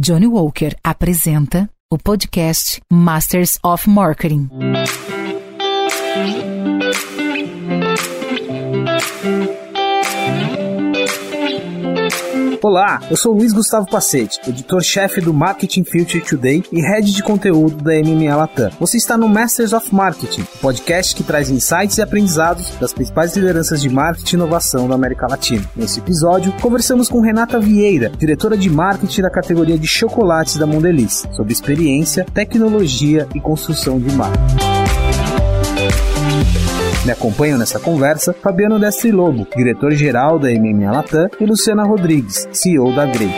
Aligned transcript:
Johnny 0.00 0.28
Walker 0.28 0.76
apresenta 0.80 1.68
o 1.90 1.98
podcast 1.98 2.80
Masters 2.88 3.58
of 3.64 3.88
Marketing. 3.88 4.48
Olá, 12.60 13.00
eu 13.08 13.16
sou 13.16 13.32
Luiz 13.32 13.52
Gustavo 13.52 13.88
Pacete, 13.88 14.40
editor-chefe 14.48 15.20
do 15.20 15.32
Marketing 15.32 15.84
Future 15.84 16.20
Today 16.20 16.64
e 16.72 16.80
head 16.80 17.12
de 17.12 17.22
conteúdo 17.22 17.76
da 17.76 17.92
MMA 17.92 18.34
Latam. 18.34 18.70
Você 18.80 18.96
está 18.96 19.16
no 19.16 19.28
Masters 19.28 19.72
of 19.72 19.94
Marketing, 19.94 20.42
podcast 20.60 21.14
que 21.14 21.22
traz 21.22 21.50
insights 21.50 21.98
e 21.98 22.02
aprendizados 22.02 22.70
das 22.80 22.92
principais 22.92 23.36
lideranças 23.36 23.80
de 23.80 23.88
marketing 23.88 24.34
e 24.34 24.38
inovação 24.38 24.88
da 24.88 24.96
América 24.96 25.28
Latina. 25.28 25.64
Nesse 25.76 26.00
episódio, 26.00 26.52
conversamos 26.60 27.08
com 27.08 27.20
Renata 27.20 27.60
Vieira, 27.60 28.10
diretora 28.18 28.56
de 28.56 28.68
marketing 28.68 29.22
da 29.22 29.30
categoria 29.30 29.78
de 29.78 29.86
chocolates 29.86 30.56
da 30.56 30.66
Mondelez, 30.66 31.28
sobre 31.32 31.52
experiência, 31.52 32.26
tecnologia 32.34 33.28
e 33.36 33.40
construção 33.40 34.00
de 34.00 34.10
marca. 34.16 34.77
Me 37.08 37.12
acompanham 37.12 37.56
nessa 37.56 37.78
conversa 37.78 38.34
Fabiano 38.34 38.78
Destri 38.78 39.10
Lobo, 39.10 39.46
diretor-geral 39.56 40.38
da 40.38 40.50
MMA 40.50 40.92
Latam, 40.92 41.30
e 41.40 41.46
Luciana 41.46 41.82
Rodrigues, 41.82 42.46
CEO 42.52 42.92
da 42.92 43.06
Grey. 43.06 43.32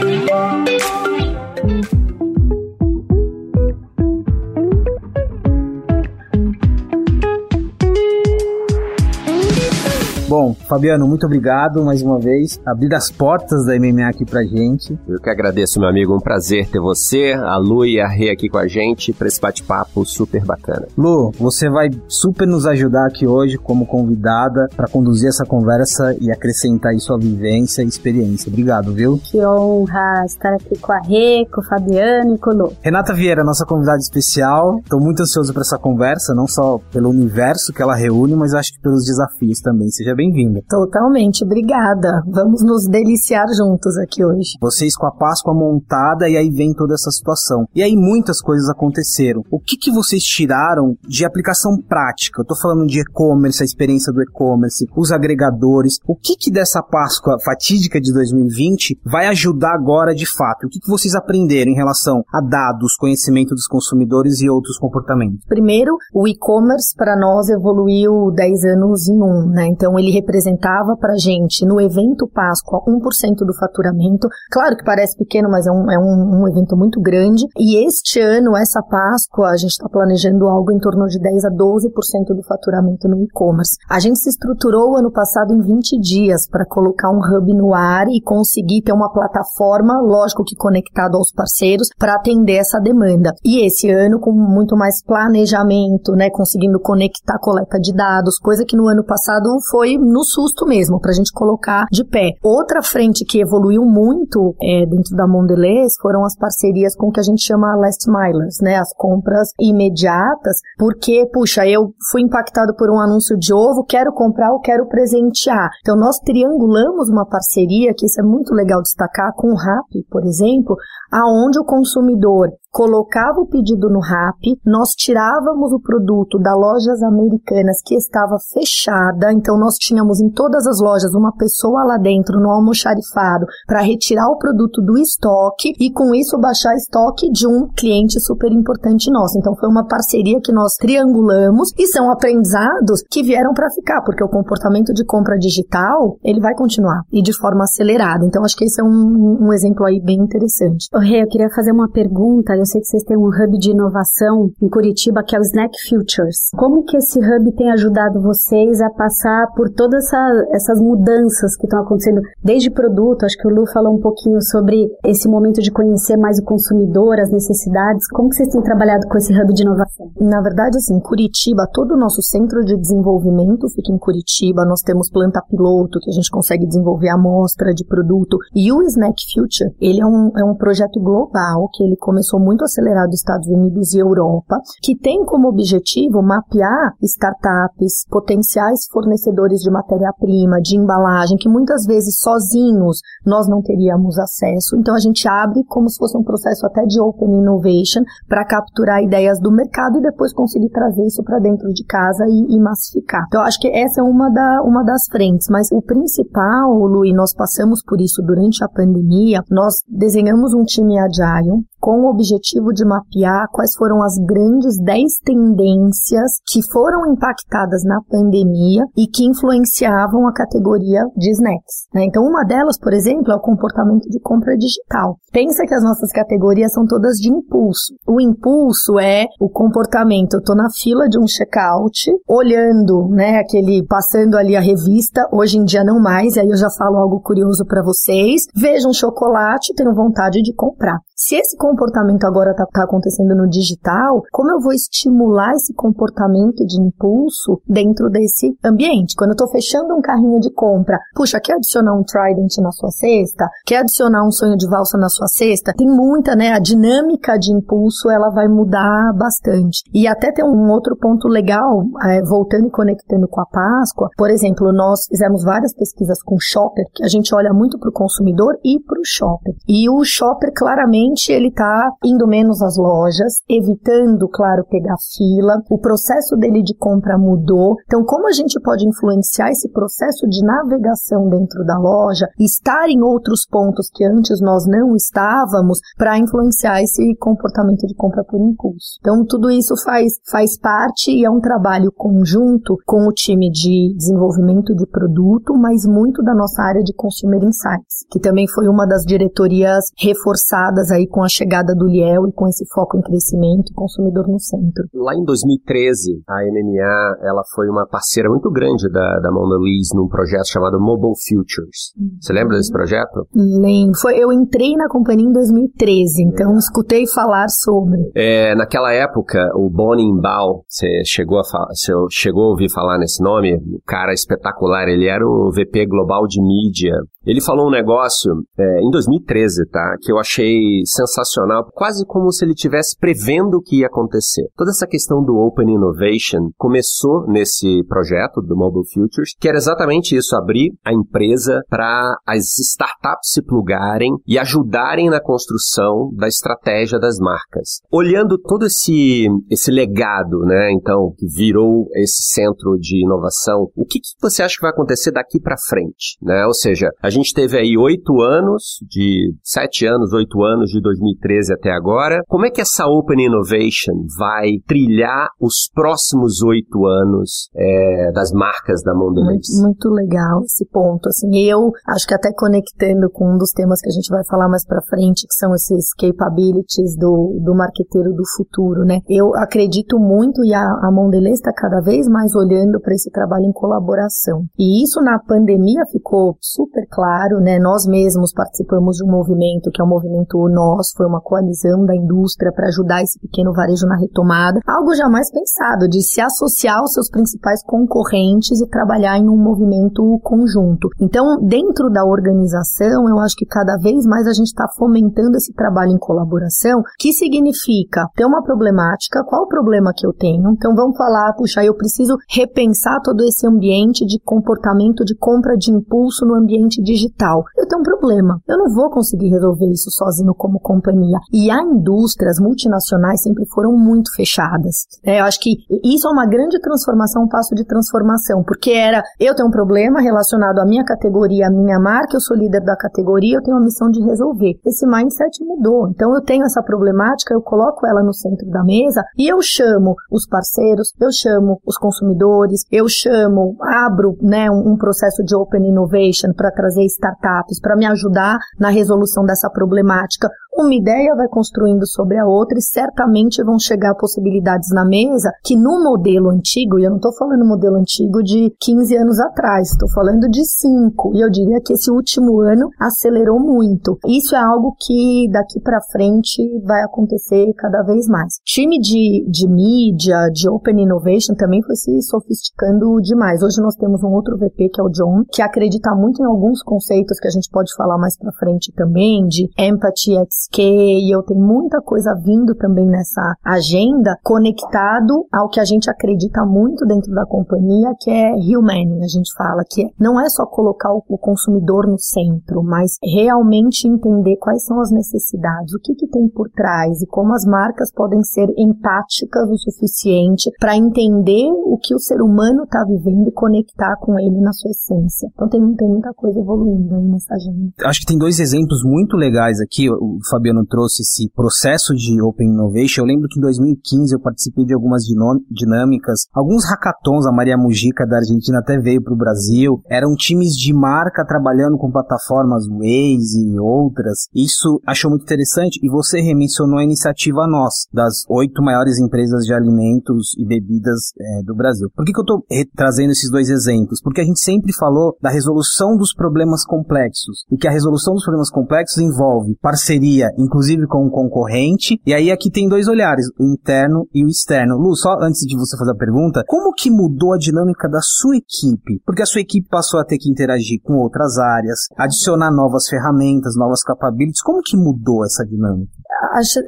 Bom, 10.31 10.55
Fabiano, 10.55 11.09
muito 11.09 11.27
obrigado 11.27 11.85
mais 11.85 12.03
uma 12.03 12.17
vez. 12.17 12.61
Abrir 12.65 12.95
as 12.95 13.11
portas 13.11 13.67
da 13.67 13.77
MMA 13.77 14.09
aqui 14.09 14.25
pra 14.25 14.45
gente. 14.45 14.97
Eu 15.09 15.19
que 15.19 15.29
agradeço, 15.29 15.81
meu 15.81 15.89
amigo. 15.89 16.15
Um 16.15 16.21
prazer 16.21 16.69
ter 16.69 16.79
você, 16.79 17.33
a 17.33 17.57
Lu 17.57 17.85
e 17.85 18.01
a 18.01 18.07
Rê 18.07 18.31
aqui 18.31 18.49
com 18.49 18.59
a 18.59 18.69
gente 18.69 19.13
para 19.13 19.27
esse 19.27 19.41
bate-papo 19.41 20.07
super 20.07 20.45
bacana. 20.45 20.87
Lu, 20.97 21.33
você 21.37 21.69
vai 21.69 21.91
super 22.07 22.47
nos 22.47 22.65
ajudar 22.65 23.09
aqui 23.09 23.27
hoje 23.27 23.59
como 23.59 23.85
convidada 23.85 24.69
para 24.77 24.87
conduzir 24.87 25.31
essa 25.31 25.45
conversa 25.45 26.17
e 26.21 26.31
acrescentar 26.31 26.93
aí 26.93 27.01
sua 27.01 27.19
vivência 27.19 27.83
e 27.83 27.89
experiência. 27.89 28.51
Obrigado, 28.51 28.95
viu? 28.95 29.21
Que 29.25 29.45
honra 29.45 30.23
estar 30.27 30.55
aqui 30.55 30.79
com 30.79 30.93
a 30.93 31.01
Rê, 31.01 31.45
com 31.53 31.61
o 31.61 31.65
Fabiano 31.65 32.37
e 32.37 32.39
com 32.39 32.51
o 32.51 32.55
Lu. 32.55 32.73
Renata 32.83 33.13
Vieira, 33.13 33.43
nossa 33.43 33.67
convidada 33.67 33.99
especial. 33.99 34.79
Estou 34.79 35.01
muito 35.01 35.23
ansioso 35.23 35.53
para 35.53 35.63
essa 35.63 35.77
conversa, 35.77 36.33
não 36.37 36.47
só 36.47 36.79
pelo 36.93 37.11
universo 37.11 37.73
que 37.73 37.83
ela 37.83 37.97
reúne, 37.97 38.37
mas 38.37 38.55
acho 38.55 38.73
que 38.75 38.81
pelos 38.81 39.05
desafios 39.05 39.59
também. 39.59 39.91
Seja 39.91 40.20
bem-vinda. 40.21 40.61
Totalmente, 40.69 41.43
obrigada. 41.45 42.23
Vamos 42.27 42.63
nos 42.63 42.87
deliciar 42.87 43.47
juntos 43.57 43.97
aqui 43.97 44.23
hoje. 44.23 44.59
Vocês 44.61 44.95
com 44.95 45.07
a 45.07 45.11
Páscoa 45.11 45.55
montada 45.55 46.29
e 46.29 46.37
aí 46.37 46.51
vem 46.51 46.75
toda 46.75 46.93
essa 46.93 47.11
situação. 47.11 47.65
E 47.75 47.83
aí 47.83 47.97
muitas 47.97 48.43
coisas 48.43 48.69
aconteceram. 48.69 49.43
O 49.51 49.59
que, 49.59 49.79
que 49.79 49.91
vocês 49.91 50.23
tiraram 50.23 50.95
de 51.09 51.25
aplicação 51.25 51.79
prática? 51.89 52.43
Eu 52.43 52.45
tô 52.45 52.55
falando 52.55 52.87
de 52.87 53.01
e-commerce, 53.01 53.63
a 53.63 53.65
experiência 53.65 54.13
do 54.13 54.23
e-commerce, 54.23 54.87
os 54.95 55.11
agregadores. 55.11 55.95
O 56.07 56.15
que, 56.15 56.37
que 56.37 56.51
dessa 56.51 56.83
Páscoa 56.83 57.39
fatídica 57.43 57.99
de 57.99 58.13
2020 58.13 59.01
vai 59.03 59.27
ajudar 59.29 59.75
agora 59.75 60.15
de 60.15 60.27
fato? 60.27 60.67
O 60.67 60.69
que, 60.69 60.81
que 60.81 60.91
vocês 60.91 61.15
aprenderam 61.15 61.73
em 61.73 61.77
relação 61.77 62.23
a 62.31 62.43
dados, 62.43 62.95
conhecimento 62.95 63.55
dos 63.55 63.67
consumidores 63.67 64.43
e 64.43 64.51
outros 64.51 64.77
comportamentos? 64.77 65.47
Primeiro, 65.49 65.97
o 66.13 66.29
e-commerce 66.29 66.95
para 66.95 67.17
nós 67.19 67.49
evoluiu 67.49 68.31
10 68.35 68.65
anos 68.65 69.09
em 69.09 69.17
um, 69.17 69.47
né? 69.47 69.67
Então 69.67 69.99
ele 69.99 70.10
representava 70.11 70.97
para 70.99 71.17
gente 71.17 71.65
no 71.65 71.81
evento 71.81 72.29
Páscoa 72.29 72.83
1% 72.87 73.47
do 73.47 73.55
faturamento. 73.55 74.29
Claro 74.51 74.77
que 74.77 74.85
parece 74.85 75.17
pequeno, 75.17 75.49
mas 75.51 75.67
é 75.67 75.71
um, 75.71 75.91
é 75.91 75.99
um, 75.99 76.43
um 76.43 76.49
evento 76.49 76.77
muito 76.77 77.01
grande. 77.01 77.47
E 77.59 77.87
este 77.87 78.21
ano, 78.21 78.57
essa 78.57 78.83
Páscoa, 78.83 79.51
a 79.51 79.57
gente 79.57 79.73
está 79.73 79.89
planejando 79.89 80.47
algo 80.49 80.73
em 80.73 80.79
torno 80.79 81.07
de 81.07 81.19
10 81.19 81.45
a 81.45 81.51
12% 81.51 82.35
do 82.35 82.43
faturamento 82.43 83.09
no 83.09 83.23
e-commerce. 83.23 83.77
A 83.89 84.01
gente 84.01 84.19
se 84.19 84.31
estruturou 84.31 84.97
ano 84.97 85.11
passado 85.11 85.55
em 85.55 85.61
20 85.61 85.99
dias 86.01 86.49
para 86.49 86.67
colocar 86.67 87.11
um 87.11 87.21
hub 87.21 87.55
no 87.55 87.75
ar 87.75 88.07
e 88.09 88.21
conseguir 88.21 88.83
ter 88.83 88.93
uma 88.93 89.13
plataforma, 89.13 90.01
lógico 90.01 90.45
que 90.45 90.57
conectado 90.57 91.17
aos 91.17 91.33
parceiros, 91.33 91.89
para 91.99 92.15
atender 92.15 92.57
essa 92.57 92.79
demanda. 92.79 93.33
E 93.45 93.65
esse 93.67 93.91
ano, 93.91 94.19
com 94.21 94.33
muito 94.33 94.77
mais 94.77 95.03
planejamento, 95.05 96.13
né, 96.13 96.31
conseguindo 96.31 96.81
conectar 96.81 97.39
coleta 97.39 97.79
de 97.79 97.93
dados, 97.93 98.39
coisa 98.39 98.65
que 98.65 98.77
no 98.77 98.89
ano 98.89 99.05
passado 99.05 99.49
foi 99.71 99.99
no 100.01 100.25
susto 100.25 100.67
mesmo, 100.67 101.01
para 101.01 101.11
a 101.11 101.15
gente 101.15 101.33
colocar 101.33 101.87
de 101.91 102.05
pé. 102.05 102.33
Outra 102.43 102.83
frente 102.83 103.25
que 103.25 103.41
evoluiu 103.41 103.85
muito 103.85 104.55
é, 104.63 104.87
dentro 104.87 105.17
da 105.17 105.27
Mondelez 105.27 105.93
foram 106.01 106.25
as 106.25 106.37
parcerias 106.37 106.95
com 106.97 107.09
o 107.09 107.13
que 107.13 107.21
a 107.21 107.23
gente 107.23 107.43
chama 107.43 107.77
last 107.77 108.11
milers, 108.11 108.57
né? 108.63 108.77
As 108.77 108.93
compras 108.97 109.49
imediatas, 109.61 110.57
porque, 110.79 111.27
puxa, 111.33 111.67
eu 111.67 111.93
fui 112.11 112.23
impactado 112.23 112.75
por 112.75 112.91
um 112.91 113.01
anúncio 113.01 113.37
de 113.39 113.53
ovo, 113.53 113.85
quero 113.85 114.13
comprar 114.13 114.53
ou 114.53 114.61
quero 114.61 114.87
presentear. 114.87 115.71
Então, 115.81 115.97
nós 115.97 116.19
triangulamos 116.19 117.09
uma 117.09 117.27
parceria, 117.27 117.95
que 117.97 118.07
isso 118.07 118.21
é 118.21 118.25
muito 118.25 118.55
legal 118.55 118.83
destacar, 118.83 119.33
com 119.35 119.49
o 119.49 119.57
RAP, 119.57 120.07
por 120.11 120.25
exemplo, 120.25 120.77
aonde 121.11 121.59
o 121.59 121.65
consumidor 121.65 122.49
colocava 122.71 123.41
o 123.41 123.47
pedido 123.47 123.89
no 123.89 124.01
RAP, 124.01 124.59
nós 124.65 124.91
tirávamos 124.91 125.73
o 125.73 125.81
produto 125.81 126.39
da 126.39 126.55
lojas 126.55 127.03
americanas 127.03 127.83
que 127.85 127.95
estava 127.95 128.37
fechada, 128.53 129.33
então 129.33 129.59
nós 129.59 129.75
tínhamos 129.75 130.21
em 130.21 130.31
todas 130.31 130.67
as 130.67 130.81
lojas 130.81 131.15
uma 131.15 131.33
pessoa 131.37 131.85
lá 131.85 131.97
dentro 131.97 132.41
no 132.41 132.51
almoxarifado 132.51 133.47
para 133.67 133.83
retirar 133.83 134.29
o 134.29 134.39
produto 134.39 134.81
do 134.81 134.97
estoque 134.99 135.73
e 135.79 135.93
com 135.93 136.15
isso 136.15 136.39
baixar 136.39 136.75
estoque 136.75 137.31
de 137.31 137.47
um 137.47 137.69
cliente 137.69 138.21
super 138.21 138.53
importante 138.53 139.11
nosso. 139.11 139.39
Então 139.39 139.55
foi 139.57 139.69
uma 139.69 139.87
parceria 139.87 140.41
que 140.43 140.53
nós 140.53 140.75
triangulamos 140.75 141.73
e 141.79 141.87
são 141.87 142.11
aprendizados 142.11 143.03
que 143.11 143.23
vieram 143.23 143.53
para 143.53 143.71
ficar, 143.71 144.03
porque 144.03 144.23
o 144.23 144.29
comportamento 144.29 144.93
de 144.93 145.05
compra 145.05 145.37
digital, 145.37 146.17
ele 146.23 146.41
vai 146.41 146.55
continuar 146.55 147.03
e 147.13 147.23
de 147.23 147.37
forma 147.37 147.65
acelerada. 147.65 148.25
Então 148.25 148.45
acho 148.45 148.57
que 148.57 148.65
esse 148.65 148.81
é 148.81 148.85
um, 148.85 149.39
um 149.49 149.53
exemplo 149.53 149.85
aí 149.85 150.01
bem 150.01 150.19
interessante. 150.19 150.87
Rê, 150.95 151.23
eu 151.23 151.29
queria 151.29 151.49
fazer 151.51 151.73
uma 151.73 151.91
pergunta. 151.91 152.55
Eu 152.61 152.67
sei 152.67 152.83
que 152.83 152.89
vocês 152.89 153.05
têm 153.05 153.17
um 153.17 153.29
hub 153.29 153.59
de 153.59 153.71
inovação 153.71 154.51
em 154.61 154.69
Curitiba, 154.69 155.25
que 155.27 155.35
é 155.35 155.39
o 155.39 155.41
Snack 155.41 155.73
Futures. 155.89 156.51
Como 156.55 156.85
que 156.85 156.99
esse 156.99 157.19
hub 157.19 157.53
tem 157.57 157.71
ajudado 157.71 158.21
vocês 158.21 158.83
a 158.83 158.91
passar 158.91 159.47
por 159.57 159.71
todas 159.71 160.05
essa, 160.05 160.47
essas 160.51 160.79
mudanças 160.79 161.57
que 161.57 161.65
estão 161.65 161.81
acontecendo, 161.81 162.21
desde 162.45 162.71
produto, 162.71 163.25
acho 163.25 163.39
que 163.39 163.49
o 163.49 163.51
Lu 163.51 163.65
falou 163.73 163.97
um 163.97 163.99
pouquinho 163.99 164.43
sobre 164.43 164.91
esse 165.07 165.27
momento 165.27 165.63
de 165.63 165.73
conhecer 165.73 166.19
mais 166.19 166.39
o 166.39 166.45
consumidor, 166.45 167.19
as 167.19 167.31
necessidades. 167.31 168.07
Como 168.09 168.29
que 168.29 168.37
vocês 168.37 168.51
têm 168.51 168.61
trabalhado 168.61 169.09
com 169.09 169.17
esse 169.17 169.33
hub 169.33 169.55
de 169.55 169.63
inovação? 169.63 170.11
Na 170.21 170.43
verdade, 170.43 170.77
assim, 170.77 171.01
Curitiba, 171.01 171.67
todo 171.73 171.95
o 171.95 171.99
nosso 171.99 172.21
centro 172.21 172.63
de 172.63 172.77
desenvolvimento 172.77 173.71
fica 173.71 173.91
em 173.91 173.97
Curitiba. 173.97 174.67
Nós 174.67 174.83
temos 174.83 175.09
planta 175.09 175.41
piloto, 175.49 175.99
que 175.99 176.11
a 176.11 176.13
gente 176.13 176.31
consegue 176.31 176.67
desenvolver 176.67 177.09
amostra 177.09 177.73
de 177.73 177.87
produto. 177.87 178.37
E 178.55 178.71
o 178.71 178.83
Snack 178.83 179.17
Future, 179.33 179.75
ele 179.81 180.03
é 180.03 180.07
um, 180.07 180.31
é 180.37 180.45
um 180.45 180.55
projeto 180.55 181.01
global, 181.01 181.71
que 181.73 181.83
ele 181.83 181.97
começou 181.97 182.39
muito 182.39 182.50
acelerado 182.65 183.09
nos 183.09 183.17
Estados 183.17 183.49
Unidos 183.49 183.93
e 183.93 183.99
Europa, 183.99 184.57
que 184.83 184.97
tem 184.97 185.25
como 185.25 185.49
objetivo 185.49 186.23
mapear 186.23 186.95
startups, 187.03 188.07
potenciais 188.09 188.87
fornecedores 188.91 189.61
de 189.61 189.71
matéria-prima, 189.71 190.61
de 190.61 190.77
embalagem, 190.77 191.37
que 191.37 191.49
muitas 191.49 191.85
vezes 191.87 192.21
sozinhos 192.21 193.01
nós 193.25 193.49
não 193.49 193.63
teríamos 193.63 194.19
acesso. 194.19 194.77
Então 194.77 194.95
a 194.95 194.99
gente 194.99 195.27
abre 195.29 195.65
como 195.65 195.89
se 195.89 195.99
fosse 195.99 196.17
um 196.17 196.23
processo 196.23 196.67
até 196.67 196.85
de 196.85 197.01
open 197.01 197.29
innovation 197.29 198.03
para 198.29 198.45
capturar 198.45 199.03
ideias 199.03 199.41
do 199.41 199.51
mercado 199.51 199.99
e 199.99 200.03
depois 200.03 200.33
conseguir 200.33 200.71
trazer 200.71 201.07
isso 201.07 201.23
para 201.23 201.39
dentro 201.39 201.69
de 201.73 201.85
casa 201.85 202.25
e, 202.29 202.57
e, 202.57 202.61
massificar. 202.61 203.25
Então 203.29 203.43
acho 203.43 203.61
que 203.61 203.69
essa 203.69 204.01
é 204.01 204.05
uma, 204.05 204.31
da, 204.31 204.63
uma 204.63 204.85
das 204.85 205.03
frentes, 205.11 205.49
mas 205.51 205.69
o 205.73 205.83
principal, 205.83 206.73
Lu, 206.73 207.05
e 207.05 207.13
nós 207.13 207.35
passamos 207.35 207.83
por 207.85 208.01
isso 208.01 208.23
durante 208.23 208.63
a 208.65 208.69
pandemia, 208.69 209.43
nós 209.51 209.75
desenhamos 209.89 210.55
um 210.55 210.65
time 210.65 210.99
agile 210.99 211.65
com 211.81 212.03
o 212.03 212.11
objetivo 212.11 212.73
de 212.73 212.85
mapear 212.85 213.49
quais 213.51 213.75
foram 213.75 214.03
as 214.03 214.15
grandes 214.19 214.79
10 214.83 215.19
tendências 215.25 216.33
que 216.47 216.63
foram 216.71 217.11
impactadas 217.11 217.83
na 217.85 218.01
pandemia 218.09 218.85
e 218.97 219.07
que 219.07 219.25
influenciavam 219.25 220.29
a 220.29 220.33
categoria 220.33 221.03
de 221.17 221.31
snacks. 221.31 221.89
Né? 221.95 222.05
Então, 222.05 222.23
uma 222.23 222.45
delas, 222.45 222.79
por 222.79 222.93
exemplo, 222.93 223.33
é 223.33 223.37
o 223.37 223.41
comportamento 223.41 224.09
de 224.09 224.21
compra 224.21 224.57
digital. 224.57 225.17
Pensa 225.33 225.65
que 225.65 225.75
as 225.75 225.83
nossas 225.83 226.13
categorias 226.13 226.73
são 226.73 226.87
todas 226.87 227.17
de 227.17 227.31
impulso. 227.31 227.95
O 228.07 228.21
impulso 228.21 228.99
é 228.99 229.27
o 229.41 229.49
comportamento. 229.49 230.35
Eu 230.35 230.41
estou 230.41 230.57
na 230.57 230.69
fila 230.71 231.09
de 231.09 231.19
um 231.19 231.27
checkout, 231.27 232.11
olhando, 232.29 233.09
né, 233.09 233.39
aquele, 233.39 233.85
passando 233.87 234.37
ali 234.37 234.57
a 234.57 234.61
revista, 234.61 235.27
hoje 235.33 235.59
em 235.59 235.65
dia 235.65 235.85
não 235.85 236.01
mais, 236.01 236.37
e 236.37 236.41
aí 236.41 236.49
eu 236.49 236.57
já 236.57 236.69
falo 236.77 236.97
algo 236.97 237.21
curioso 237.21 237.65
para 237.65 237.83
vocês. 237.83 238.43
Vejo 238.55 238.89
um 238.89 238.93
chocolate, 238.93 239.75
tenho 239.75 239.95
vontade 239.95 240.43
de 240.43 240.53
comprar. 240.55 240.99
Se 241.15 241.37
esse 241.37 241.57
comportamento 241.71 242.25
agora 242.25 242.51
está 242.51 242.67
tá 242.67 242.85
acontecendo 242.85 243.35
no 243.35 243.49
digital, 243.49 244.23
como 244.33 244.51
eu 244.51 244.61
vou 244.61 244.73
estimular 244.73 245.53
esse 245.53 245.73
comportamento 245.75 246.67
de 246.67 246.81
impulso 246.81 247.61
dentro 247.67 248.11
desse 248.11 248.57
ambiente? 248.65 249.15
Quando 249.17 249.31
eu 249.31 249.35
estou 249.35 249.49
fechando 249.49 249.95
um 249.95 250.01
carrinho 250.01 250.41
de 250.41 250.53
compra, 250.53 250.99
puxa, 251.15 251.41
quer 251.41 251.55
adicionar 251.55 251.95
um 251.95 252.03
Trident 252.03 252.57
na 252.59 252.73
sua 252.73 252.91
cesta? 252.91 253.49
Quer 253.65 253.79
adicionar 253.79 254.27
um 254.27 254.33
sonho 254.33 254.57
de 254.57 254.69
valsa 254.69 254.99
na 254.99 255.09
sua 255.09 255.29
cesta? 255.29 255.73
Tem 255.77 255.87
muita, 255.87 256.35
né? 256.35 256.53
A 256.53 256.59
dinâmica 256.59 257.39
de 257.39 257.53
impulso 257.53 258.11
ela 258.11 258.31
vai 258.31 258.49
mudar 258.49 259.13
bastante. 259.17 259.83
E 259.95 260.07
até 260.07 260.33
tem 260.33 260.45
um 260.45 260.71
outro 260.71 260.97
ponto 260.97 261.29
legal, 261.29 261.85
é, 262.03 262.23
voltando 262.23 262.67
e 262.67 262.71
conectando 262.71 263.29
com 263.29 263.41
a 263.41 263.47
Páscoa. 263.47 264.09
Por 264.17 264.31
exemplo, 264.31 264.73
nós 264.73 265.07
fizemos 265.09 265.45
várias 265.45 265.75
pesquisas 265.75 266.23
com 266.23 266.37
shopper, 266.41 266.85
que 266.95 267.05
a 267.05 267.09
gente 267.09 267.35
olha 267.35 267.53
muito 267.53 267.79
para 267.79 267.91
o 267.91 267.93
consumidor 267.93 268.59
e 268.65 268.81
para 268.81 268.99
o 268.99 269.05
shopper. 269.05 269.55
E 269.69 269.89
o 269.89 270.03
shopper, 270.05 270.53
claramente, 270.55 271.31
ele 271.31 271.51
está 271.61 271.93
indo 272.03 272.27
menos 272.27 272.63
às 272.63 272.79
lojas, 272.79 273.43
evitando, 273.49 274.27
claro, 274.29 274.65
pegar 274.65 274.97
fila. 275.15 275.63
O 275.71 275.79
processo 275.79 276.35
dele 276.37 276.63
de 276.63 276.75
compra 276.75 277.19
mudou. 277.19 277.77
Então, 277.85 278.03
como 278.03 278.27
a 278.27 278.33
gente 278.33 278.59
pode 278.61 278.89
influenciar 278.89 279.51
esse 279.51 279.69
processo 279.71 280.27
de 280.27 280.43
navegação 280.43 281.29
dentro 281.29 281.63
da 281.65 281.79
loja, 281.79 282.27
estar 282.39 282.89
em 282.89 283.03
outros 283.03 283.47
pontos 283.47 283.91
que 283.93 284.05
antes 284.05 284.41
nós 284.41 284.67
não 284.67 284.97
estávamos, 284.97 285.79
para 285.99 286.19
influenciar 286.19 286.83
esse 286.83 287.15
comportamento 287.17 287.87
de 287.87 287.95
compra 287.95 288.25
por 288.25 288.41
impulso. 288.41 288.99
Então, 289.01 289.25
tudo 289.27 289.51
isso 289.51 289.75
faz, 289.85 290.15
faz 290.31 290.59
parte 290.59 291.11
e 291.11 291.27
é 291.27 291.31
um 291.31 291.41
trabalho 291.41 291.93
conjunto 291.93 292.79
com 292.87 293.07
o 293.07 293.13
time 293.13 293.51
de 293.51 293.95
desenvolvimento 293.97 294.75
de 294.75 294.87
produto, 294.87 295.55
mas 295.55 295.85
muito 295.85 296.23
da 296.23 296.35
nossa 296.35 296.63
área 296.63 296.83
de 296.83 296.95
Consumer 296.95 297.43
Insights, 297.43 298.07
que 298.11 298.19
também 298.19 298.49
foi 298.49 298.67
uma 298.67 298.87
das 298.87 299.03
diretorias 299.03 299.85
reforçadas 299.99 300.91
aí 300.91 301.07
com 301.07 301.23
a 301.23 301.29
chegada 301.29 301.50
do 301.75 301.87
Liel 301.87 302.29
e 302.29 302.33
com 302.33 302.47
esse 302.49 302.65
foco 302.73 302.97
em 302.97 303.03
crescimento 303.03 303.71
e 303.71 303.75
consumidor 303.75 304.29
no 304.29 304.39
centro. 304.39 304.85
Lá 304.95 305.15
em 305.15 305.25
2013, 305.25 306.23
a 306.29 306.43
MMA 306.45 307.29
ela 307.29 307.43
foi 307.55 307.69
uma 307.69 307.87
parceira 307.87 308.29
muito 308.29 308.51
grande 308.51 308.89
da, 308.91 309.19
da 309.21 309.31
Mona 309.31 309.57
Lisa 309.59 309.95
num 309.95 310.09
projeto 310.09 310.47
chamado 310.47 310.81
Mobile 310.81 311.15
Futures. 311.29 311.93
Você 312.21 312.33
lembra 312.33 312.57
desse 312.57 312.73
projeto? 312.73 313.27
Lembro. 313.35 313.99
Foi, 314.01 314.17
eu 314.17 314.33
entrei 314.33 314.75
na 314.77 314.89
companhia 314.89 315.27
em 315.27 315.33
2013, 315.33 316.23
então 316.23 316.55
é. 316.55 316.59
escutei 316.59 317.07
falar 317.07 317.49
sobre. 317.49 317.99
É, 318.15 318.55
naquela 318.55 318.93
época, 318.93 319.51
o 319.57 319.69
Bonin 319.69 320.21
Bao, 320.21 320.65
você 320.69 321.03
chegou 321.05 321.39
a, 321.39 321.43
você 321.43 321.93
chegou 322.11 322.45
a 322.45 322.51
ouvir 322.51 322.71
falar 322.71 322.99
nesse 322.99 323.23
nome? 323.23 323.57
O 323.57 323.83
cara 323.87 324.13
espetacular, 324.13 324.89
ele 324.89 325.07
era 325.07 325.27
o 325.27 325.51
VP 325.51 325.87
global 325.87 326.27
de 326.27 326.41
mídia 326.41 326.95
ele 327.27 327.43
falou 327.43 327.69
um 327.69 327.71
negócio 327.71 328.33
é, 328.59 328.81
em 328.81 328.91
2013, 328.91 329.67
tá? 329.67 329.97
Que 330.01 330.11
eu 330.11 330.19
achei 330.19 330.81
sensacional, 330.85 331.69
quase 331.73 332.05
como 332.07 332.33
se 332.33 332.45
ele 332.45 332.53
estivesse 332.53 332.97
prevendo 332.99 333.59
o 333.59 333.63
que 333.63 333.81
ia 333.81 333.87
acontecer. 333.87 334.47
Toda 334.57 334.71
essa 334.71 334.87
questão 334.87 335.23
do 335.23 335.37
Open 335.37 335.69
Innovation 335.69 336.51
começou 336.57 337.27
nesse 337.29 337.85
projeto 337.87 338.41
do 338.41 338.57
Mobile 338.57 338.89
Futures, 338.93 339.35
que 339.39 339.49
era 339.49 339.59
exatamente 339.59 340.17
isso: 340.17 340.35
abrir 340.35 340.73
a 340.85 340.93
empresa 340.93 341.61
para 341.69 342.17
as 342.27 342.59
startups 342.59 343.31
se 343.33 343.43
plugarem 343.43 344.17
e 344.27 344.39
ajudarem 344.39 345.11
na 345.11 345.21
construção 345.21 346.11
da 346.17 346.27
estratégia 346.27 346.99
das 346.99 347.19
marcas. 347.19 347.81
Olhando 347.93 348.39
todo 348.39 348.65
esse, 348.65 349.27
esse 349.51 349.71
legado, 349.71 350.41
né? 350.41 350.73
Então, 350.73 351.13
que 351.19 351.27
virou 351.27 351.87
esse 351.95 352.33
centro 352.33 352.79
de 352.79 353.05
inovação, 353.05 353.69
o 353.77 353.85
que, 353.85 354.01
que 354.01 354.09
você 354.21 354.43
acha 354.43 354.57
que 354.57 354.63
vai 354.63 354.71
acontecer 354.71 355.11
daqui 355.11 355.39
para 355.39 355.57
frente, 355.69 356.17
né? 356.23 356.47
Ou 356.47 356.55
seja, 356.55 356.91
a 357.03 357.10
a 357.11 357.13
gente 357.13 357.35
teve 357.35 357.59
aí 357.59 357.77
oito 357.77 358.23
anos, 358.23 358.79
de 358.89 359.35
sete 359.43 359.85
anos, 359.85 360.13
oito 360.13 360.41
anos 360.45 360.71
de 360.71 360.81
2013 360.81 361.53
até 361.53 361.73
agora. 361.73 362.23
Como 362.29 362.47
é 362.47 362.51
que 362.51 362.61
essa 362.61 362.87
Open 362.87 363.27
Innovation 363.27 364.07
vai 364.17 364.63
trilhar 364.65 365.27
os 365.41 365.69
próximos 365.75 366.41
oito 366.41 366.87
anos 366.87 367.51
é, 367.57 368.13
das 368.13 368.31
marcas 368.31 368.81
da 368.85 368.95
Mondelez? 368.95 369.43
Muito, 369.61 369.89
muito 369.89 369.89
legal 369.91 370.41
esse 370.45 370.65
ponto. 370.71 371.09
Assim, 371.09 371.35
eu 371.51 371.73
acho 371.89 372.07
que 372.07 372.15
até 372.15 372.33
conectando 372.33 373.11
com 373.11 373.35
um 373.35 373.39
dos 373.39 373.51
temas 373.51 373.81
que 373.81 373.89
a 373.89 373.93
gente 373.93 374.09
vai 374.09 374.23
falar 374.31 374.49
mais 374.49 374.65
para 374.65 374.81
frente, 374.83 375.27
que 375.27 375.35
são 375.35 375.53
esses 375.53 375.93
capabilities 375.99 376.97
do, 376.97 377.41
do 377.43 377.57
marqueteiro 377.57 378.13
do 378.15 378.23
futuro, 378.37 378.85
né? 378.85 379.01
Eu 379.09 379.35
acredito 379.35 379.99
muito 379.99 380.45
e 380.45 380.55
a, 380.55 380.63
a 380.63 380.93
Mondelez 380.93 381.41
está 381.41 381.53
cada 381.53 381.81
vez 381.81 382.07
mais 382.07 382.37
olhando 382.37 382.81
para 382.81 382.95
esse 382.95 383.11
trabalho 383.11 383.47
em 383.47 383.53
colaboração. 383.53 384.45
E 384.57 384.85
isso 384.85 385.01
na 385.03 385.19
pandemia 385.19 385.83
ficou 385.91 386.37
super 386.41 386.87
claro 386.89 387.00
claro, 387.01 387.41
né? 387.41 387.59
Nós 387.59 387.87
mesmos 387.87 388.31
participamos 388.35 388.97
de 388.97 389.05
um 389.05 389.11
movimento 389.11 389.71
que 389.73 389.81
é 389.81 389.85
o 389.85 389.89
movimento 389.89 390.37
Nós, 390.51 390.93
foi 390.95 391.07
uma 391.07 391.21
coalizão 391.21 391.87
da 391.87 391.97
indústria 391.97 392.53
para 392.53 392.69
ajudar 392.69 393.01
esse 393.01 393.19
pequeno 393.19 393.55
varejo 393.55 393.87
na 393.87 393.97
retomada. 393.97 394.61
Algo 394.67 394.95
jamais 394.95 395.33
pensado 395.33 395.89
de 395.89 396.03
se 396.03 396.21
associar 396.21 396.79
aos 396.79 396.93
seus 396.93 397.09
principais 397.09 397.65
concorrentes 397.65 398.61
e 398.61 398.69
trabalhar 398.69 399.17
em 399.17 399.31
um 399.31 399.37
movimento 399.37 400.21
conjunto. 400.23 400.91
Então, 401.01 401.41
dentro 401.41 401.89
da 401.89 402.05
organização, 402.05 403.09
eu 403.09 403.19
acho 403.19 403.35
que 403.35 403.47
cada 403.47 403.79
vez 403.79 404.05
mais 404.05 404.27
a 404.27 404.35
gente 404.35 404.49
está 404.49 404.69
fomentando 404.77 405.39
esse 405.39 405.55
trabalho 405.55 405.93
em 405.93 405.99
colaboração, 405.99 406.83
que 406.99 407.15
significa 407.15 408.09
ter 408.15 408.27
uma 408.27 408.43
problemática, 408.43 409.25
qual 409.25 409.45
o 409.45 409.49
problema 409.49 409.93
que 409.97 410.07
eu 410.07 410.13
tenho? 410.13 410.51
Então, 410.51 410.75
vamos 410.75 410.99
falar, 410.99 411.33
puxa, 411.33 411.65
eu 411.65 411.75
preciso 411.75 412.15
repensar 412.29 413.01
todo 413.03 413.25
esse 413.25 413.47
ambiente 413.47 414.05
de 414.05 414.21
comportamento 414.21 415.03
de 415.03 415.17
compra 415.17 415.57
de 415.57 415.73
impulso 415.73 416.27
no 416.27 416.35
ambiente 416.35 416.83
digital. 416.93 417.45
Eu 417.57 417.67
tenho 417.67 417.81
um 417.81 417.85
problema. 417.85 418.41
Eu 418.49 418.59
não 418.59 418.75
vou 418.75 418.91
conseguir 418.91 419.29
resolver 419.29 419.71
isso 419.71 419.91
sozinho 419.91 420.35
como 420.35 420.59
companhia. 420.59 421.19
E 421.33 421.51
a 421.51 421.63
indústria, 421.63 422.31
as 422.31 422.41
multinacionais 422.41 423.23
sempre 423.23 423.45
foram 423.55 423.73
muito 423.77 424.11
fechadas. 424.15 424.87
É, 425.05 425.21
eu 425.21 425.25
acho 425.25 425.41
que 425.41 425.51
isso 425.85 426.09
é 426.09 426.11
uma 426.11 426.27
grande 426.27 426.59
transformação, 426.61 427.25
um 427.25 427.29
passo 427.29 427.55
de 427.55 427.65
transformação, 427.65 428.43
porque 428.45 428.71
era 428.71 429.03
eu 429.19 429.35
tenho 429.35 429.49
um 429.49 429.53
problema 429.53 430.01
relacionado 430.01 430.59
à 430.59 430.65
minha 430.65 430.85
categoria, 430.85 431.47
à 431.47 431.51
minha 431.51 431.79
marca, 431.79 432.17
eu 432.17 432.21
sou 432.21 432.37
líder 432.37 432.61
da 432.63 432.77
categoria, 432.77 433.37
eu 433.37 433.43
tenho 433.43 433.57
a 433.57 433.61
missão 433.61 433.91
de 433.91 434.03
resolver. 434.03 434.59
Esse 434.65 434.87
mindset 434.87 435.45
mudou. 435.45 435.89
Então 435.89 436.15
eu 436.15 436.23
tenho 436.23 436.45
essa 436.45 436.63
problemática, 436.63 437.35
eu 437.35 437.43
coloco 437.43 437.87
ela 437.87 438.03
no 438.03 438.13
centro 438.13 438.49
da 438.51 438.65
mesa 438.65 439.03
e 439.17 439.29
eu 439.29 439.41
chamo 439.43 439.95
os 440.11 440.27
parceiros, 440.27 440.93
eu 441.01 441.11
chamo 441.13 441.61
os 441.67 441.77
consumidores, 441.77 442.63
eu 442.71 442.89
chamo, 442.89 443.57
abro 443.61 444.17
né, 444.21 444.51
um, 444.51 444.73
um 444.73 444.77
processo 444.77 445.23
de 445.23 445.35
open 445.35 445.69
innovation 445.69 446.33
para 446.35 446.51
trazer 446.51 446.80
trazer 446.81 446.87
startups 446.87 447.61
para 447.61 447.77
me 447.77 447.87
ajudar 447.87 448.39
na 448.59 448.71
resolução 448.71 449.25
dessa 449.25 449.51
problemática. 449.51 450.29
Uma 450.53 450.75
ideia 450.75 451.15
vai 451.15 451.29
construindo 451.29 451.87
sobre 451.87 452.19
a 452.19 452.27
outra 452.27 452.59
e 452.59 452.63
certamente 452.63 453.43
vão 453.43 453.59
chegar 453.59 453.95
possibilidades 453.95 454.71
na 454.73 454.85
mesa 454.85 455.31
que 455.45 455.57
no 455.57 455.83
modelo 455.83 456.29
antigo, 456.29 456.79
e 456.79 456.85
eu 456.85 456.91
não 456.91 456.97
estou 456.97 457.15
falando 457.15 457.47
modelo 457.47 457.77
antigo 457.77 458.21
de 458.23 458.53
15 458.61 458.97
anos 458.97 459.21
atrás, 459.21 459.71
estou 459.71 459.89
falando 459.89 460.29
de 460.29 460.45
5, 460.45 461.13
e 461.15 461.21
eu 461.25 461.31
diria 461.31 461.61
que 461.65 461.73
esse 461.73 461.91
último 461.91 462.41
ano 462.41 462.69
acelerou 462.81 463.39
muito. 463.39 463.97
Isso 464.07 464.35
é 464.35 464.39
algo 464.39 464.75
que 464.79 465.29
daqui 465.31 465.61
para 465.61 465.81
frente 465.93 466.43
vai 466.65 466.83
acontecer 466.83 467.53
cada 467.57 467.83
vez 467.83 468.09
mais. 468.09 468.35
Time 468.45 468.79
de, 468.81 469.25
de 469.31 469.49
mídia, 469.49 470.29
de 470.33 470.51
Open 470.51 470.83
Innovation 470.83 471.35
também 471.37 471.63
foi 471.63 471.77
se 471.77 472.03
sofisticando 472.03 473.01
demais. 473.01 473.43
Hoje 473.43 473.63
nós 473.63 473.77
temos 473.77 474.03
um 474.03 474.13
outro 474.13 474.37
VP 474.37 474.69
que 474.71 474.81
é 474.81 474.85
o 474.85 474.91
John, 474.91 475.23
que 475.33 475.43
acredita 475.43 475.95
muito 475.95 476.21
em 476.21 476.27
alguns 476.27 476.61
conceitos 476.63 477.21
que 477.21 477.29
a 477.29 477.31
gente 477.31 477.49
pode 477.51 477.73
falar 477.77 477.99
mais 477.99 478.19
para 478.19 478.33
frente 478.33 478.73
também, 478.75 479.27
de 479.27 479.49
empathy 479.57 480.19
at 480.19 480.29
scale, 480.45 481.11
eu 481.11 481.23
tenho 481.23 481.41
muita 481.41 481.81
coisa 481.81 482.15
vindo 482.15 482.55
também 482.55 482.87
nessa 482.87 483.35
agenda, 483.45 484.19
conectado 484.23 485.27
ao 485.33 485.49
que 485.49 485.61
a 485.61 485.65
gente 485.65 485.91
acredita 485.91 486.45
muito 486.45 486.87
dentro 486.87 487.13
da 487.13 487.27
companhia, 487.27 487.95
que 488.01 488.11
é 488.11 488.33
humaning, 488.35 489.03
a 489.03 489.09
gente 489.09 489.33
fala, 489.37 489.63
que 489.69 489.85
não 489.99 490.21
é 490.21 490.29
só 490.29 490.47
colocar 490.47 490.93
o 490.93 491.19
consumidor 491.19 491.87
no 491.87 491.99
centro, 491.99 492.63
mas 492.63 492.97
realmente 493.03 493.87
entender 493.87 494.37
quais 494.37 494.65
são 494.65 494.81
as 494.81 494.91
necessidades, 494.91 495.75
o 495.75 495.81
que, 495.81 495.95
que 495.95 496.09
tem 496.09 496.29
por 496.29 496.49
trás 496.51 497.03
e 497.03 497.07
como 497.07 497.35
as 497.35 497.45
marcas 497.45 497.93
podem 497.93 498.23
ser 498.23 498.49
empáticas 498.57 499.49
o 499.51 499.57
suficiente 499.59 500.51
para 500.59 500.77
entender 500.77 501.51
o 501.51 501.79
que 501.79 501.95
o 501.95 501.99
ser 501.99 502.21
humano 502.21 502.65
está 502.65 502.85
vivendo 502.85 503.29
e 503.29 503.33
conectar 503.33 503.97
com 503.97 504.19
ele 504.19 504.41
na 504.41 504.53
sua 504.53 504.71
essência. 504.71 505.29
Então 505.35 505.49
tem, 505.49 505.61
tem 505.75 505.89
muita 505.89 506.13
coisa 506.15 506.39
evoluindo 506.39 506.95
aí 506.95 507.05
nessa 507.05 507.35
agenda. 507.35 507.73
Acho 507.85 508.01
que 508.01 508.07
tem 508.07 508.19
dois 508.19 508.39
exemplos 508.39 508.83
muito 508.85 509.17
legais 509.17 509.61
aqui. 509.61 509.89
Fabiano 510.31 510.65
trouxe 510.65 511.03
esse 511.03 511.29
processo 511.35 511.95
de 511.95 512.23
Open 512.23 512.49
Innovation. 512.49 513.03
Eu 513.03 513.07
lembro 513.07 513.29
que 513.29 513.39
em 513.39 513.43
2015 513.43 514.15
eu 514.15 514.21
participei 514.21 514.65
de 514.65 514.75
algumas 514.75 515.03
dinâmicas, 515.51 516.27
alguns 516.33 516.65
hackathons. 516.65 517.27
A 517.27 517.33
Maria 517.33 517.57
Mujica 517.57 518.07
da 518.07 518.19
Argentina 518.19 518.61
até 518.61 518.79
veio 518.79 519.03
para 519.03 519.13
o 519.13 519.17
Brasil. 519.17 519.83
Eram 519.91 520.15
times 520.15 520.55
de 520.55 520.73
marca 520.73 521.25
trabalhando 521.27 521.77
com 521.77 521.91
plataformas 521.91 522.67
Waze 522.69 523.41
e 523.45 523.59
outras. 523.59 524.29
Isso 524.35 524.81
achou 524.87 525.11
muito 525.11 525.23
interessante. 525.23 525.81
E 525.83 525.91
você 525.91 526.21
remencionou 526.21 526.79
a 526.79 526.85
iniciativa 526.85 527.47
Nós, 527.47 527.87
das 527.93 528.25
oito 528.29 528.63
maiores 528.63 528.99
empresas 528.99 529.45
de 529.45 529.53
alimentos 529.53 530.35
e 530.39 530.47
bebidas 530.47 531.13
é, 531.19 531.43
do 531.43 531.55
Brasil. 531.55 531.89
Por 531.95 532.05
que, 532.05 532.13
que 532.13 532.21
eu 532.21 532.23
estou 532.23 532.45
trazendo 532.77 533.11
esses 533.11 533.31
dois 533.31 533.49
exemplos? 533.49 534.01
Porque 534.01 534.21
a 534.21 534.25
gente 534.25 534.41
sempre 534.41 534.73
falou 534.75 535.17
da 535.21 535.31
resolução 535.31 535.97
dos 535.97 536.15
problemas 536.15 536.65
complexos 536.65 537.45
e 537.51 537.57
que 537.57 537.67
a 537.67 537.73
resolução 537.73 538.15
dos 538.15 538.25
problemas 538.25 538.51
complexos 538.51 538.99
envolve 538.99 539.57
parceria 539.61 540.20
parceria, 540.21 540.31
inclusive 540.37 540.87
com 540.87 541.07
um 541.07 541.11
concorrente. 541.11 542.01
E 542.05 542.13
aí 542.13 542.31
aqui 542.31 542.51
tem 542.51 542.69
dois 542.69 542.87
olhares, 542.89 543.27
o 543.39 543.45
interno 543.45 544.07
e 544.15 544.25
o 544.25 544.29
externo. 544.29 544.77
Lu, 544.77 544.95
só 544.95 545.17
antes 545.21 545.41
de 545.41 545.57
você 545.57 545.77
fazer 545.77 545.93
a 545.93 545.97
pergunta, 545.97 546.45
como 546.47 546.73
que 546.75 546.91
mudou 546.91 547.33
a 547.33 547.39
dinâmica 547.39 547.89
da 547.89 548.01
sua 548.03 548.37
equipe? 548.37 549.01
Porque 549.05 549.23
a 549.23 549.27
sua 549.27 549.41
equipe 549.41 549.69
passou 549.69 550.01
a 550.01 550.05
ter 550.05 550.19
que 550.19 550.31
interagir 550.31 550.81
com 550.83 550.95
outras 550.95 551.39
áreas, 551.39 551.79
adicionar 551.97 552.51
novas 552.51 552.87
ferramentas, 552.89 553.55
novas 553.57 553.83
capabilities. 553.83 554.43
Como 554.43 554.61
que 554.63 554.77
mudou 554.77 555.25
essa 555.25 555.45
dinâmica? 555.45 555.93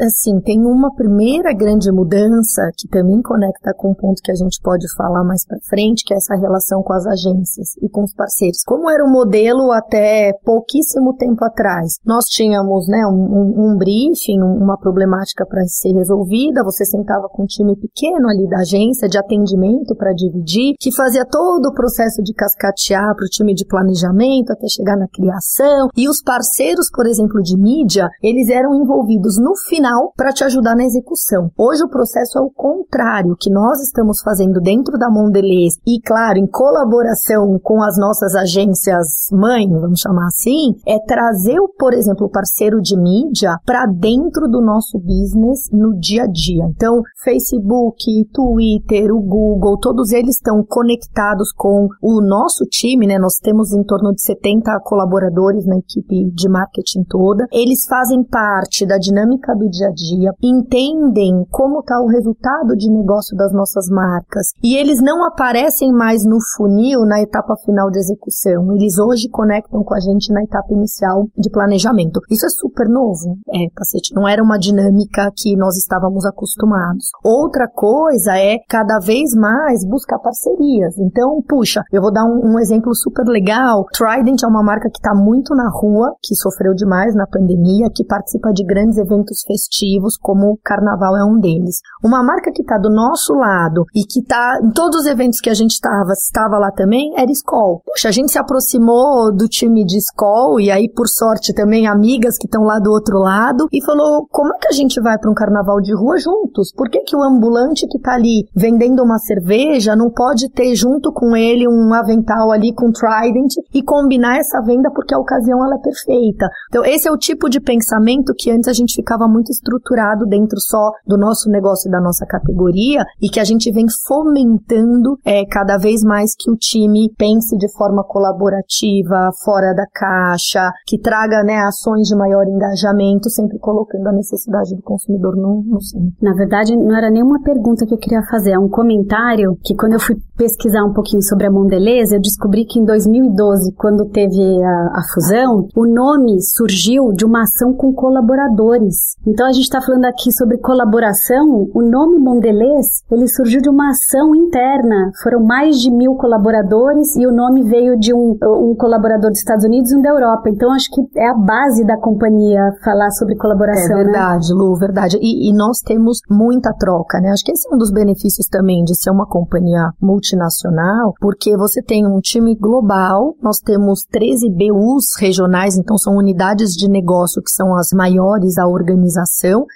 Assim, 0.01 0.41
tem 0.41 0.61
uma 0.61 0.95
primeira 0.95 1.53
grande 1.53 1.93
mudança 1.93 2.71
que 2.77 2.89
também 2.89 3.21
conecta 3.21 3.75
com 3.77 3.91
um 3.91 3.95
ponto 3.95 4.23
que 4.23 4.33
a 4.33 4.35
gente 4.35 4.59
pode 4.63 4.87
falar 4.97 5.23
mais 5.25 5.45
para 5.47 5.59
frente, 5.69 6.05
que 6.07 6.15
é 6.15 6.17
essa 6.17 6.35
relação 6.35 6.83
com 6.83 6.95
as 6.95 7.07
agências 7.07 7.77
e 7.83 7.89
com 7.89 8.03
os 8.03 8.15
parceiros. 8.15 8.63
Como 8.67 8.89
era 8.89 9.05
o 9.05 9.13
modelo 9.13 9.71
até 9.73 10.33
pouquíssimo 10.43 11.15
tempo 11.17 11.45
atrás? 11.45 11.97
Nós 12.05 12.25
tínhamos, 12.27 12.89
né, 12.89 13.05
um, 13.07 13.73
um 13.73 13.77
briefing, 13.77 14.41
uma 14.41 14.79
problemática 14.79 15.45
para 15.45 15.65
ser 15.67 15.93
resolvida, 15.93 16.65
você 16.65 16.87
sentava 16.87 17.29
com 17.29 17.43
um 17.43 17.47
time 17.47 17.77
pequeno 17.77 18.29
ali 18.29 18.49
da 18.49 18.61
agência 18.61 19.07
de 19.07 19.19
atendimento 19.19 19.95
para 19.97 20.15
dividir, 20.15 20.75
que 20.81 20.95
fazia 20.95 21.27
todo 21.27 21.67
o 21.67 21.75
processo 21.75 22.23
de 22.23 22.33
cascatear 22.33 23.15
para 23.15 23.27
o 23.27 23.29
time 23.29 23.53
de 23.55 23.67
planejamento 23.67 24.51
até 24.51 24.67
chegar 24.67 24.97
na 24.97 25.09
criação, 25.09 25.89
e 25.95 26.09
os 26.09 26.23
parceiros, 26.23 26.89
por 26.91 27.07
exemplo, 27.07 27.43
de 27.43 27.57
mídia, 27.59 28.09
eles 28.23 28.49
eram 28.49 28.75
envolvidos 28.75 29.42
no 29.43 29.57
final 29.69 30.13
para 30.17 30.33
te 30.33 30.45
ajudar 30.45 30.77
na 30.77 30.85
execução. 30.85 31.51
Hoje 31.59 31.83
o 31.83 31.89
processo 31.89 32.39
é 32.39 32.41
o 32.41 32.51
contrário, 32.51 33.37
que 33.39 33.51
nós 33.51 33.81
estamos 33.81 34.23
fazendo 34.23 34.61
dentro 34.61 34.97
da 34.97 35.11
Mondelez 35.11 35.75
e, 35.85 36.01
claro, 36.01 36.39
em 36.39 36.47
colaboração 36.47 37.59
com 37.61 37.83
as 37.83 37.99
nossas 37.99 38.37
agências 38.37 39.29
mãe, 39.33 39.69
vamos 39.69 40.01
chamar 40.01 40.27
assim, 40.27 40.77
é 40.87 40.99
trazer, 41.05 41.59
por 41.77 41.93
exemplo, 41.93 42.27
o 42.27 42.31
parceiro 42.31 42.81
de 42.81 42.97
mídia 42.97 43.57
para 43.67 43.87
dentro 43.87 44.47
do 44.47 44.61
nosso 44.61 44.99
business 44.99 45.69
no 45.73 45.99
dia 45.99 46.23
a 46.23 46.27
dia. 46.27 46.65
Então, 46.71 47.03
Facebook, 47.25 48.05
Twitter, 48.33 49.13
o 49.13 49.21
Google, 49.21 49.77
todos 49.79 50.13
eles 50.13 50.37
estão 50.37 50.65
conectados 50.65 51.53
com 51.53 51.89
o 52.01 52.21
nosso 52.21 52.65
time, 52.67 53.07
né? 53.09 53.19
Nós 53.19 53.39
temos 53.43 53.73
em 53.73 53.83
torno 53.83 54.13
de 54.13 54.23
70 54.23 54.79
colaboradores 54.85 55.67
na 55.67 55.79
equipe 55.79 56.31
de 56.33 56.49
marketing 56.49 57.03
toda. 57.09 57.47
Eles 57.53 57.87
fazem 57.89 58.23
parte 58.23 58.87
da 58.87 58.99
dinâmica 58.99 59.32
dinâmica 59.33 59.55
do 59.55 59.69
dia 59.69 59.89
a 59.89 59.93
dia, 59.93 60.31
entendem 60.43 61.47
como 61.51 61.81
está 61.81 62.01
o 62.01 62.07
resultado 62.07 62.77
de 62.77 62.91
negócio 62.91 63.37
das 63.37 63.53
nossas 63.53 63.89
marcas 63.89 64.49
e 64.63 64.77
eles 64.77 65.01
não 65.01 65.25
aparecem 65.25 65.93
mais 65.93 66.25
no 66.25 66.39
funil 66.57 67.01
na 67.07 67.21
etapa 67.21 67.55
final 67.65 67.91
de 67.91 67.99
execução. 67.99 68.75
Eles 68.75 68.99
hoje 68.99 69.29
conectam 69.29 69.83
com 69.83 69.95
a 69.95 70.01
gente 70.01 70.33
na 70.33 70.43
etapa 70.43 70.73
inicial 70.73 71.27
de 71.37 71.51
planejamento. 71.51 72.21
Isso 72.31 72.47
é 72.47 72.51
super 72.51 72.89
novo, 72.89 73.39
é, 73.49 73.69
cacete. 73.75 74.15
Não 74.15 74.29
era 74.29 74.43
uma 74.43 74.59
dinâmica 74.59 75.31
que 75.37 75.57
nós 75.57 75.77
estávamos 75.77 76.25
acostumados. 76.25 77.09
Outra 77.25 77.69
coisa 77.69 78.37
é 78.37 78.59
cada 78.69 78.99
vez 78.99 79.35
mais 79.35 79.87
buscar 79.87 80.19
parcerias. 80.19 80.99
Então, 80.99 81.43
puxa, 81.49 81.83
eu 81.93 82.03
vou 82.03 82.13
dar 82.13 82.25
um, 82.25 82.55
um 82.55 82.59
exemplo 82.59 82.95
super 82.95 83.25
legal. 83.27 83.85
Trident 83.93 84.43
é 84.43 84.47
uma 84.47 84.63
marca 84.63 84.91
que 84.91 84.99
está 84.99 85.15
muito 85.15 85.55
na 85.55 85.71
rua, 85.71 86.15
que 86.23 86.35
sofreu 86.35 86.75
demais 86.75 87.15
na 87.15 87.27
pandemia, 87.27 87.89
que 87.95 88.05
participa 88.05 88.53
de 88.53 88.65
grandes 88.65 88.99
eventos 88.99 89.22
eventos 89.23 89.43
festivos, 89.47 90.17
como 90.21 90.53
o 90.53 90.59
carnaval 90.63 91.17
é 91.17 91.25
um 91.25 91.39
deles. 91.39 91.81
Uma 92.03 92.23
marca 92.23 92.51
que 92.53 92.63
está 92.63 92.77
do 92.77 92.91
nosso 92.91 93.35
lado 93.35 93.85
e 93.95 94.05
que 94.05 94.21
está 94.21 94.59
em 94.63 94.71
todos 94.73 95.01
os 95.01 95.07
eventos 95.07 95.41
que 95.41 95.49
a 95.49 95.55
gente 95.55 95.73
estava, 95.73 96.13
estava 96.13 96.59
lá 96.59 96.71
também, 96.71 97.13
era 97.17 97.31
Skol. 97.31 97.83
Puxa, 97.87 98.09
a 98.09 98.13
gente 98.13 98.33
se 98.33 98.39
aproximou 98.39 99.35
do 99.35 99.49
time 99.49 99.85
de 99.85 99.99
Skol 99.99 100.61
e 100.61 100.71
aí, 100.71 100.89
por 100.89 101.09
sorte, 101.09 101.55
também 101.55 101.87
amigas 101.87 102.37
que 102.37 102.47
estão 102.47 102.65
lá 102.65 102.79
do 102.79 102.91
outro 102.91 103.19
lado 103.19 103.69
e 103.73 103.85
falou: 103.85 104.27
como 104.31 104.53
é 104.55 104.59
que 104.59 104.69
a 104.69 104.73
gente 104.73 105.01
vai 105.01 105.19
para 105.19 105.31
um 105.31 105.35
carnaval 105.35 105.81
de 105.81 105.95
rua 105.95 106.19
juntos? 106.19 106.73
Por 106.75 106.91
que, 106.91 107.01
que 107.01 107.17
o 107.17 107.23
ambulante 107.23 107.87
que 107.87 107.99
está 107.99 108.15
ali 108.15 108.47
vendendo 108.55 109.03
uma 109.03 109.19
cerveja 109.19 109.97
não 109.97 110.11
pode 110.11 110.51
ter 110.51 110.75
junto 110.75 111.13
com 111.13 111.37
ele 111.37 111.69
um 111.69 111.95
avental 111.95 112.51
ali 112.51 112.75
com 112.75 112.91
Trident 112.91 113.53
e 113.73 113.83
combinar 113.83 114.39
essa 114.39 114.61
venda 114.61 114.91
porque 114.91 115.15
a 115.15 115.19
ocasião 115.19 115.65
ela 115.65 115.77
é 115.77 115.79
perfeita? 115.79 116.49
Então, 116.69 116.85
esse 116.85 117.09
é 117.09 117.13
o 117.13 117.17
tipo 117.17 117.49
de 117.49 117.61
pensamento 117.61 118.35
que 118.37 118.51
antes 118.51 118.69
a 118.69 118.73
gente 118.73 118.95
ficava 118.95 119.12
muito 119.29 119.51
estruturado 119.51 120.27
dentro 120.27 120.61
só 120.61 120.91
do 121.07 121.17
nosso 121.17 121.49
negócio 121.51 121.89
e 121.89 121.93
da 121.93 122.01
nossa 122.01 122.27
categoria 122.27 123.05
e 123.21 123.29
que 123.29 123.41
a 123.41 123.45
gente 123.45 123.71
vem 123.71 123.87
fomentando 124.07 125.19
é, 125.25 125.45
cada 125.47 125.77
vez 125.79 126.03
mais 126.03 126.35
que 126.39 126.51
o 126.51 126.57
time 126.57 127.13
pense 127.17 127.57
de 127.57 127.71
forma 127.73 128.05
colaborativa, 128.05 129.31
fora 129.45 129.73
da 129.75 129.87
caixa, 129.93 130.71
que 130.87 130.99
traga 130.99 131.43
né, 131.43 131.59
ações 131.59 132.09
de 132.09 132.17
maior 132.17 132.47
engajamento, 132.47 133.31
sempre 133.31 133.59
colocando 133.59 134.09
a 134.09 134.13
necessidade 134.13 134.75
do 134.75 134.83
consumidor 134.83 135.37
no, 135.37 135.63
no 135.63 135.81
centro. 135.81 136.13
Na 136.21 136.35
verdade, 136.35 136.77
não 136.77 136.97
era 136.97 137.11
nenhuma 137.11 137.43
pergunta 137.43 137.87
que 137.87 137.95
eu 137.95 137.99
queria 137.99 138.23
fazer, 138.31 138.53
é 138.53 138.59
um 138.59 138.69
comentário 138.69 139.57
que 139.63 139.75
quando 139.75 139.95
eu 139.95 140.01
fui 140.01 140.17
pesquisar 140.37 140.85
um 140.85 140.93
pouquinho 140.93 141.23
sobre 141.23 141.47
a 141.47 141.51
Mondelez, 141.51 142.13
eu 142.13 142.21
descobri 142.21 142.65
que 142.65 142.79
em 142.79 142.85
2012, 142.85 143.75
quando 143.75 144.09
teve 144.11 144.43
a, 144.63 144.99
a 144.99 145.03
fusão, 145.13 145.69
o 145.77 145.87
nome 145.87 146.41
surgiu 146.43 147.13
de 147.13 147.25
uma 147.25 147.43
ação 147.43 147.75
com 147.75 147.93
colaboradores 147.93 148.97
então 149.27 149.47
a 149.47 149.53
gente 149.53 149.65
está 149.65 149.81
falando 149.81 150.05
aqui 150.05 150.33
sobre 150.33 150.59
colaboração. 150.59 151.69
O 151.75 151.83
nome 151.83 152.19
Mondelez 152.19 153.03
ele 153.11 153.29
surgiu 153.29 153.61
de 153.61 153.69
uma 153.69 153.91
ação 153.91 154.35
interna. 154.35 155.11
Foram 155.23 155.45
mais 155.45 155.81
de 155.81 155.91
mil 155.91 156.15
colaboradores 156.17 157.15
e 157.17 157.27
o 157.27 157.33
nome 157.33 157.63
veio 157.63 157.99
de 157.99 158.13
um, 158.13 158.37
um 158.43 158.75
colaborador 158.77 159.31
dos 159.31 159.39
Estados 159.39 159.65
Unidos 159.65 159.93
e 159.93 159.97
um 159.97 160.03
da 160.03 160.11
Europa. 160.11 160.51
Então 160.51 160.73
acho 160.73 160.91
que 160.91 161.01
é 161.19 161.29
a 161.29 161.35
base 161.35 161.85
da 161.85 161.97
companhia 161.99 162.73
falar 162.85 163.11
sobre 163.13 163.37
colaboração. 163.37 163.97
É 163.97 164.05
verdade, 164.05 164.49
né? 164.53 164.55
Lu, 164.55 164.77
verdade. 164.77 165.19
E, 165.21 165.49
e 165.49 165.53
nós 165.53 165.79
temos 165.81 166.19
muita 166.29 166.73
troca, 166.75 167.21
né? 167.21 167.31
Acho 167.31 167.45
que 167.45 167.53
esse 167.53 167.69
é 167.71 167.75
um 167.75 167.79
dos 167.79 167.93
benefícios 167.93 168.47
também 168.49 168.83
de 168.83 168.95
ser 168.97 169.11
uma 169.11 169.27
companhia 169.27 169.91
multinacional, 170.01 171.15
porque 171.21 171.57
você 171.57 171.83
tem 171.83 172.07
um 172.07 172.21
time 172.21 172.57
global, 172.57 173.35
nós 173.41 173.59
temos 173.59 174.01
13 174.11 174.51
BUs 174.51 175.05
regionais, 175.19 175.77
então 175.77 175.97
são 175.97 176.17
unidades 176.17 176.73
de 176.73 176.89
negócio 176.89 177.43
que 177.43 177.51
são 177.51 177.75
as 177.77 177.89
maiores 177.95 178.55
da 178.55 178.67
organização 178.67 178.82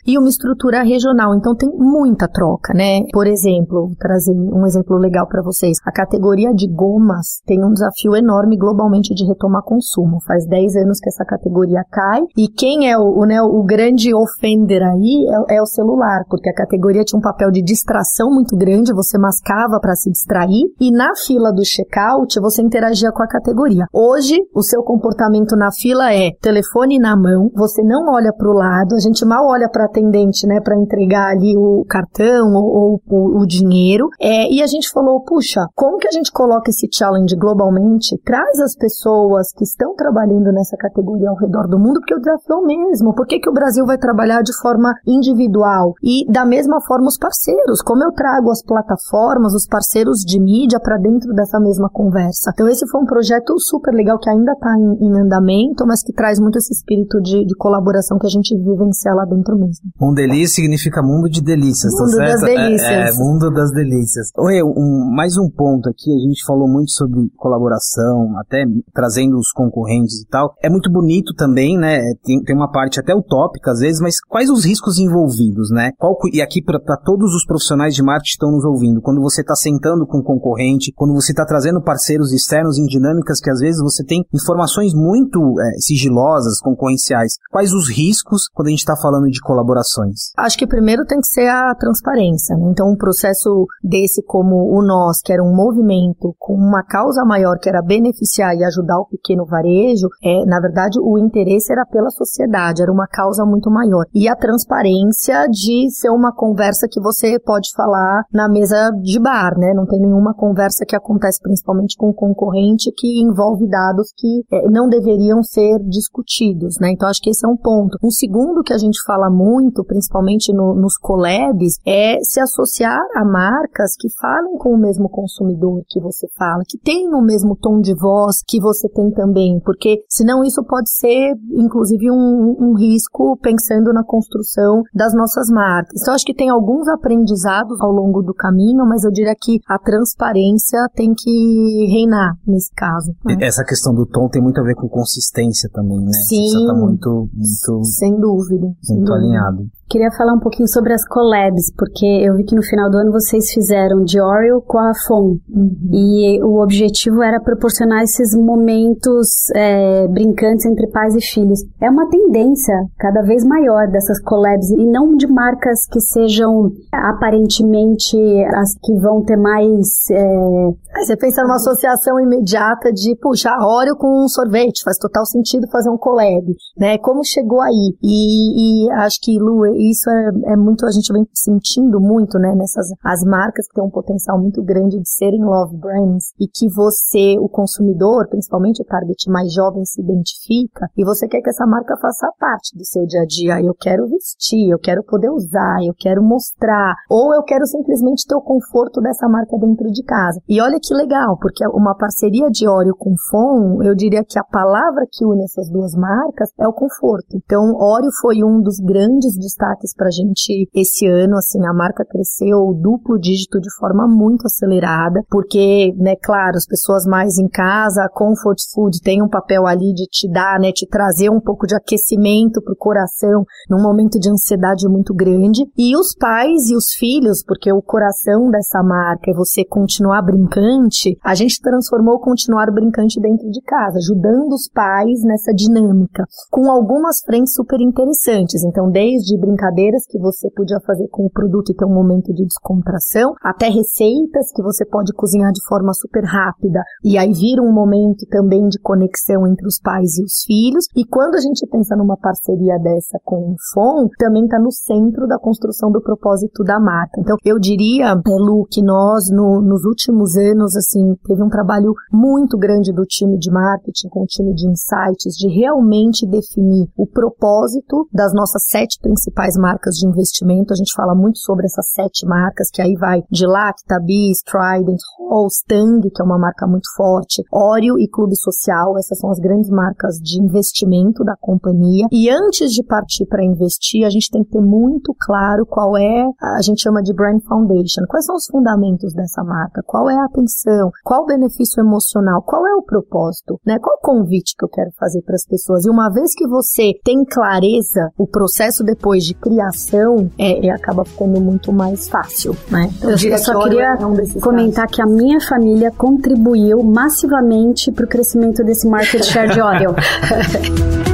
e 0.07 0.19
uma 0.19 0.29
estrutura 0.29 0.83
regional. 0.83 1.35
Então 1.35 1.55
tem 1.55 1.71
muita 1.71 2.29
troca, 2.29 2.73
né? 2.75 3.01
Por 3.13 3.27
exemplo, 3.27 3.91
trazer 3.99 4.33
um 4.33 4.67
exemplo 4.67 4.97
legal 4.97 5.27
para 5.27 5.43
vocês. 5.43 5.77
A 5.85 5.93
categoria 5.93 6.53
de 6.53 6.69
gomas 6.69 7.41
tem 7.47 7.65
um 7.65 7.73
desafio 7.73 8.15
enorme 8.17 8.57
globalmente 8.57 9.15
de 9.15 9.25
retomar 9.25 9.63
consumo. 9.63 10.19
Faz 10.27 10.47
10 10.47 10.77
anos 10.77 10.99
que 11.01 11.09
essa 11.09 11.25
categoria 11.25 11.83
cai 11.91 12.21
e 12.37 12.49
quem 12.49 12.91
é 12.91 12.99
o, 12.99 13.25
né, 13.25 13.41
o 13.43 13.63
grande 13.63 14.15
offender 14.15 14.83
aí 14.83 15.27
é, 15.51 15.57
é 15.57 15.63
o 15.63 15.67
celular, 15.67 16.25
porque 16.29 16.49
a 16.49 16.55
categoria 16.55 17.05
tinha 17.05 17.19
um 17.19 17.23
papel 17.23 17.51
de 17.51 17.63
distração 17.63 18.31
muito 18.31 18.57
grande, 18.57 18.93
você 18.93 19.19
mascava 19.19 19.79
para 19.81 19.95
se 19.95 20.11
distrair 20.11 20.65
e 20.81 20.91
na 20.91 21.11
fila 21.27 21.53
do 21.53 21.65
checkout 21.65 22.41
você 22.41 22.63
interagia 22.63 23.11
com 23.13 23.23
a 23.23 23.29
categoria. 23.29 23.87
Hoje, 23.93 24.37
o 24.55 24.63
seu 24.63 24.83
comportamento 24.83 25.57
na 25.57 25.71
fila 25.73 26.13
é 26.13 26.31
telefone 26.41 26.99
na 26.99 27.17
mão, 27.17 27.51
você 27.55 27.83
não 27.83 28.13
olha 28.13 28.33
para 28.37 28.49
o 28.49 28.55
lado, 28.55 28.96
a 28.97 29.01
gente 29.01 29.25
mal 29.25 29.47
olha 29.47 29.69
para 29.69 29.85
atendente, 29.85 30.47
né, 30.47 30.61
para 30.61 30.77
entregar 30.77 31.31
ali 31.31 31.57
o 31.57 31.85
cartão 31.89 32.55
ou, 32.55 33.01
ou 33.09 33.41
o 33.41 33.47
dinheiro. 33.47 34.09
É, 34.21 34.51
e 34.53 34.63
a 34.63 34.67
gente 34.67 34.91
falou, 34.91 35.21
puxa, 35.23 35.67
como 35.75 35.99
que 35.99 36.09
a 36.09 36.13
gente 36.13 36.33
coloca 36.33 36.71
esse 36.71 36.89
challenge 36.93 37.37
globalmente? 37.37 38.19
Traz 38.25 38.61
as 38.61 38.75
pessoas 38.77 39.53
que 39.53 39.65
estão 39.65 39.95
trabalhando 39.95 40.53
nessa 40.53 40.77
categoria 40.77 41.31
ao 41.31 41.37
redor 41.37 41.69
do 41.69 41.79
mundo, 41.79 42.01
porque 42.01 42.15
o 42.15 42.19
desafio 42.19 42.55
é 42.55 42.59
o 42.59 42.67
mesmo. 42.67 43.15
Por 43.15 43.27
que, 43.27 43.39
que 43.39 43.51
o 43.51 43.53
Brasil 43.53 43.85
vai 43.87 43.99
trabalhar 43.99 44.43
de 44.43 44.57
forma 44.61 44.95
individual? 45.07 45.95
E 46.03 46.31
da 46.31 46.45
mesma 46.45 46.81
forma 46.81 47.09
os 47.09 47.19
parceiros. 47.19 47.83
Como 47.83 48.03
eu 48.03 48.13
trago 48.13 48.51
as 48.51 48.63
plataformas, 48.63 49.55
os 49.55 49.67
parceiros 49.67 50.19
de 50.21 50.41
mídia 50.41 50.81
para 50.81 50.97
dentro 50.99 51.33
dessa 51.35 51.59
mesma 51.61 51.89
conversa? 51.91 52.51
Então 52.53 52.69
esse 52.69 52.87
foi 52.89 53.01
um 53.01 53.07
projeto 53.07 53.59
super 53.59 53.93
legal 53.93 54.19
que 54.19 54.31
ainda 54.31 54.53
está 54.53 54.75
em, 54.77 55.07
em, 55.07 55.21
andamento, 55.21 55.87
mas 55.87 56.03
que 56.03 56.13
traz 56.13 56.39
muito 56.39 56.59
esse 56.59 56.73
espírito 56.73 57.21
de, 57.21 57.45
de 57.45 57.55
colaboração 57.57 58.19
que 58.19 58.27
a 58.27 58.31
gente 58.31 58.57
vive 58.57 58.83
vivenciar 58.87 59.15
lá 59.15 59.25
dentro 59.25 59.57
mesmo. 59.59 59.91
Mondelez 60.01 60.55
significa 60.55 61.03
mundo 61.03 61.29
de 61.29 61.43
delícias, 61.43 61.93
tá 61.93 62.05
mundo 62.05 62.17
tá 62.17 62.27
certo? 62.27 62.33
Das 62.33 62.43
delícias. 62.43 62.91
É, 62.91 63.09
é, 63.09 63.13
mundo 63.13 63.51
das 63.51 63.71
delícias. 63.73 64.27
Oi, 64.39 64.63
um, 64.63 65.11
mais 65.15 65.37
um 65.37 65.51
ponto 65.51 65.89
aqui, 65.89 66.11
a 66.11 66.29
gente 66.29 66.45
falou 66.47 66.69
muito 66.69 66.91
sobre 66.93 67.29
colaboração, 67.37 68.39
até 68.39 68.65
trazendo 68.95 69.37
os 69.37 69.51
concorrentes 69.53 70.23
e 70.23 70.27
tal. 70.29 70.55
É 70.63 70.71
muito 70.71 70.91
bonito 70.91 71.35
também, 71.35 71.77
né? 71.77 71.99
Tem, 72.23 72.43
tem 72.43 72.57
uma 72.57 72.71
parte 72.71 73.01
até 73.01 73.15
utópica 73.15 73.73
às 73.73 73.81
vezes, 73.81 74.01
mas 74.01 74.15
quais 74.29 74.49
os 74.49 74.65
riscos 74.65 74.99
envolvidos, 74.99 75.71
né? 75.71 75.91
Qual, 75.99 76.17
e 76.33 76.41
aqui 76.41 76.63
para 76.63 76.97
todos 77.05 77.35
os 77.35 77.45
profissionais 77.45 77.95
de 77.95 78.03
marketing 78.03 78.31
estão 78.31 78.51
nos 78.51 78.65
ouvindo, 78.65 79.01
quando 79.01 79.21
você 79.21 79.41
está 79.41 79.55
sentando 79.55 80.07
com 80.07 80.19
um 80.19 80.23
concorrente, 80.23 80.93
quando 80.95 81.15
você 81.15 81.33
está 81.33 81.45
trazendo 81.45 81.83
parceiros 81.83 82.33
externos 82.33 82.79
em 82.79 82.87
dinâmicas 82.87 83.41
que 83.41 83.51
às 83.51 83.61
vezes 83.61 83.81
você 83.81 84.05
tem 84.05 84.25
informações 84.33 84.93
muito 84.95 85.39
é, 85.61 85.79
sigilosas, 85.81 86.61
concorrenciais, 86.61 87.35
quais 87.51 87.73
os 87.73 87.89
riscos 87.89 88.49
quando 88.53 88.69
a 88.69 88.71
gente 88.71 88.76
está 88.79 88.95
falando 88.97 89.29
de 89.29 89.41
colaborações? 89.41 90.33
Acho 90.37 90.59
que 90.59 90.67
primeiro 90.67 91.05
tem 91.05 91.21
que 91.21 91.29
ser 91.29 91.49
a 91.49 91.75
transparência. 91.75 92.57
Né? 92.57 92.69
Então, 92.71 92.91
um 92.91 92.97
processo 92.97 93.67
desse 93.83 94.23
como 94.25 94.57
o 94.77 94.83
nós, 94.83 95.21
que 95.23 95.33
era 95.33 95.43
um 95.43 95.55
movimento 95.55 96.35
com 96.39 96.55
uma 96.55 96.83
causa 96.83 97.25
maior, 97.25 97.59
que 97.59 97.69
era 97.69 97.83
beneficiar 97.83 98.55
e 98.55 98.65
ajudar 98.65 98.99
o 98.99 99.07
pequeno 99.07 99.45
varejo, 99.45 100.09
é, 100.23 100.45
na 100.45 100.61
verdade, 100.61 100.99
o 101.01 101.19
interesse 101.19 101.73
era 101.73 101.85
pela 101.87 102.11
sociedade, 102.11 102.83
era 102.83 102.93
uma 102.93 103.07
causa 103.07 103.45
muito 103.45 103.71
maior. 103.71 104.05
E 104.15 104.29
a 104.29 104.37
transparência 104.37 105.47
de 105.49 105.91
ser 105.91 106.11
uma 106.11 106.33
conversa 106.33 106.87
que 106.91 107.01
você 107.01 107.39
pode 107.39 107.71
falar 107.75 108.25
na 108.33 108.49
mesa 108.49 108.91
de 109.03 109.19
bar, 109.19 109.57
né? 109.59 109.73
Não 109.75 109.87
tem 109.87 110.01
nenhuma 110.01 110.35
conversa 110.35 110.85
que 110.87 110.97
acontece 110.97 111.41
principalmente 111.41 111.97
com 111.97 112.09
o 112.09 112.15
concorrente 112.15 112.93
que 112.97 113.21
envolve 113.21 113.69
dados 113.69 114.13
que 114.17 114.45
é, 114.51 114.69
não 114.69 114.89
deveriam 114.89 115.43
ser 115.43 115.79
discutidos, 115.89 116.77
né? 116.81 116.91
Então 116.91 117.09
acho 117.09 117.21
que 117.21 117.31
esse 117.31 117.45
é 117.45 117.49
um 117.49 117.57
ponto. 117.57 117.99
Um 118.03 118.11
segundo 118.11 118.63
que 118.67 118.73
a 118.73 118.79
gente 118.79 118.99
fala 119.07 119.31
muito, 119.31 119.85
principalmente 119.85 120.53
no, 120.53 120.75
nos 120.75 120.99
collabs, 120.99 121.79
é 121.87 122.19
se 122.23 122.41
associar 122.41 123.01
a 123.15 123.25
marcas 123.25 123.95
que 123.97 124.09
falem 124.21 124.59
com 124.59 124.71
o 124.71 124.79
mesmo 124.79 125.09
consumidor 125.09 125.83
que 125.89 126.01
você 126.01 126.27
fala, 126.37 126.65
que 126.69 126.79
tenham 126.79 127.19
o 127.19 127.25
mesmo 127.25 127.57
tom 127.57 127.81
de 127.81 127.95
voz 127.95 128.43
que 128.47 128.61
você 128.61 128.89
tem 128.89 129.11
também, 129.13 129.61
porque 129.65 130.03
senão 130.09 130.45
isso 130.45 130.65
pode 130.65 130.91
ser, 130.91 131.35
inclusive, 131.53 132.11
um, 132.11 132.57
um 132.59 132.75
risco 132.77 133.39
pensando 133.41 133.93
na 133.93 134.03
construção 134.03 134.83
das 134.93 135.15
nossas 135.15 135.49
marcas. 135.49 136.01
Então 136.03 136.15
acho 136.15 136.25
que 136.25 136.35
tem 136.35 136.51
alguns 136.51 136.89
aprendizados 136.89 137.81
ao 137.81 137.93
longo 137.93 138.23
do 138.23 138.35
caminho, 138.35 138.85
mas 138.87 139.05
eu 139.05 139.11
diria 139.13 139.35
que 139.41 139.61
a 139.69 139.79
transparência 139.79 140.79
tem 140.95 141.15
que 141.17 141.87
reinar 141.91 142.35
nesse 142.47 142.73
caso. 142.75 143.15
Né? 143.25 143.37
Essa 143.41 143.65
questão 143.65 143.95
do 143.95 144.07
tom 144.07 144.29
tem 144.29 144.43
muito 144.43 144.61
a 144.61 144.65
ver 144.65 144.75
com 144.75 144.89
consistência 144.89 145.71
também, 145.73 145.99
né? 145.99 146.13
Sim. 146.29 146.47
Você 146.47 146.59
está 146.59 146.75
muito, 146.75 147.29
muito, 147.33 147.85
sem 147.85 148.19
dúvida, 148.19 148.56
muito 148.59 149.05
dúvida. 149.05 149.15
alinhado. 149.15 149.71
Queria 149.89 150.11
falar 150.11 150.35
um 150.35 150.41
pouquinho 150.41 150.67
sobre 150.69 150.93
as 150.93 151.07
collabs, 151.07 151.73
porque 151.77 152.05
eu 152.05 152.35
vi 152.35 152.45
que 152.45 152.57
no 152.57 152.63
final 152.63 152.91
do 152.91 152.99
ano 152.99 153.13
vocês 153.13 153.53
fizeram 153.53 154.03
de 154.03 154.21
Oreo 154.21 154.61
com 154.61 154.79
a 154.79 154.93
FON. 155.07 155.37
Uhum. 155.49 155.91
E 155.93 156.43
o 156.43 156.61
objetivo 156.61 157.23
era 157.23 157.41
proporcionar 157.41 158.03
esses 158.03 158.35
momentos 158.35 159.49
é, 159.55 160.09
brincantes 160.09 160.67
entre 160.67 160.89
pais 160.89 161.15
e 161.15 161.21
filhos. 161.21 161.61
É 161.81 161.89
uma 161.89 162.09
tendência 162.11 162.75
cada 162.99 163.23
vez 163.23 163.45
maior 163.45 163.87
dessas 163.89 164.21
collabs, 164.23 164.71
e 164.71 164.87
não 164.87 165.15
de 165.15 165.29
marcas 165.29 165.87
que 165.91 166.01
sejam 166.01 166.73
aparentemente 166.93 168.17
as 168.57 168.75
que 168.83 168.93
vão 168.99 169.23
ter 169.23 169.37
mais. 169.37 170.11
É... 170.11 171.05
Você 171.05 171.17
pensa 171.17 171.43
numa 171.43 171.57
associação 171.57 172.19
imediata 172.19 172.93
de, 172.93 173.15
puxa, 173.21 173.51
Oreo 173.61 173.97
com 173.97 174.25
um 174.25 174.29
sorvete, 174.29 174.83
faz 174.83 174.99
total 174.99 175.25
sentido 175.27 175.69
fazer 175.71 175.91
um 175.91 175.97
collab, 175.97 176.45
né? 176.77 176.99
Como 176.99 177.25
chegou 177.25 177.61
aí? 177.61 177.95
E, 178.03 178.87
e 178.87 178.91
acho 178.93 179.21
que, 179.23 179.39
Lu, 179.39 179.76
isso 179.77 180.09
é, 180.11 180.53
é, 180.53 180.57
muito, 180.57 180.87
a 180.87 180.91
gente 180.91 181.13
vem 181.13 181.27
sentindo 181.33 182.01
muito, 182.01 182.39
né, 182.39 182.55
nessas 182.55 182.87
as 183.03 183.23
marcas 183.25 183.67
que 183.69 183.75
têm 183.75 183.85
um 183.85 183.91
potencial 183.91 184.41
muito 184.41 184.63
grande 184.63 184.99
de 184.99 185.09
serem 185.09 185.45
love 185.45 185.77
brands 185.77 186.33
e 186.41 186.47
que 186.47 186.69
você, 186.69 187.37
o 187.39 187.49
consumidor, 187.49 188.29
principalmente 188.29 188.83
o 188.83 188.85
target 188.85 189.31
mais 189.31 189.53
jovem, 189.53 189.85
se 189.85 190.01
identifica 190.01 190.89
e 190.97 191.05
você 191.05 191.29
quer 191.29 191.41
que 191.41 191.51
essa 191.51 191.67
marca 191.67 191.97
faça 191.97 192.31
parte 192.39 192.77
do 192.77 192.85
seu 192.85 193.07
dia 193.07 193.23
a 193.23 193.27
dia. 193.27 193.63
Eu 193.63 193.75
quero 193.75 194.09
vestir, 194.09 194.71
eu 194.71 194.79
quero 194.79 195.03
poder 195.05 195.31
usar, 195.31 195.79
eu 195.85 195.95
quero 195.97 196.23
mostrar, 196.23 196.95
ou 197.11 197.35
eu 197.35 197.43
quero 197.43 197.67
simplesmente 197.67 198.27
ter 198.27 198.35
o 198.35 198.41
conforto 198.41 199.01
dessa 199.01 199.29
marca 199.29 199.57
dentro 199.59 199.91
de 199.91 200.03
casa. 200.03 200.41
E 200.49 200.61
olha 200.61 200.79
que 200.83 200.95
legal, 200.95 201.39
porque 201.39 201.67
uma 201.69 201.95
parceria 201.97 202.51
de 202.51 202.69
Oreo 202.69 202.95
com 202.97 203.15
Fon, 203.31 203.83
eu 203.83 203.95
diria 203.95 204.25
que 204.25 204.39
a 204.39 204.45
palavra 204.45 205.07
que 205.11 205.25
une 205.25 205.45
essas 205.45 205.71
duas 205.71 205.95
marcas 205.95 206.51
é 206.59 206.67
o 206.67 206.73
conforto. 206.73 207.37
Então, 207.37 207.75
Oreo 207.77 208.11
foi 208.21 208.43
um 208.43 208.61
dos 208.61 208.79
grandes 208.79 209.37
destaques 209.37 209.66
destaques 209.67 209.95
para 209.95 210.09
a 210.09 210.11
gente 210.11 210.69
esse 210.75 211.07
ano. 211.07 211.37
Assim, 211.37 211.65
a 211.67 211.73
marca 211.73 212.05
cresceu 212.05 212.73
duplo 212.81 213.19
dígito 213.19 213.61
de 213.61 213.73
forma 213.77 214.07
muito 214.07 214.47
acelerada, 214.47 215.23
porque, 215.29 215.93
né, 215.97 216.15
claro, 216.23 216.57
as 216.57 216.67
pessoas 216.67 217.05
mais 217.05 217.39
em 217.39 217.49
casa, 217.49 218.05
a 218.05 218.09
Comfort 218.09 218.59
Food 218.73 219.01
tem 219.03 219.23
um 219.23 219.29
papel 219.29 219.67
ali 219.67 219.93
de 219.93 220.07
te 220.07 220.31
dar, 220.31 220.61
né, 220.61 220.73
te 220.73 220.87
trazer 220.87 221.31
um 221.31 221.41
pouco 221.41 221.67
de 221.67 221.75
aquecimento 221.75 222.63
para 222.63 222.73
o 222.73 222.77
coração 222.77 223.45
num 223.69 223.83
momento 223.83 224.19
de 224.19 224.31
ansiedade 224.31 224.89
muito 224.89 225.15
grande. 225.15 225.63
E 225.77 225.97
os 225.97 226.15
pais 226.15 226.71
e 226.71 226.77
os 226.77 226.93
filhos, 226.99 227.43
porque 227.45 227.73
o 227.73 227.83
coração 227.83 228.51
dessa 228.51 228.83
marca 228.83 229.31
é 229.31 229.35
você 229.35 229.65
continuar 229.65 230.23
brincante, 230.23 231.17
a 231.23 231.35
gente 231.35 231.61
transformou 231.61 232.21
continuar 232.21 232.71
brincante 232.73 233.21
dentro 233.21 233.51
de 233.51 233.61
casa, 233.63 233.99
ajudando 233.99 234.53
os 234.53 234.69
pais 234.69 235.23
nessa 235.23 235.53
dinâmica, 235.53 236.25
com 236.51 236.71
algumas 236.71 237.21
frentes 237.25 237.55
super 237.55 237.81
interessantes. 237.81 238.63
Então, 238.65 238.91
desde 238.91 239.37
brincadeiras 239.57 240.05
que 240.07 240.19
você 240.19 240.51
podia 240.51 240.79
fazer 240.87 241.09
com 241.09 241.25
o 241.25 241.31
produto 241.31 241.73
e 241.73 241.75
ter 241.75 241.87
um 241.87 241.95
momento 241.95 242.33
de 242.33 242.45
descontração, 242.45 243.35
até 243.43 243.69
receitas 243.69 244.53
que 244.55 244.63
você 244.63 244.85
pode 244.85 245.13
cozinhar 245.15 245.51
de 245.51 245.65
forma 245.67 245.93
super 245.95 246.25
rápida 246.25 246.83
e 247.03 247.17
aí 247.17 247.33
vira 247.33 247.63
um 247.63 247.73
momento 247.73 248.27
também 248.29 248.69
de 248.69 248.79
conexão 248.79 249.47
entre 249.47 249.67
os 249.67 249.81
pais 249.81 250.19
e 250.19 250.25
os 250.25 250.45
filhos. 250.47 250.85
E 250.95 251.05
quando 251.07 251.37
a 251.37 251.41
gente 251.41 251.67
pensa 251.67 251.97
numa 251.97 252.17
parceria 252.17 252.79
dessa 252.79 253.19
com 253.25 253.53
o 253.53 253.57
FON, 253.73 254.09
também 254.19 254.45
está 254.45 254.59
no 254.59 254.71
centro 254.71 255.27
da 255.27 255.39
construção 255.39 255.91
do 255.91 256.03
propósito 256.03 256.63
da 256.63 256.79
marca. 256.79 257.19
Então, 257.19 257.37
eu 257.45 257.59
diria, 257.59 258.15
Lu, 258.27 258.67
que 258.71 258.83
nós 258.83 259.31
no, 259.31 259.63
nos 259.63 259.85
últimos 259.85 260.37
anos, 260.37 260.77
assim, 260.77 261.15
teve 261.25 261.43
um 261.43 261.49
trabalho 261.49 261.95
muito 262.13 262.59
grande 262.59 262.93
do 262.93 263.05
time 263.05 263.39
de 263.39 263.51
marketing 263.51 264.09
com 264.09 264.23
o 264.23 264.27
time 264.27 264.55
de 264.55 264.69
insights 264.69 265.35
de 265.37 265.49
realmente 265.49 266.27
definir 266.27 266.89
o 266.97 267.07
propósito 267.07 268.07
das 268.13 268.35
nossas 268.35 268.65
sete 268.67 268.99
principais 269.01 269.46
principais 269.47 269.57
marcas 269.57 269.95
de 269.95 270.07
investimento. 270.07 270.73
A 270.73 270.77
gente 270.77 270.93
fala 270.95 271.15
muito 271.15 271.39
sobre 271.39 271.67
essas 271.67 271.89
sete 271.91 272.27
marcas, 272.27 272.69
que 272.71 272.83
aí 272.83 272.95
vai 272.95 273.23
de 273.31 273.47
Lacta, 273.47 273.99
Bis, 274.05 274.43
Trident, 274.43 274.99
Halls, 275.19 275.63
Tang, 275.67 276.03
que 276.03 276.23
é 276.23 276.25
uma 276.25 276.39
marca 276.39 276.67
muito 276.67 276.89
forte, 276.97 277.43
Oreo 277.53 277.99
e 277.99 278.09
Clube 278.09 278.37
Social. 278.37 278.99
Essas 278.99 279.19
são 279.19 279.31
as 279.31 279.39
grandes 279.39 279.71
marcas 279.71 280.17
de 280.17 280.43
investimento 280.43 281.25
da 281.25 281.37
companhia. 281.41 282.07
E 282.11 282.29
antes 282.29 282.73
de 282.73 282.83
partir 282.85 283.27
para 283.27 283.45
investir, 283.45 284.05
a 284.05 284.11
gente 284.11 284.31
tem 284.31 284.43
que 284.43 284.51
ter 284.51 284.61
muito 284.61 285.15
claro 285.19 285.65
qual 285.67 285.97
é, 285.97 286.27
a 286.57 286.63
gente 286.63 286.83
chama 286.83 287.03
de 287.03 287.15
Brand 287.15 287.41
Foundation. 287.47 288.03
Quais 288.09 288.25
são 288.25 288.37
os 288.37 288.47
fundamentos 288.47 289.13
dessa 289.15 289.43
marca? 289.45 289.83
Qual 289.87 290.11
é 290.11 290.15
a 290.15 290.25
atenção? 290.25 290.91
Qual 291.05 291.23
o 291.23 291.27
benefício 291.27 291.81
emocional? 291.81 292.43
Qual 292.43 292.67
é 292.67 292.75
o 292.75 292.83
propósito? 292.83 293.61
Né? 293.67 293.79
Qual 293.79 293.97
o 293.97 294.01
convite 294.01 294.55
que 294.59 294.65
eu 294.65 294.69
quero 294.69 294.91
fazer 294.99 295.23
para 295.23 295.35
as 295.35 295.47
pessoas? 295.47 295.85
E 295.85 295.91
uma 295.91 296.11
vez 296.11 296.35
que 296.35 296.47
você 296.49 296.93
tem 297.05 297.25
clareza, 297.25 298.11
o 298.19 298.27
processo 298.27 298.83
depois 298.83 299.25
de 299.25 299.36
criação 299.41 300.31
é, 300.39 300.67
é, 300.67 300.71
acaba 300.71 301.05
ficando 301.05 301.41
muito 301.41 301.73
mais 301.73 302.09
fácil, 302.09 302.57
né? 302.71 302.91
Então, 302.97 303.11
eu, 303.11 303.17
eu 303.17 303.39
só 303.39 303.63
queria 303.63 303.97
é 303.99 304.07
um 304.07 304.17
comentar 304.41 304.89
casos. 304.89 304.97
que 304.97 305.03
a 305.03 305.07
minha 305.07 305.41
família 305.41 305.91
contribuiu 305.91 306.83
massivamente 306.83 307.91
para 307.93 308.05
o 308.05 308.09
crescimento 308.09 308.65
desse 308.65 308.89
market 308.89 309.23
share 309.23 309.53
de 309.53 309.61
Oreo. 309.61 309.95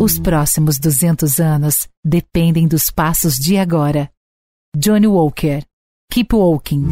Os 0.00 0.20
próximos 0.20 0.78
200 0.78 1.40
anos 1.40 1.88
dependem 2.04 2.68
dos 2.68 2.90
passos 2.90 3.34
de 3.34 3.56
agora. 3.56 4.08
Johnny 4.76 5.06
Walker. 5.06 5.62
Keep 6.12 6.34
Walking. 6.34 6.86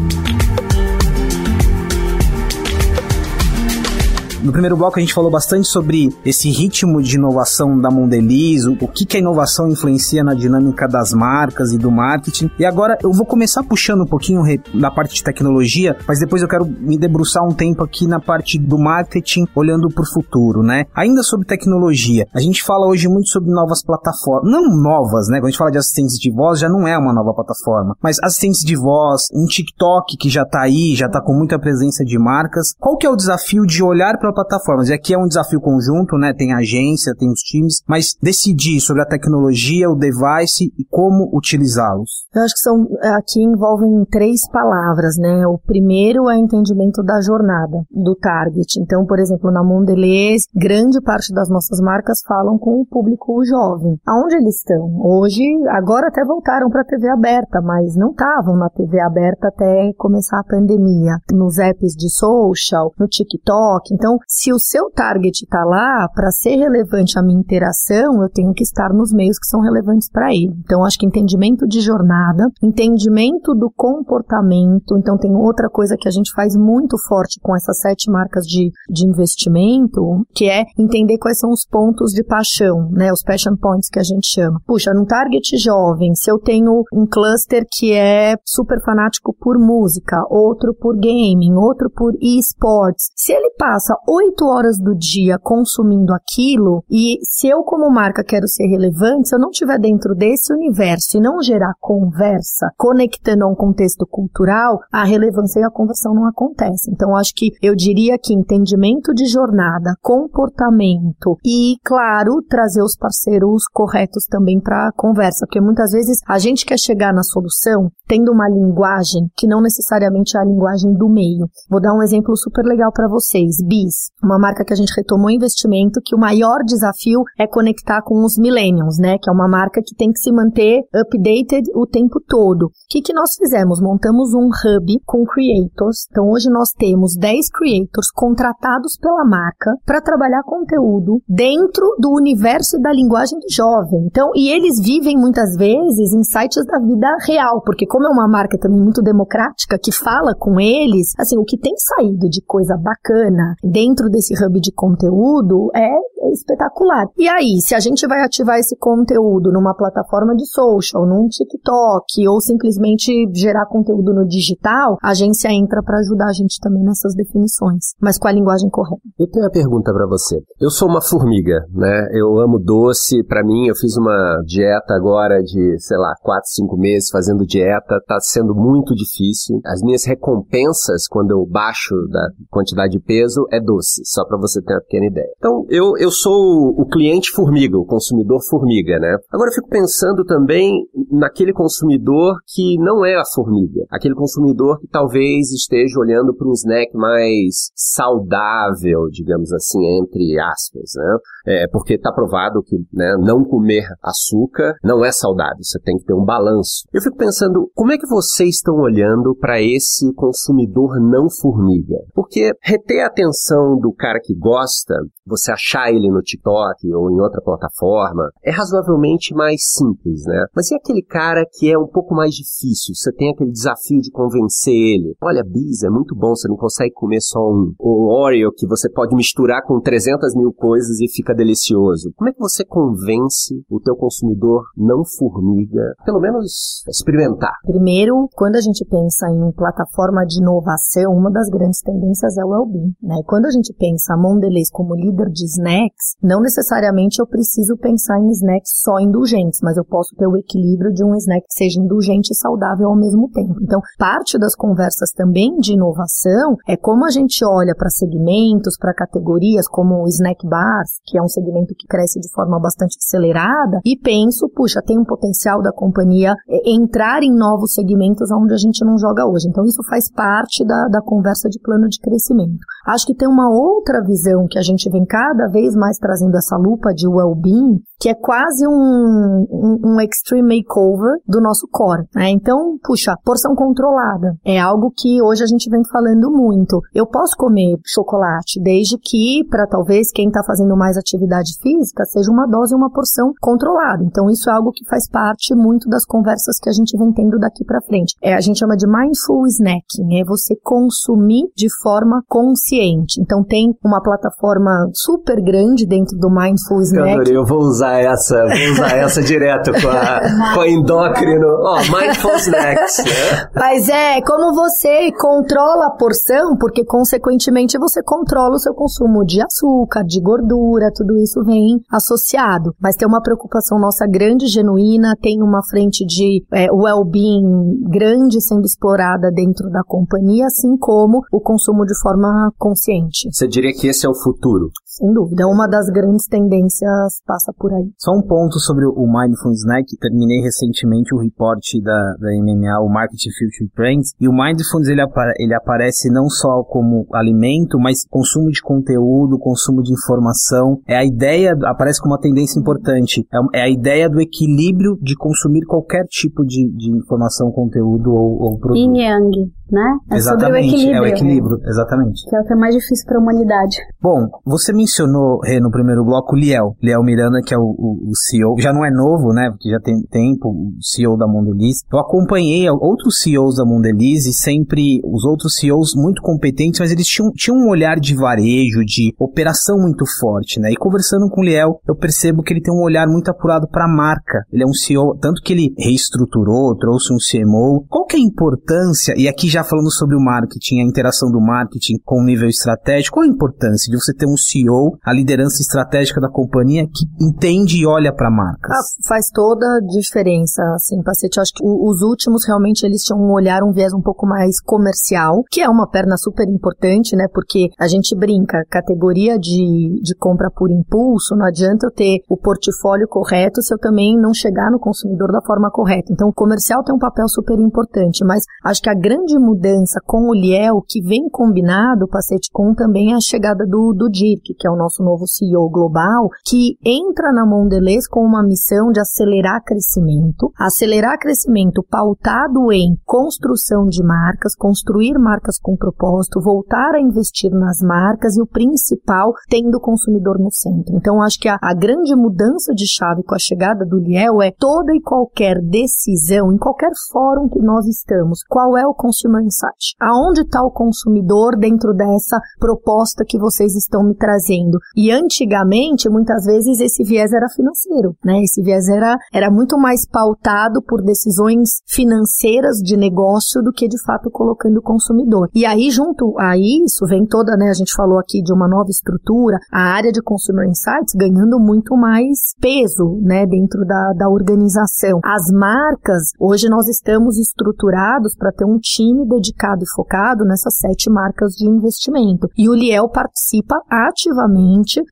No 4.44 4.52
primeiro 4.52 4.76
bloco 4.76 4.98
a 4.98 5.00
gente 5.00 5.14
falou 5.14 5.30
bastante 5.30 5.66
sobre 5.66 6.14
esse 6.22 6.50
ritmo 6.50 7.00
de 7.02 7.16
inovação 7.16 7.80
da 7.80 7.90
Mondeliz, 7.90 8.66
o, 8.66 8.76
que, 8.87 9.07
que 9.07 9.16
a 9.16 9.20
inovação 9.20 9.70
influencia 9.70 10.22
na 10.22 10.35
dinâmica 10.35 10.87
das 10.87 11.14
marcas 11.14 11.72
e 11.72 11.78
do 11.78 11.90
marketing. 11.90 12.50
E 12.59 12.66
agora 12.66 12.98
eu 13.02 13.11
vou 13.11 13.24
começar 13.24 13.62
puxando 13.62 14.02
um 14.02 14.07
pouquinho 14.07 14.42
da 14.74 14.90
parte 14.90 15.14
de 15.14 15.24
tecnologia, 15.24 15.96
mas 16.07 16.20
depois 16.20 16.42
eu 16.42 16.48
quero 16.48 16.66
me 16.66 16.98
debruçar 16.98 17.42
um 17.42 17.54
tempo 17.54 17.83
aqui 17.83 18.07
na 18.07 18.20
parte 18.20 18.59
do 18.59 18.78
marketing, 18.78 19.46
olhando 19.54 19.88
para 19.88 20.02
o 20.02 20.12
futuro, 20.12 20.62
né? 20.62 20.85
Ainda 20.94 21.22
sobre 21.22 21.46
tecnologia, 21.46 22.26
a 22.35 22.40
gente 22.40 22.62
fala 22.62 22.87
hoje 22.87 23.09
muito 23.09 23.30
sobre 23.30 23.50
novas 23.50 23.83
plataformas, 23.83 24.52
não 24.52 24.76
novas, 24.76 25.26
né? 25.28 25.38
Quando 25.38 25.46
a 25.46 25.50
gente 25.52 25.59
fala 25.59 25.70
de 25.70 25.78
assistentes 25.78 26.18
de 26.18 26.30
voz, 26.30 26.61
já 26.61 26.68
não 26.68 26.87
é 26.87 26.98
uma 26.98 27.14
nova 27.14 27.33
plataforma, 27.33 27.96
mas 28.02 28.18
assistentes 28.22 28.61
de 28.61 28.76
voz, 28.76 29.22
um 29.33 29.46
TikTok 29.46 30.18
que 30.18 30.28
já 30.28 30.42
está 30.42 30.61
aí, 30.61 30.94
já 30.94 31.07
está 31.07 31.22
com 31.22 31.33
muita 31.33 31.59
presença 31.59 32.04
de 32.04 32.18
marcas. 32.18 32.74
Qual 32.78 32.98
que 32.98 33.07
é 33.07 33.11
o 33.11 33.16
desafio 33.16 33.64
de 33.64 33.83
olhar 33.83 34.18
para 34.18 34.33
plataformas. 34.34 34.88
E 34.88 34.92
aqui 34.92 35.14
é 35.14 35.18
um 35.18 35.26
desafio 35.26 35.60
conjunto, 35.60 36.18
né? 36.18 36.34
Tem 36.36 36.52
agência, 36.52 37.14
tem 37.16 37.30
os 37.30 37.40
times, 37.40 37.82
mas 37.88 38.16
decidir 38.20 38.80
sobre 38.80 39.02
a 39.02 39.06
tecnologia, 39.06 39.88
o 39.88 39.96
device 39.96 40.72
e 40.78 40.84
como 40.90 41.30
utilizá-los. 41.32 42.24
Eu 42.34 42.42
acho 42.42 42.54
que 42.54 42.60
são 42.60 42.86
aqui 43.16 43.40
envolvem 43.40 44.04
três 44.10 44.48
palavras, 44.50 45.16
né? 45.16 45.46
O 45.46 45.58
primeiro 45.58 46.28
é 46.28 46.36
entendimento 46.36 47.02
da 47.02 47.20
jornada 47.20 47.84
do 47.90 48.16
target. 48.16 48.80
Então, 48.80 49.06
por 49.06 49.18
exemplo, 49.18 49.50
na 49.50 49.62
Mondelez, 49.62 50.42
grande 50.54 51.00
parte 51.00 51.32
das 51.32 51.48
nossas 51.48 51.80
marcas 51.80 52.20
falam 52.26 52.58
com 52.58 52.80
o 52.80 52.86
público 52.86 53.44
jovem. 53.44 53.96
Aonde 54.06 54.36
eles 54.36 54.56
estão? 54.56 55.00
Hoje, 55.00 55.42
agora 55.68 56.08
até 56.08 56.24
voltaram 56.24 56.68
para 56.70 56.80
a 56.80 56.84
TV 56.84 57.08
aberta, 57.08 57.60
mas 57.62 57.94
não 57.94 58.10
estavam 58.10 58.56
na 58.56 58.68
TV 58.68 59.00
aberta 59.00 59.48
até 59.48 59.92
começar 59.96 60.40
a 60.40 60.44
pandemia. 60.44 61.18
Nos 61.32 61.58
apps 61.58 61.94
de 61.94 62.10
social, 62.10 62.92
no 62.98 63.06
TikTok. 63.06 63.94
Então, 63.94 64.13
Então, 64.14 64.18
se 64.29 64.53
o 64.53 64.59
seu 64.59 64.90
target 64.90 65.42
está 65.42 65.64
lá, 65.64 66.09
para 66.14 66.31
ser 66.31 66.57
relevante 66.57 67.18
a 67.18 67.22
minha 67.22 67.38
interação, 67.38 68.22
eu 68.22 68.29
tenho 68.31 68.53
que 68.53 68.62
estar 68.62 68.92
nos 68.92 69.12
meios 69.12 69.38
que 69.38 69.46
são 69.46 69.61
relevantes 69.61 70.09
para 70.11 70.33
ele. 70.33 70.53
Então, 70.64 70.85
acho 70.85 70.98
que 70.98 71.07
entendimento 71.07 71.66
de 71.66 71.81
jornada, 71.81 72.44
entendimento 72.62 73.55
do 73.55 73.70
comportamento. 73.74 74.96
Então, 74.96 75.18
tem 75.18 75.35
outra 75.35 75.68
coisa 75.68 75.96
que 75.98 76.09
a 76.09 76.11
gente 76.11 76.33
faz 76.35 76.55
muito 76.57 76.96
forte 77.09 77.40
com 77.42 77.57
essas 77.57 77.79
sete 77.81 78.11
marcas 78.11 78.44
de, 78.44 78.70
de 78.88 79.07
investimento, 79.07 80.24
que 80.35 80.48
é 80.48 80.64
entender 80.79 81.18
quais 81.18 81.38
são 81.38 81.50
os 81.50 81.66
pontos 81.66 82.12
de 82.12 82.22
paixão, 82.24 82.88
né? 82.90 83.12
Os 83.12 83.22
passion 83.22 83.57
points 83.57 83.88
que 83.88 83.98
a 83.98 84.05
gente 84.05 84.27
chama. 84.27 84.61
Puxa, 84.66 84.92
num 84.94 85.05
target 85.05 85.57
jovem, 85.59 86.14
se 86.14 86.31
eu 86.31 86.38
tenho 86.38 86.85
um 86.92 87.07
cluster 87.07 87.64
que 87.70 87.92
é 87.92 88.37
super 88.44 88.81
fanático 88.83 89.35
por 89.40 89.59
música, 89.59 90.24
outro 90.31 90.74
por 90.74 90.94
gaming, 90.94 91.55
outro 91.55 91.90
por 91.90 92.12
esports, 92.20 93.11
se 93.16 93.33
ele 93.33 93.50
passa 93.59 93.94
oito 94.06 94.46
horas 94.46 94.78
do 94.78 94.94
dia 94.94 95.38
consumindo 95.38 96.12
aquilo 96.12 96.84
e 96.90 97.18
se 97.22 97.48
eu 97.48 97.62
como 97.62 97.90
marca 97.90 98.24
quero 98.24 98.46
ser 98.46 98.66
relevante, 98.66 99.28
se 99.28 99.34
eu 99.34 99.38
não 99.38 99.50
estiver 99.50 99.78
dentro 99.78 100.14
desse 100.14 100.52
universo 100.52 101.16
e 101.16 101.20
não 101.20 101.42
gerar 101.42 101.74
conversa, 101.80 102.70
conectando 102.76 103.44
a 103.44 103.48
um 103.48 103.54
contexto 103.54 104.06
cultural, 104.06 104.80
a 104.92 105.04
relevância 105.04 105.60
e 105.60 105.64
a 105.64 105.70
conversão 105.70 106.14
não 106.14 106.26
acontece. 106.26 106.90
Então 106.90 107.16
acho 107.16 107.32
que 107.34 107.50
eu 107.62 107.74
diria 107.74 108.18
que 108.18 108.34
entendimento 108.34 109.12
de 109.12 109.26
jornada, 109.26 109.94
comportamento 110.02 111.38
e, 111.44 111.76
claro, 111.84 112.42
trazer 112.48 112.82
os 112.82 112.96
parceiros 112.96 113.64
corretos 113.72 114.26
também 114.26 114.60
para 114.60 114.88
a 114.88 114.92
conversa, 114.92 115.46
porque 115.46 115.60
muitas 115.60 115.92
vezes 115.92 116.18
a 116.26 116.38
gente 116.38 116.64
quer 116.64 116.78
chegar 116.78 117.12
na 117.12 117.22
solução 117.22 117.90
tendo 118.06 118.32
uma 118.32 118.48
linguagem 118.48 119.28
que 119.36 119.46
não 119.46 119.60
necessariamente 119.60 120.36
é 120.36 120.40
a 120.40 120.44
linguagem 120.44 120.92
do 120.94 121.08
meio. 121.08 121.48
Vou 121.70 121.80
dar 121.80 121.94
um 121.94 122.02
exemplo 122.02 122.36
super 122.36 122.64
legal 122.64 122.92
para 122.92 123.08
vocês. 123.08 123.56
BIS, 123.66 123.93
uma 124.22 124.38
marca 124.38 124.64
que 124.64 124.72
a 124.72 124.76
gente 124.76 124.94
retomou 124.96 125.30
investimento, 125.30 126.00
que 126.04 126.14
o 126.14 126.18
maior 126.18 126.59
desafio 126.64 127.22
é 127.38 127.46
conectar 127.46 128.02
com 128.02 128.24
os 128.24 128.37
millennials, 128.38 128.98
né? 128.98 129.16
Que 129.20 129.30
é 129.30 129.33
uma 129.33 129.48
marca 129.48 129.80
que 129.85 129.94
tem 129.94 130.11
que 130.11 130.18
se 130.18 130.33
manter 130.33 130.83
updated 130.94 131.70
o 131.74 131.87
tempo 131.87 132.20
todo. 132.26 132.66
O 132.66 132.70
que, 132.88 133.00
que 133.00 133.12
nós 133.12 133.30
fizemos? 133.38 133.80
Montamos 133.80 134.35
um 134.35 134.48
hub 134.48 135.00
com 135.04 135.24
creators. 135.24 136.07
Então 136.11 136.28
hoje 136.30 136.48
nós 136.50 136.70
temos 136.76 137.16
10 137.16 137.50
creators 137.50 138.11
contratados 138.14 138.96
pela 139.00 139.24
marca 139.24 139.72
para 139.85 140.00
trabalhar 140.00 140.42
conteúdo 140.44 141.20
dentro 141.28 141.96
do 141.98 142.12
universo 142.12 142.76
e 142.76 142.83
da 142.83 142.92
linguagem 142.92 143.38
jovem. 143.50 144.07
Então, 144.07 144.30
e 144.35 144.50
eles 144.50 144.80
vivem 144.80 145.16
muitas 145.16 145.57
vezes 145.57 146.12
em 146.12 146.22
sites 146.22 146.64
da 146.66 146.78
vida 146.78 147.09
real, 147.26 147.62
porque 147.62 147.87
como 147.87 148.07
é 148.07 148.11
uma 148.11 148.28
marca 148.28 148.59
também 148.59 148.80
muito 148.80 149.02
democrática 149.02 149.78
que 149.78 149.92
fala 149.92 150.35
com 150.35 150.61
eles, 150.61 151.12
assim, 151.18 151.38
o 151.38 151.44
que 151.44 151.59
tem 151.59 151.72
saído 151.76 152.28
de 152.28 152.42
coisa 152.44 152.76
bacana 152.76 153.54
dentro 153.62 153.83
desse 154.10 154.34
hub 154.34 154.60
de 154.60 154.72
conteúdo 154.72 155.70
é 155.74 155.90
espetacular. 156.32 157.06
E 157.16 157.28
aí, 157.28 157.60
se 157.60 157.74
a 157.74 157.80
gente 157.80 158.06
vai 158.06 158.22
ativar 158.22 158.58
esse 158.58 158.76
conteúdo 158.76 159.52
numa 159.52 159.74
plataforma 159.74 160.34
de 160.34 160.46
social, 160.46 161.06
num 161.06 161.28
TikTok 161.28 162.28
ou 162.28 162.40
simplesmente 162.40 163.28
gerar 163.34 163.66
conteúdo 163.66 164.12
no 164.12 164.26
digital, 164.26 164.96
a 165.02 165.10
agência 165.10 165.48
entra 165.52 165.82
para 165.82 165.98
ajudar 165.98 166.28
a 166.28 166.32
gente 166.32 166.58
também 166.60 166.82
nessas 166.82 167.14
definições, 167.14 167.94
mas 168.00 168.18
com 168.18 168.28
a 168.28 168.32
linguagem 168.32 168.70
correta. 168.70 169.02
Eu 169.18 169.28
tenho 169.28 169.44
uma 169.44 169.50
pergunta 169.50 169.92
para 169.92 170.06
você. 170.06 170.40
Eu 170.60 170.70
sou 170.70 170.88
uma 170.88 171.02
formiga, 171.02 171.64
né? 171.72 172.08
Eu 172.12 172.38
amo 172.38 172.58
doce. 172.58 173.22
Para 173.24 173.44
mim, 173.44 173.68
eu 173.68 173.74
fiz 173.74 173.96
uma 173.96 174.42
dieta 174.46 174.94
agora 174.94 175.42
de, 175.42 175.76
sei 175.78 175.96
lá, 175.96 176.14
4, 176.22 176.42
5 176.46 176.76
meses 176.76 177.10
fazendo 177.10 177.46
dieta. 177.46 178.00
Tá 178.06 178.18
sendo 178.20 178.54
muito 178.54 178.94
difícil. 178.94 179.60
As 179.66 179.80
minhas 179.82 180.04
recompensas 180.04 181.06
quando 181.08 181.32
eu 181.32 181.46
baixo 181.46 181.94
da 182.10 182.28
quantidade 182.50 182.92
de 182.92 183.00
peso 183.00 183.46
é 183.50 183.60
doce, 183.60 184.02
só 184.04 184.24
para 184.24 184.38
você 184.38 184.62
ter 184.62 184.74
uma 184.74 184.80
pequena 184.80 185.06
ideia. 185.06 185.32
Então, 185.38 185.64
eu, 185.68 185.96
eu 185.98 186.10
sou 186.14 186.74
o 186.79 186.87
cliente 186.87 187.31
formiga, 187.31 187.77
o 187.77 187.85
consumidor 187.85 188.38
formiga, 188.48 188.98
né? 188.98 189.16
Agora 189.33 189.50
eu 189.50 189.55
fico 189.55 189.68
pensando 189.68 190.24
também 190.24 190.87
naquele 191.18 191.53
consumidor 191.53 192.37
que 192.46 192.77
não 192.79 193.05
é 193.05 193.14
a 193.14 193.24
formiga, 193.35 193.85
aquele 193.90 194.14
consumidor 194.14 194.79
que 194.81 194.88
talvez 194.88 195.53
esteja 195.53 195.98
olhando 195.98 196.35
para 196.35 196.48
um 196.48 196.53
snack 196.53 196.94
mais 196.94 197.70
saudável, 197.74 199.09
digamos 199.11 199.53
assim, 199.53 199.79
entre 199.98 200.38
aspas, 200.40 200.92
né? 200.96 201.16
É, 201.46 201.68
porque 201.68 201.94
está 201.94 202.12
provado 202.12 202.62
que 202.62 202.77
né, 202.92 203.16
não 203.18 203.44
comer 203.44 203.85
açúcar 204.03 204.74
não 204.83 205.05
é 205.05 205.12
saudável, 205.12 205.62
você 205.62 205.79
tem 205.81 205.96
que 205.98 206.05
ter 206.05 206.14
um 206.14 206.24
balanço. 206.24 206.87
Eu 206.92 207.03
fico 207.03 207.16
pensando, 207.16 207.70
como 207.74 207.92
é 207.92 207.98
que 207.98 208.09
vocês 208.09 208.57
estão 208.57 208.77
olhando 208.77 209.37
para 209.37 209.61
esse 209.61 210.12
consumidor 210.14 210.98
não 211.00 211.29
formiga? 211.29 211.96
Porque 212.14 212.50
reter 212.62 213.05
a 213.05 213.09
atenção 213.09 213.79
do 213.79 213.92
cara 213.92 214.18
que 214.22 214.35
gosta, 214.35 214.94
você 215.27 215.53
achar 215.53 215.90
ele 215.90 216.11
no 216.11 216.22
TikTok 216.22 216.92
ou 216.94 217.11
em 217.11 217.20
outra 217.20 217.42
plataforma, 217.42 218.31
é 218.42 218.50
razoavelmente 218.50 219.35
mais 219.35 219.61
simples, 219.64 220.24
né? 220.24 220.46
Mas 220.55 220.70
e 220.70 220.74
aquele 220.74 221.03
cara 221.04 221.44
que 221.52 221.70
é 221.70 221.78
um 221.78 221.86
pouco 221.86 222.14
mais 222.14 222.34
difícil? 222.34 222.94
Você 222.94 223.12
tem 223.12 223.30
aquele 223.30 223.50
desafio 223.50 224.00
de 224.00 224.10
convencer 224.10 224.74
ele. 224.74 225.14
Olha, 225.22 225.42
bis 225.44 225.82
é 225.82 225.90
muito 225.90 226.14
bom, 226.14 226.34
você 226.34 226.48
não 226.48 226.56
consegue 226.56 226.92
comer 226.92 227.20
só 227.20 227.38
um. 227.40 227.74
O 227.78 228.12
Oreo 228.12 228.52
que 228.56 228.66
você 228.66 228.90
pode 228.90 229.14
misturar 229.14 229.62
com 229.66 229.80
300 229.80 230.34
mil 230.34 230.52
coisas 230.52 231.00
e 231.00 231.08
fica 231.08 231.34
delicioso. 231.34 232.12
Como 232.16 232.30
é 232.30 232.32
que 232.32 232.38
você 232.38 232.64
convence 232.64 233.54
o 233.68 233.80
teu 233.80 233.96
consumidor 233.96 234.64
não 234.76 235.04
formiga, 235.04 235.94
pelo 236.04 236.20
menos 236.20 236.84
experimentar? 236.88 237.54
Primeiro, 237.64 238.28
quando 238.34 238.56
a 238.56 238.60
gente 238.60 238.84
pensa 238.84 239.28
em 239.28 239.52
plataforma 239.52 240.24
de 240.24 240.40
inovação, 240.40 241.12
uma 241.12 241.30
das 241.30 241.48
grandes 241.48 241.80
tendências 241.80 242.36
é 242.36 242.44
o 242.44 242.48
well-being, 242.48 242.94
né? 243.02 243.16
E 243.20 243.24
quando 243.24 243.46
a 243.46 243.50
gente 243.50 243.74
pensa 243.78 244.14
a 244.14 244.16
Mondelez 244.16 244.70
como 244.70 244.94
líder 244.94 245.28
de 245.30 245.44
snacks, 245.44 246.16
não 246.22 246.40
necessariamente 246.40 247.20
eu 247.20 247.26
preciso 247.26 247.76
pensar 247.76 248.18
em 248.20 248.30
snacks 248.30 248.80
só 248.82 248.98
indulgentes, 249.00 249.60
mas 249.62 249.76
eu 249.76 249.84
posso 249.84 250.14
ter 250.16 250.26
o 250.26 250.36
equilíbrio 250.36 250.92
de 250.94 251.04
um 251.04 251.14
snack 251.16 251.44
que 251.46 251.52
seja 251.52 251.80
indulgente 251.80 252.33
e 252.33 252.37
saudável 252.37 252.88
ao 252.88 252.96
mesmo 252.96 253.28
tempo. 253.30 253.54
Então, 253.61 253.80
parte 253.98 254.38
das 254.38 254.54
conversas 254.54 255.11
também 255.11 255.57
de 255.59 255.74
inovação 255.74 256.57
é 256.66 256.76
como 256.76 257.04
a 257.04 257.11
gente 257.11 257.44
olha 257.44 257.74
para 257.76 257.90
segmentos, 257.90 258.78
para 258.78 258.94
categorias 258.94 259.68
como 259.68 260.02
o 260.02 260.09
snack 260.09 260.46
bars, 260.48 261.00
que 261.04 261.18
é 261.18 261.22
um 261.22 261.28
segmento 261.28 261.74
que 261.76 261.87
cresce 261.87 262.20
de 262.20 262.30
forma 262.33 262.59
bastante 262.61 262.96
acelerada, 262.96 263.80
e 263.85 263.98
penso, 263.98 264.48
puxa, 264.48 264.80
tem 264.80 264.98
um 264.98 265.04
potencial 265.04 265.61
da 265.61 265.72
companhia 265.72 266.35
é, 266.48 266.70
entrar 266.70 267.22
em 267.22 267.35
novos 267.35 267.74
segmentos 267.74 268.30
onde 268.30 268.54
a 268.54 268.59
gente 268.59 268.85
não 268.85 268.96
joga 268.96 269.26
hoje. 269.26 269.48
Então, 269.48 269.64
isso 269.64 269.83
faz 269.88 270.11
parte 270.11 270.64
da, 270.64 270.88
da 270.88 271.02
conversa 271.02 271.48
de 271.48 271.61
plano 271.61 271.88
de 271.88 271.98
crescimento. 271.98 272.64
Acho 272.87 273.07
que 273.07 273.14
tem 273.14 273.28
uma 273.28 273.50
outra 273.50 274.02
visão 274.04 274.46
que 274.48 274.59
a 274.59 274.62
gente 274.62 274.88
vem 274.90 275.04
cada 275.04 275.48
vez 275.48 275.74
mais 275.74 275.98
trazendo 275.98 276.37
essa 276.37 276.57
lupa 276.57 276.92
de 276.92 277.09
well-being, 277.09 277.80
que 278.04 278.10
é 278.10 278.14
quase 278.14 278.68
um, 278.68 279.46
um, 279.50 279.80
um, 279.82 280.00
extreme 280.02 280.58
makeover 280.58 281.16
do 281.26 281.40
nosso 281.40 281.66
core. 281.72 282.04
Né? 282.14 282.28
Então, 282.28 282.76
puxa, 282.84 283.16
porção 283.24 283.54
controlada 283.54 284.36
é 284.44 284.60
algo 284.60 284.92
que 284.94 285.22
hoje 285.22 285.42
a 285.42 285.46
gente 285.46 285.70
vem 285.70 285.80
falando 285.90 286.30
muito. 286.30 286.82
Eu 286.94 287.06
posso 287.06 287.34
comer 287.34 287.78
chocolate, 287.86 288.60
desde 288.60 288.98
que, 288.98 289.42
para 289.48 289.66
talvez 289.66 290.12
quem 290.12 290.28
está 290.28 290.42
fazendo 290.44 290.76
mais 290.76 290.98
atividade 290.98 291.52
física, 291.62 292.04
seja 292.04 292.30
uma 292.30 292.46
dose, 292.46 292.74
uma 292.74 292.90
porção 292.90 293.32
controlada. 293.40 294.04
Então, 294.04 294.28
isso 294.28 294.50
é 294.50 294.52
algo 294.52 294.70
que 294.70 294.84
faz 294.84 295.08
parte 295.08 295.54
muito 295.54 295.88
das 295.88 296.04
conversas 296.04 296.58
que 296.60 296.68
a 296.68 296.74
gente 296.74 296.98
vem 296.98 297.10
tendo 297.10 297.38
daqui 297.38 297.64
para 297.64 297.80
frente. 297.80 298.14
É, 298.22 298.34
a 298.34 298.40
gente 298.42 298.58
chama 298.58 298.76
de 298.76 298.86
mindful 298.86 299.46
snacking, 299.46 300.20
é 300.20 300.24
você 300.26 300.54
consumir 300.62 301.44
de 301.56 301.68
forma 301.80 302.22
consciente. 302.28 303.18
Então, 303.18 303.42
tem 303.42 303.74
uma 303.82 304.02
plataforma 304.02 304.90
super 304.92 305.40
grande 305.40 305.86
dentro 305.86 306.18
do 306.18 306.28
mindful 306.28 306.82
snacking. 306.82 307.08
Eu 307.08 307.14
adorei, 307.14 307.36
eu 307.38 307.46
vou 307.46 307.60
usar 307.60 307.93
usar 307.94 308.00
essa, 308.00 308.46
vou 308.46 308.72
usar 308.72 308.96
essa 308.96 309.22
direto 309.22 309.70
com 309.72 309.88
a, 309.88 310.54
com 310.54 310.61
a 310.61 310.68
endócrino. 310.68 311.46
Ó, 311.62 311.78
oh, 311.78 311.96
mindful 311.96 312.35
snacks. 312.37 312.98
Né? 312.98 313.48
Mas 313.54 313.88
é, 313.88 314.20
como 314.22 314.54
você 314.54 315.12
controla 315.12 315.87
a 315.87 315.90
porção, 315.90 316.57
porque 316.59 316.85
consequentemente 316.85 317.78
você 317.78 318.02
controla 318.02 318.54
o 318.54 318.59
seu 318.59 318.74
consumo 318.74 319.24
de 319.24 319.40
açúcar, 319.42 320.02
de 320.04 320.20
gordura, 320.20 320.90
tudo 320.94 321.16
isso 321.18 321.42
vem 321.44 321.80
associado. 321.92 322.74
Mas 322.80 322.96
tem 322.96 323.07
uma 323.07 323.22
preocupação 323.22 323.78
nossa 323.78 324.07
grande, 324.07 324.46
genuína, 324.46 325.14
tem 325.20 325.42
uma 325.42 325.62
frente 325.68 326.04
de 326.04 326.44
é, 326.52 326.70
well-being 326.72 327.80
grande 327.88 328.40
sendo 328.40 328.64
explorada 328.64 329.30
dentro 329.30 329.70
da 329.70 329.83
companhia, 329.87 330.46
assim 330.46 330.76
como 330.78 331.22
o 331.33 331.40
consumo 331.40 331.85
de 331.85 331.94
forma 332.00 332.50
consciente. 332.59 333.28
Você 333.33 333.46
diria 333.46 333.72
que 333.72 333.88
esse 333.88 334.07
é 334.07 334.09
o 334.09 334.14
futuro? 334.14 334.70
Sem 334.96 335.12
dúvida. 335.12 335.48
Uma 335.48 335.66
das 335.66 335.90
grandes 335.90 336.28
tendências 336.28 337.20
passa 337.26 337.52
por 337.59 337.72
aí. 337.72 337.90
Só 337.98 338.12
um 338.12 338.22
ponto 338.22 338.61
sobre 338.61 338.87
o 338.87 339.07
Mindfulness 339.07 339.62
Snack. 339.62 339.96
Terminei 339.98 340.40
recentemente 340.40 341.12
o 341.12 341.18
report 341.18 341.64
da, 341.83 342.14
da 342.20 342.30
MMA, 342.38 342.80
o 342.80 342.88
Marketing 342.88 343.30
Future 343.30 343.70
Trends, 343.74 344.14
e 344.20 344.28
o 344.28 344.33
Mindfulness 344.33 344.88
ele, 344.88 345.02
ele 345.38 345.54
aparece 345.54 346.09
não 346.12 346.28
só 346.28 346.62
como 346.62 347.09
alimento, 347.12 347.76
mas 347.80 348.07
consumo 348.09 348.50
de 348.50 348.62
conteúdo, 348.62 349.37
consumo 349.37 349.83
de 349.83 349.92
informação. 349.92 350.80
É 350.87 350.96
a 350.96 351.04
ideia, 351.04 351.59
aparece 351.64 352.00
como 352.00 352.14
uma 352.14 352.20
tendência 352.20 352.61
importante. 352.61 353.26
É, 353.52 353.61
é 353.61 353.62
a 353.62 353.68
ideia 353.68 354.09
do 354.09 354.20
equilíbrio 354.20 354.96
de 355.02 355.16
consumir 355.16 355.66
qualquer 355.66 356.04
tipo 356.04 356.44
de, 356.44 356.70
de 356.70 356.96
informação, 356.96 357.50
conteúdo 357.50 358.12
ou, 358.12 358.42
ou 358.42 358.59
produto. 358.61 358.78
Yin 358.78 358.98
Yang 358.98 359.50
né? 359.70 359.98
É 360.11 360.16
exatamente, 360.16 360.44
sobre 360.46 360.61
o 360.61 360.64
equilíbrio. 360.66 360.96
É 360.96 361.00
o 361.00 361.07
equilíbrio, 361.07 361.61
exatamente. 361.66 362.28
Que 362.28 362.37
é 362.37 362.40
o 362.40 362.44
que 362.44 362.52
é 362.52 362.57
mais 362.57 362.74
difícil 362.74 363.07
para 363.07 363.18
a 363.18 363.20
humanidade. 363.20 363.76
Bom, 364.00 364.28
você 364.44 364.72
mencionou, 364.84 365.40
Rê, 365.42 365.58
no 365.60 365.70
primeiro 365.70 366.04
bloco, 366.04 366.36
o 366.36 366.38
Liel. 366.38 366.76
Liel 366.82 367.02
Miranda, 367.02 367.40
que 367.44 367.54
é 367.54 367.58
o, 367.58 367.62
o, 367.62 368.10
o, 368.10 368.14
CEO, 368.14 368.56
já 368.60 368.72
não 368.72 368.84
é 368.84 368.90
novo, 368.90 369.32
né? 369.32 369.50
Porque 369.50 369.70
já 369.70 369.80
tem 369.80 369.94
tempo, 370.10 370.48
o 370.48 370.72
CEO 370.80 371.16
da 371.16 371.26
Mondeliz. 371.26 371.78
Eu 371.90 371.98
acompanhei 371.98 372.68
outros 372.70 373.20
CEOs 373.22 373.56
da 373.56 373.64
Mondeliz 373.64 374.26
e 374.26 374.32
sempre 374.32 375.00
os 375.04 375.24
outros 375.24 375.56
CEOs 375.56 375.92
muito 375.96 376.20
competentes, 376.22 376.80
mas 376.80 376.92
eles 376.92 377.06
tinham, 377.06 377.30
tinham 377.32 377.56
um 377.56 377.68
olhar 377.68 377.98
de 377.98 378.14
varejo, 378.14 378.84
de 378.84 379.14
operação 379.18 379.78
muito 379.78 380.04
forte, 380.20 380.60
né? 380.60 380.70
E 380.70 380.76
conversando 380.76 381.28
com 381.30 381.40
o 381.40 381.44
Liel, 381.44 381.80
eu 381.88 381.96
percebo 381.96 382.42
que 382.42 382.52
ele 382.52 382.60
tem 382.60 382.74
um 382.74 382.82
olhar 382.82 383.06
muito 383.06 383.30
apurado 383.30 383.66
para 383.68 383.86
a 383.86 383.88
marca. 383.88 384.44
Ele 384.52 384.62
é 384.62 384.66
um 384.66 384.74
CEO, 384.74 385.16
tanto 385.18 385.40
que 385.42 385.52
ele 385.52 385.74
reestruturou, 385.78 386.76
trouxe 386.76 387.12
um 387.12 387.18
CMO. 387.18 387.86
Qual 387.88 388.04
que 388.04 388.16
é 388.16 388.18
a 388.20 388.22
importância, 388.22 389.14
e 389.16 389.28
aqui 389.28 389.48
já 389.48 389.64
falando 389.64 389.90
sobre 389.90 390.16
o 390.16 390.20
marketing, 390.20 390.80
a 390.80 390.84
interação 390.84 391.30
do 391.30 391.40
marketing 391.40 391.94
com 392.04 392.20
o 392.20 392.24
nível 392.24 392.48
estratégico, 392.48 393.14
qual 393.14 393.24
a 393.24 393.28
importância 393.28 393.90
de 393.90 393.96
você 393.96 394.12
ter 394.12 394.26
um 394.26 394.36
CEO, 394.36 394.73
a 395.04 395.12
liderança 395.12 395.60
estratégica 395.60 396.20
da 396.20 396.28
companhia 396.28 396.84
que 396.87 397.06
entende 397.20 397.78
e 397.78 397.87
olha 397.87 398.14
para 398.14 398.30
marcas? 398.30 398.72
Ah, 398.72 399.08
faz 399.08 399.26
toda 399.32 399.66
a 399.66 399.80
diferença, 399.80 400.62
assim, 400.74 401.02
Pacete. 401.02 401.40
Acho 401.40 401.52
que 401.54 401.64
os 401.64 402.02
últimos 402.02 402.46
realmente 402.46 402.84
eles 402.84 403.02
tinham 403.02 403.20
um 403.20 403.32
olhar, 403.32 403.62
um 403.62 403.72
viés 403.72 403.92
um 403.92 404.02
pouco 404.02 404.26
mais 404.26 404.60
comercial, 404.62 405.42
que 405.50 405.60
é 405.60 405.68
uma 405.68 405.88
perna 405.88 406.16
super 406.16 406.48
importante, 406.48 407.16
né? 407.16 407.26
Porque 407.32 407.68
a 407.78 407.88
gente 407.88 408.16
brinca, 408.16 408.64
categoria 408.70 409.38
de, 409.38 410.00
de 410.02 410.14
compra 410.16 410.50
por 410.50 410.70
impulso, 410.70 411.37
não 411.37 411.46
adianta 411.46 411.87
eu 411.87 411.90
ter 411.90 412.18
o 412.28 412.37
portfólio 412.37 413.08
correto 413.08 413.62
se 413.62 413.72
eu 413.72 413.78
também 413.78 414.18
não 414.18 414.32
chegar 414.34 414.70
no 414.70 414.78
consumidor 414.78 415.30
da 415.32 415.40
forma 415.46 415.70
correta. 415.70 416.12
Então, 416.12 416.28
o 416.28 416.34
comercial 416.34 416.82
tem 416.82 416.94
um 416.94 416.98
papel 416.98 417.28
super 417.28 417.58
importante, 417.58 418.24
mas 418.24 418.42
acho 418.64 418.80
que 418.82 418.90
a 418.90 418.94
grande 418.94 419.38
mudança 419.38 420.00
com 420.04 420.28
o 420.28 420.34
Liel, 420.34 420.82
que 420.87 421.00
vem 421.02 421.28
combinado, 421.30 422.08
Pacete, 422.08 422.50
com 422.52 422.74
também 422.74 423.14
a 423.14 423.18
chegada 423.20 423.64
do, 423.66 423.92
do 423.92 424.08
Dirk, 424.08 424.54
que 424.58 424.63
é 424.66 424.70
o 424.70 424.77
nosso 424.77 425.03
novo 425.03 425.27
CEO 425.27 425.68
global, 425.68 426.29
que 426.44 426.77
entra 426.85 427.33
na 427.33 427.46
Mondelez 427.46 428.09
com 428.09 428.20
uma 428.20 428.42
missão 428.42 428.90
de 428.90 429.00
acelerar 429.00 429.62
crescimento, 429.62 430.53
acelerar 430.59 431.18
crescimento 431.18 431.85
pautado 431.88 432.72
em 432.72 432.96
construção 433.05 433.87
de 433.87 434.03
marcas, 434.03 434.55
construir 434.55 435.18
marcas 435.18 435.59
com 435.59 435.77
propósito, 435.77 436.40
voltar 436.40 436.94
a 436.94 437.00
investir 437.00 437.50
nas 437.53 437.79
marcas 437.81 438.37
e 438.37 438.42
o 438.42 438.46
principal, 438.46 439.33
tendo 439.48 439.77
o 439.77 439.81
consumidor 439.81 440.38
no 440.38 440.50
centro. 440.50 440.94
Então, 440.96 441.22
acho 441.22 441.38
que 441.38 441.48
a, 441.48 441.59
a 441.61 441.74
grande 441.74 442.14
mudança 442.14 442.72
de 442.74 442.87
chave 442.87 443.22
com 443.22 443.35
a 443.35 443.38
chegada 443.38 443.85
do 443.85 443.98
Liel 443.98 444.40
é 444.40 444.50
toda 444.50 444.94
e 444.94 445.00
qualquer 445.00 445.61
decisão, 445.61 446.53
em 446.53 446.59
qualquer 446.59 446.90
fórum 447.12 447.48
que 447.48 447.61
nós 447.61 447.87
estamos, 447.87 448.40
qual 448.48 448.77
é 448.77 448.87
o 448.87 448.94
consumer 448.94 449.42
insight? 449.42 449.94
Aonde 450.00 450.42
está 450.42 450.62
o 450.62 450.70
consumidor 450.70 451.57
dentro 451.59 451.92
dessa 451.92 452.40
proposta 452.59 453.24
que 453.27 453.38
vocês 453.38 453.74
estão 453.74 454.03
me 454.03 454.14
trazendo? 454.14 454.53
E 454.96 455.10
antigamente, 455.10 456.08
muitas 456.08 456.44
vezes, 456.44 456.80
esse 456.80 457.02
viés 457.04 457.32
era 457.32 457.48
financeiro, 457.48 458.16
né? 458.24 458.42
Esse 458.42 458.62
viés 458.62 458.88
era, 458.88 459.16
era 459.32 459.50
muito 459.50 459.78
mais 459.78 460.06
pautado 460.06 460.82
por 460.82 461.02
decisões 461.02 461.80
financeiras 461.86 462.78
de 462.78 462.96
negócio 462.96 463.62
do 463.62 463.72
que 463.72 463.88
de 463.88 464.00
fato 464.02 464.30
colocando 464.30 464.78
o 464.78 464.82
consumidor. 464.82 465.48
E 465.54 465.64
aí, 465.64 465.90
junto 465.90 466.34
a 466.38 466.56
isso, 466.56 467.06
vem 467.06 467.26
toda, 467.26 467.56
né? 467.56 467.70
A 467.70 467.74
gente 467.74 467.94
falou 467.94 468.18
aqui 468.18 468.42
de 468.42 468.52
uma 468.52 468.68
nova 468.68 468.90
estrutura, 468.90 469.58
a 469.72 469.94
área 469.94 470.12
de 470.12 470.22
Consumer 470.22 470.68
Insights 470.68 471.14
ganhando 471.16 471.58
muito 471.58 471.96
mais 471.96 472.54
peso, 472.60 473.18
né? 473.22 473.46
Dentro 473.46 473.84
da, 473.84 474.12
da 474.16 474.28
organização. 474.28 475.20
As 475.24 475.50
marcas, 475.52 476.32
hoje 476.38 476.68
nós 476.68 476.88
estamos 476.88 477.38
estruturados 477.38 478.34
para 478.36 478.52
ter 478.52 478.64
um 478.64 478.78
time 478.78 479.26
dedicado 479.26 479.82
e 479.82 479.90
focado 479.94 480.44
nessas 480.44 480.76
sete 480.78 481.10
marcas 481.10 481.52
de 481.52 481.68
investimento. 481.68 482.48
E 482.56 482.68
o 482.68 482.74
Liel 482.74 483.08
participa 483.08 483.80
ativamente 483.90 484.43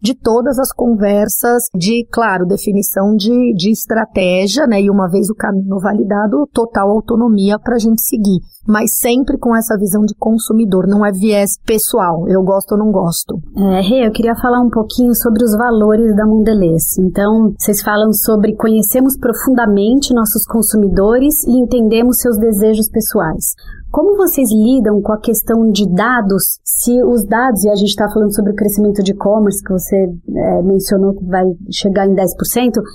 de 0.02 0.14
todas 0.14 0.58
as 0.58 0.72
conversas 0.72 1.64
de, 1.74 2.06
claro, 2.10 2.46
definição 2.46 3.14
de, 3.14 3.54
de 3.54 3.70
estratégia, 3.70 4.66
né? 4.66 4.82
E 4.82 4.90
uma 4.90 5.08
vez 5.08 5.30
o 5.30 5.34
caminho 5.34 5.78
validado, 5.78 6.48
total 6.52 6.90
autonomia 6.90 7.58
para 7.58 7.76
a 7.76 7.78
gente 7.78 8.02
seguir. 8.02 8.40
Mas 8.66 8.96
sempre 8.98 9.36
com 9.38 9.56
essa 9.56 9.76
visão 9.76 10.04
de 10.04 10.14
consumidor, 10.14 10.86
não 10.86 11.04
é 11.04 11.10
viés 11.10 11.58
pessoal, 11.66 12.28
eu 12.28 12.42
gosto 12.42 12.72
ou 12.72 12.78
não 12.78 12.92
gosto. 12.92 13.40
É, 13.56 13.80
Rê, 13.80 14.06
eu 14.06 14.12
queria 14.12 14.36
falar 14.36 14.60
um 14.60 14.70
pouquinho 14.70 15.14
sobre 15.14 15.44
os 15.44 15.52
valores 15.56 16.14
da 16.14 16.24
Mondelez. 16.24 16.96
Então, 16.98 17.52
vocês 17.58 17.82
falam 17.82 18.12
sobre 18.12 18.54
conhecemos 18.54 19.16
profundamente 19.16 20.14
nossos 20.14 20.46
consumidores 20.46 21.42
e 21.44 21.58
entendemos 21.58 22.18
seus 22.18 22.38
desejos 22.38 22.88
pessoais. 22.88 23.54
Como 23.92 24.16
vocês 24.16 24.48
lidam 24.50 25.02
com 25.02 25.12
a 25.12 25.20
questão 25.20 25.70
de 25.70 25.86
dados? 25.86 26.58
Se 26.64 27.02
os 27.02 27.26
dados, 27.26 27.62
e 27.62 27.68
a 27.68 27.74
gente 27.74 27.90
está 27.90 28.08
falando 28.08 28.34
sobre 28.34 28.52
o 28.52 28.54
crescimento 28.54 29.02
de 29.02 29.12
e-commerce, 29.12 29.62
que 29.62 29.70
você 29.70 30.08
é, 30.34 30.62
mencionou 30.62 31.12
que 31.12 31.22
vai 31.26 31.44
chegar 31.70 32.06
em 32.08 32.14
10%, 32.14 32.24